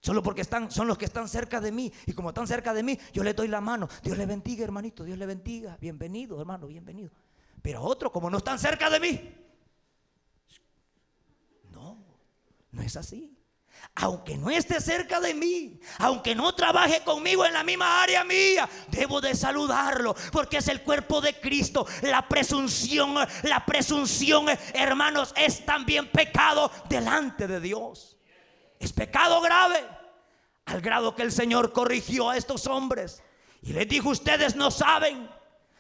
Solo 0.01 0.23
porque 0.23 0.43
están, 0.43 0.71
son 0.71 0.87
los 0.87 0.97
que 0.97 1.05
están 1.05 1.29
cerca 1.29 1.61
de 1.61 1.73
mí. 1.73 1.93
Y 2.07 2.13
como 2.13 2.31
están 2.31 2.47
cerca 2.47 2.73
de 2.73 2.83
mí, 2.83 2.99
yo 3.13 3.23
le 3.23 3.35
doy 3.35 3.49
la 3.49 3.61
mano. 3.61 3.89
Dios 4.03 4.17
le 4.17 4.27
bendiga, 4.27 4.65
hermanito. 4.65 5.05
Dios 5.05 5.19
le 5.19 5.27
bendiga. 5.27 5.77
Bienvenido, 5.81 6.41
hermano, 6.41 6.67
bienvenido. 6.67 7.11
Pero 7.61 7.83
otros, 7.83 8.13
como 8.13 8.31
no 8.31 8.39
están 8.39 8.59
cerca 8.59 8.89
de 8.89 9.01
mí, 9.01 9.35
no, 11.71 11.99
no 12.71 12.83
es 12.83 12.97
así 12.97 13.38
aunque 14.01 14.37
no 14.37 14.49
esté 14.49 14.81
cerca 14.81 15.21
de 15.21 15.35
mí, 15.35 15.81
aunque 15.99 16.35
no 16.35 16.55
trabaje 16.55 17.03
conmigo 17.03 17.45
en 17.45 17.53
la 17.53 17.65
misma 17.65 18.01
área 18.01 18.23
mía, 18.23 18.69
debo 18.89 19.21
de 19.21 19.35
saludarlo 19.35 20.15
porque 20.31 20.59
es 20.59 20.69
el 20.69 20.83
cuerpo 20.83 21.21
de 21.21 21.41
Cristo. 21.41 21.85
La 22.03 22.29
presunción, 22.29 23.17
la 23.43 23.67
presunción, 23.67 24.47
hermanos, 24.73 25.35
es 25.37 25.67
también 25.67 26.13
pecado 26.13 26.71
delante 26.89 27.49
de 27.49 27.59
Dios. 27.61 28.17
Es 28.79 28.93
pecado 28.93 29.41
grave, 29.41 29.85
al 30.67 30.81
grado 30.81 31.17
que 31.17 31.23
el 31.23 31.33
Señor 31.33 31.73
corrigió 31.73 32.31
a 32.31 32.37
estos 32.37 32.69
hombres 32.69 33.21
y 33.63 33.73
les 33.73 33.89
dijo, 33.89 34.11
ustedes 34.11 34.55
no 34.55 34.71
saben 34.71 35.29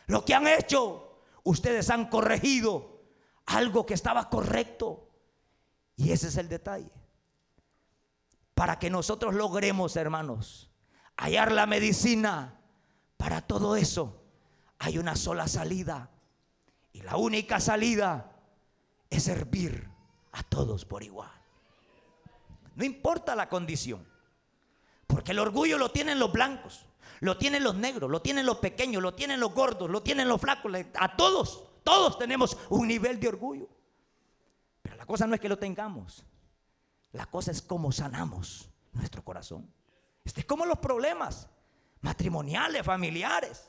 lo 0.06 0.24
que 0.24 0.34
han 0.34 0.48
hecho. 0.48 1.20
Ustedes 1.44 1.88
han 1.88 2.06
corregido 2.06 3.00
algo 3.46 3.86
que 3.86 3.94
estaba 3.94 4.28
correcto. 4.28 5.08
Y 5.94 6.10
ese 6.10 6.28
es 6.28 6.36
el 6.36 6.48
detalle 6.48 6.97
para 8.58 8.80
que 8.80 8.90
nosotros 8.90 9.36
logremos, 9.36 9.94
hermanos, 9.94 10.68
hallar 11.16 11.52
la 11.52 11.64
medicina 11.64 12.60
para 13.16 13.40
todo 13.40 13.76
eso. 13.76 14.24
Hay 14.80 14.98
una 14.98 15.14
sola 15.14 15.46
salida. 15.46 16.10
Y 16.92 17.02
la 17.02 17.16
única 17.16 17.60
salida 17.60 18.32
es 19.10 19.22
servir 19.22 19.88
a 20.32 20.42
todos 20.42 20.84
por 20.84 21.04
igual. 21.04 21.30
No 22.74 22.84
importa 22.84 23.36
la 23.36 23.48
condición. 23.48 24.04
Porque 25.06 25.30
el 25.30 25.38
orgullo 25.38 25.78
lo 25.78 25.92
tienen 25.92 26.18
los 26.18 26.32
blancos, 26.32 26.84
lo 27.20 27.38
tienen 27.38 27.62
los 27.62 27.76
negros, 27.76 28.10
lo 28.10 28.22
tienen 28.22 28.44
los 28.44 28.58
pequeños, 28.58 29.00
lo 29.00 29.14
tienen 29.14 29.38
los 29.38 29.54
gordos, 29.54 29.88
lo 29.88 30.02
tienen 30.02 30.26
los 30.26 30.40
flacos. 30.40 30.72
A 30.98 31.16
todos, 31.16 31.62
todos 31.84 32.18
tenemos 32.18 32.56
un 32.70 32.88
nivel 32.88 33.20
de 33.20 33.28
orgullo. 33.28 33.68
Pero 34.82 34.96
la 34.96 35.06
cosa 35.06 35.28
no 35.28 35.36
es 35.36 35.40
que 35.40 35.48
lo 35.48 35.58
tengamos. 35.58 36.24
La 37.12 37.26
cosa 37.26 37.50
es 37.50 37.62
cómo 37.62 37.92
sanamos 37.92 38.68
nuestro 38.92 39.24
corazón. 39.24 39.72
Este 40.24 40.40
es 40.40 40.46
como 40.46 40.66
los 40.66 40.78
problemas 40.78 41.48
matrimoniales, 42.00 42.84
familiares. 42.84 43.68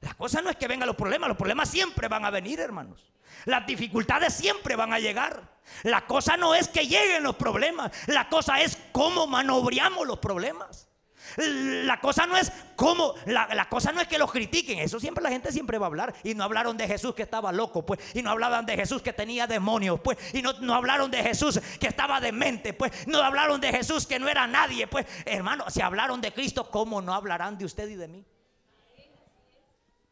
La 0.00 0.14
cosa 0.14 0.40
no 0.40 0.50
es 0.50 0.56
que 0.56 0.68
vengan 0.68 0.86
los 0.86 0.96
problemas, 0.96 1.28
los 1.28 1.36
problemas 1.36 1.68
siempre 1.68 2.08
van 2.08 2.24
a 2.24 2.30
venir, 2.30 2.60
hermanos. 2.60 3.12
Las 3.44 3.66
dificultades 3.66 4.34
siempre 4.34 4.76
van 4.76 4.92
a 4.92 4.98
llegar. 4.98 5.56
La 5.82 6.06
cosa 6.06 6.36
no 6.36 6.54
es 6.54 6.68
que 6.68 6.86
lleguen 6.86 7.22
los 7.22 7.36
problemas, 7.36 7.90
la 8.06 8.28
cosa 8.28 8.60
es 8.60 8.78
cómo 8.92 9.26
manobreamos 9.26 10.06
los 10.06 10.18
problemas. 10.18 10.88
La 11.36 12.00
cosa 12.00 12.26
no 12.26 12.36
es 12.36 12.50
cómo, 12.76 13.14
la, 13.26 13.68
cosa 13.68 13.92
no 13.92 14.00
es 14.00 14.08
que 14.08 14.18
los 14.18 14.32
critiquen, 14.32 14.78
eso 14.78 14.98
siempre 14.98 15.22
la 15.22 15.30
gente 15.30 15.52
siempre 15.52 15.76
va 15.76 15.86
a 15.86 15.88
hablar. 15.88 16.14
Y 16.24 16.34
no 16.34 16.44
hablaron 16.44 16.76
de 16.76 16.86
Jesús 16.86 17.14
que 17.14 17.22
estaba 17.22 17.52
loco, 17.52 17.84
pues, 17.84 18.00
y 18.14 18.22
no 18.22 18.30
hablaban 18.30 18.64
de 18.64 18.74
Jesús 18.74 19.02
que 19.02 19.12
tenía 19.12 19.46
demonios, 19.46 20.00
pues, 20.00 20.18
y 20.32 20.40
no, 20.40 20.54
no 20.54 20.74
hablaron 20.74 21.10
de 21.10 21.22
Jesús 21.22 21.60
que 21.78 21.88
estaba 21.88 22.20
demente, 22.20 22.72
pues, 22.72 23.06
no 23.06 23.22
hablaron 23.22 23.60
de 23.60 23.70
Jesús 23.70 24.06
que 24.06 24.18
no 24.18 24.28
era 24.28 24.46
nadie, 24.46 24.86
pues, 24.86 25.06
hermano, 25.26 25.68
si 25.68 25.82
hablaron 25.82 26.20
de 26.20 26.32
Cristo, 26.32 26.70
¿cómo 26.70 27.02
no 27.02 27.12
hablarán 27.12 27.58
de 27.58 27.66
usted 27.66 27.88
y 27.88 27.96
de 27.96 28.08
mí? 28.08 28.24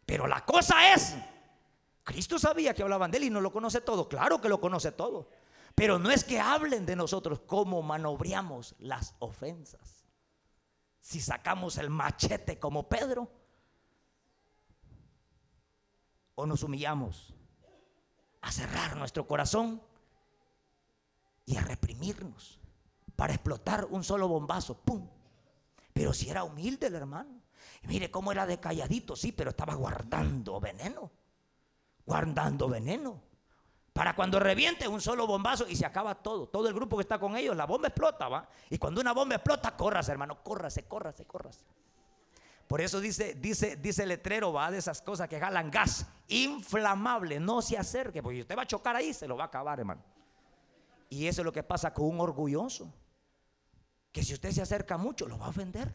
Pero 0.05 0.27
la 0.27 0.45
cosa 0.45 0.93
es, 0.93 1.17
Cristo 2.03 2.39
sabía 2.39 2.75
que 2.75 2.83
hablaban 2.83 3.11
de 3.11 3.17
él 3.17 3.25
y 3.25 3.31
no 3.31 3.41
lo 3.41 3.51
conoce 3.51 3.81
todo, 3.81 4.09
claro 4.09 4.41
que 4.41 4.51
lo 4.51 4.61
conoce 4.61 4.93
todo. 4.93 5.29
Pero 5.75 5.99
no 5.99 6.11
es 6.11 6.23
que 6.23 6.39
hablen 6.39 6.87
de 6.87 6.95
nosotros 6.95 7.41
cómo 7.47 7.83
manobreamos 7.83 8.75
las 8.79 9.15
ofensas. 9.19 10.04
Si 11.05 11.21
sacamos 11.21 11.77
el 11.77 11.91
machete 11.91 12.59
como 12.59 12.89
Pedro 12.89 13.31
o 16.35 16.47
nos 16.47 16.63
humillamos 16.63 17.35
a 18.41 18.51
cerrar 18.51 18.97
nuestro 18.97 19.27
corazón 19.27 19.83
y 21.45 21.59
a 21.59 21.61
reprimirnos 21.61 22.59
para 23.17 23.35
explotar 23.35 23.85
un 23.91 24.03
solo 24.03 24.29
bombazo, 24.29 24.79
¡pum! 24.79 25.07
Pero 25.93 26.15
si 26.15 26.31
era 26.31 26.43
humilde 26.43 26.87
el 26.87 26.95
hermano. 26.95 27.43
Y 27.83 27.89
mire 27.89 28.11
cómo 28.11 28.33
era 28.33 28.47
de 28.47 28.59
calladito, 28.59 29.15
sí, 29.15 29.31
pero 29.31 29.51
estaba 29.51 29.75
guardando 29.75 30.59
veneno. 30.59 31.11
Guardando 32.07 32.67
veneno. 32.67 33.21
Para 33.95 34.17
cuando 34.17 34.41
reviente 34.41 34.89
un 34.89 35.01
solo 35.01 35.25
bombazo 35.25 35.69
y 35.69 35.77
se 35.77 35.87
acaba 35.87 36.17
todo. 36.17 36.49
Todo 36.49 36.67
el 36.67 36.75
grupo 36.75 36.97
que 36.97 37.03
está 37.03 37.21
con 37.21 37.37
ellos, 37.37 37.57
la 37.57 37.65
bomba 37.65 37.87
explota, 37.87 38.29
¿va? 38.29 38.49
Y 38.69 38.77
cuando 38.77 39.01
una 39.01 39.13
bomba 39.13 39.37
explota, 39.37 39.77
corras, 39.77 40.09
hermano, 40.09 40.43
córrase, 40.43 40.83
córrase, 40.83 41.25
córrase. 41.27 41.65
Por 42.67 42.81
eso 42.81 42.99
dice, 42.99 43.35
dice, 43.35 43.77
dice 43.77 44.03
el 44.03 44.09
letrero, 44.09 44.53
va 44.53 44.73
de 44.73 44.79
esas 44.79 45.01
cosas 45.01 45.29
que 45.29 45.39
jalan 45.39 45.71
gas 45.71 46.09
inflamable. 46.27 47.39
No 47.39 47.63
se 47.63 47.79
acerque, 47.79 48.21
porque 48.21 48.41
usted 48.41 48.59
va 48.59 48.63
a 48.63 48.67
chocar 48.67 48.97
ahí, 48.97 49.15
se 49.15 49.29
lo 49.29 49.37
va 49.37 49.45
a 49.45 49.47
acabar, 49.47 49.79
hermano. 49.79 50.03
Y 51.09 51.29
eso 51.29 51.43
es 51.43 51.45
lo 51.45 51.53
que 51.53 51.63
pasa 51.63 51.95
con 51.95 52.07
un 52.07 52.21
orgulloso. 52.21 52.93
Que 54.11 54.25
si 54.25 54.35
usted 54.35 54.51
se 54.51 54.63
acerca 54.63 54.97
mucho, 54.97 55.29
lo 55.29 55.39
va 55.39 55.47
a 55.47 55.51
ofender. 55.51 55.95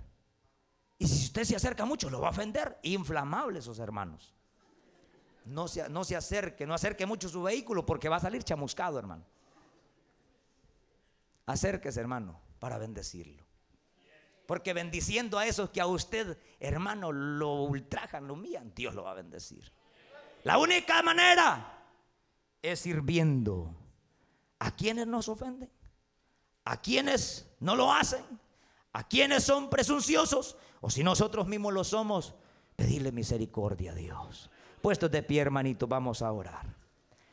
Y 0.97 1.06
si 1.06 1.26
usted 1.26 1.43
se 1.43 1.58
acerca 1.58 1.84
mucho, 1.84 2.10
lo 2.10 2.22
va 2.22 2.28
a 2.28 2.32
ofender. 2.32 2.80
Inflamable 2.84 3.60
esos 3.60 3.78
hermanos. 3.80 4.39
No 5.46 5.68
se, 5.68 5.90
no 5.90 6.04
se 6.04 6.16
acerque, 6.16 6.68
no 6.68 6.74
acerque 6.74 7.06
mucho 7.06 7.30
su 7.30 7.42
vehículo 7.42 7.86
porque 7.86 8.10
va 8.10 8.18
a 8.18 8.22
salir 8.22 8.44
chamuscado, 8.44 9.00
hermano. 9.00 9.26
Acérquese, 11.46 12.00
hermano, 12.00 12.40
para 12.60 12.78
bendecirlo. 12.78 13.44
Porque 14.46 14.74
bendiciendo 14.74 15.38
a 15.38 15.46
esos 15.46 15.70
que 15.70 15.82
a 15.82 15.86
usted, 15.88 16.38
hermano, 16.60 17.12
lo 17.12 17.64
ultrajan, 17.64 18.28
lo 18.28 18.34
humillan, 18.34 18.74
Dios 18.74 18.96
lo 18.96 19.04
va 19.04 19.12
a 19.12 19.16
bendecir. 19.16 19.72
La 20.44 20.58
única 20.58 21.02
manera 21.04 21.86
es 22.62 22.80
sirviendo 22.80 23.76
a 24.60 24.76
quienes 24.76 25.08
nos 25.08 25.30
ofenden, 25.30 25.70
a 26.66 26.82
quienes 26.82 27.50
no 27.60 27.76
lo 27.76 27.92
hacen, 27.92 28.24
a 28.94 29.08
quienes 29.08 29.44
son 29.44 29.70
presunciosos, 29.70 30.58
o 30.82 30.90
si 30.90 31.04
nosotros 31.04 31.48
mismos 31.48 31.74
lo 31.74 31.84
somos, 31.84 32.36
pedirle 32.76 33.12
misericordia 33.12 33.92
a 33.92 33.96
Dios. 33.96 34.50
Puestos 34.82 35.12
de 35.12 35.24
pie, 35.24 35.42
hermanito, 35.42 35.88
vamos 35.88 36.22
a 36.22 36.32
orar. 36.32 36.66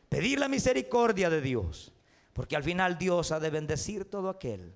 Pedir 0.09 0.39
la 0.39 0.49
misericordia 0.49 1.31
de 1.31 1.41
Dios, 1.41 1.93
porque 2.33 2.57
al 2.57 2.63
final 2.63 2.99
Dios 2.99 3.33
ha 3.33 3.41
de 3.41 3.51
bendecir 3.51 4.05
todo 4.11 4.29
aquel 4.29 4.75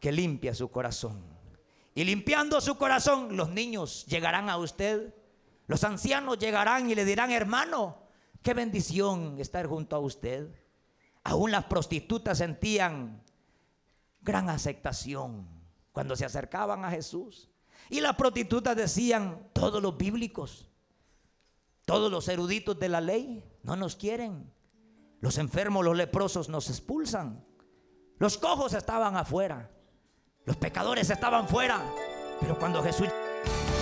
que 0.00 0.10
limpia 0.12 0.54
su 0.54 0.70
corazón. 0.70 1.22
Y 1.94 2.04
limpiando 2.04 2.60
su 2.60 2.76
corazón, 2.76 3.36
los 3.36 3.50
niños 3.50 4.04
llegarán 4.06 4.50
a 4.50 4.56
usted, 4.56 5.14
los 5.66 5.84
ancianos 5.84 6.38
llegarán 6.38 6.90
y 6.90 6.94
le 6.94 7.04
dirán, 7.04 7.30
hermano, 7.30 8.02
qué 8.42 8.54
bendición 8.54 9.36
estar 9.38 9.66
junto 9.66 9.94
a 9.94 10.00
usted. 10.00 10.50
Aún 11.22 11.52
las 11.52 11.64
prostitutas 11.66 12.38
sentían 12.38 13.22
gran 14.22 14.48
aceptación 14.48 15.46
cuando 15.92 16.16
se 16.16 16.24
acercaban 16.24 16.84
a 16.84 16.90
Jesús. 16.90 17.51
Y 17.90 18.00
las 18.00 18.16
prostitutas 18.16 18.76
decían, 18.76 19.48
todos 19.52 19.82
los 19.82 19.96
bíblicos, 19.96 20.68
todos 21.84 22.10
los 22.10 22.28
eruditos 22.28 22.78
de 22.78 22.88
la 22.88 23.00
ley 23.00 23.44
no 23.62 23.76
nos 23.76 23.96
quieren. 23.96 24.52
Los 25.20 25.38
enfermos, 25.38 25.84
los 25.84 25.96
leprosos 25.96 26.48
nos 26.48 26.68
expulsan. 26.68 27.44
Los 28.18 28.38
cojos 28.38 28.72
estaban 28.72 29.16
afuera. 29.16 29.70
Los 30.44 30.56
pecadores 30.56 31.10
estaban 31.10 31.48
fuera. 31.48 31.80
Pero 32.40 32.58
cuando 32.58 32.82
Jesús... 32.82 33.08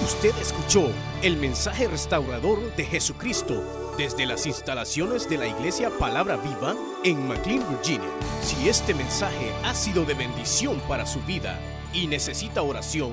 Usted 0.02 0.34
escuchó 0.38 0.88
el 1.22 1.36
mensaje 1.36 1.86
restaurador 1.86 2.74
de 2.74 2.84
Jesucristo 2.84 3.62
desde 3.98 4.24
las 4.24 4.46
instalaciones 4.46 5.28
de 5.28 5.36
la 5.36 5.46
iglesia 5.46 5.90
Palabra 5.98 6.36
Viva 6.36 6.74
en 7.04 7.28
McLean, 7.28 7.68
Virginia. 7.68 8.08
Si 8.42 8.68
este 8.68 8.94
mensaje 8.94 9.52
ha 9.62 9.74
sido 9.74 10.06
de 10.06 10.14
bendición 10.14 10.80
para 10.88 11.04
su 11.04 11.20
vida 11.20 11.60
y 11.92 12.06
necesita 12.06 12.62
oración, 12.62 13.12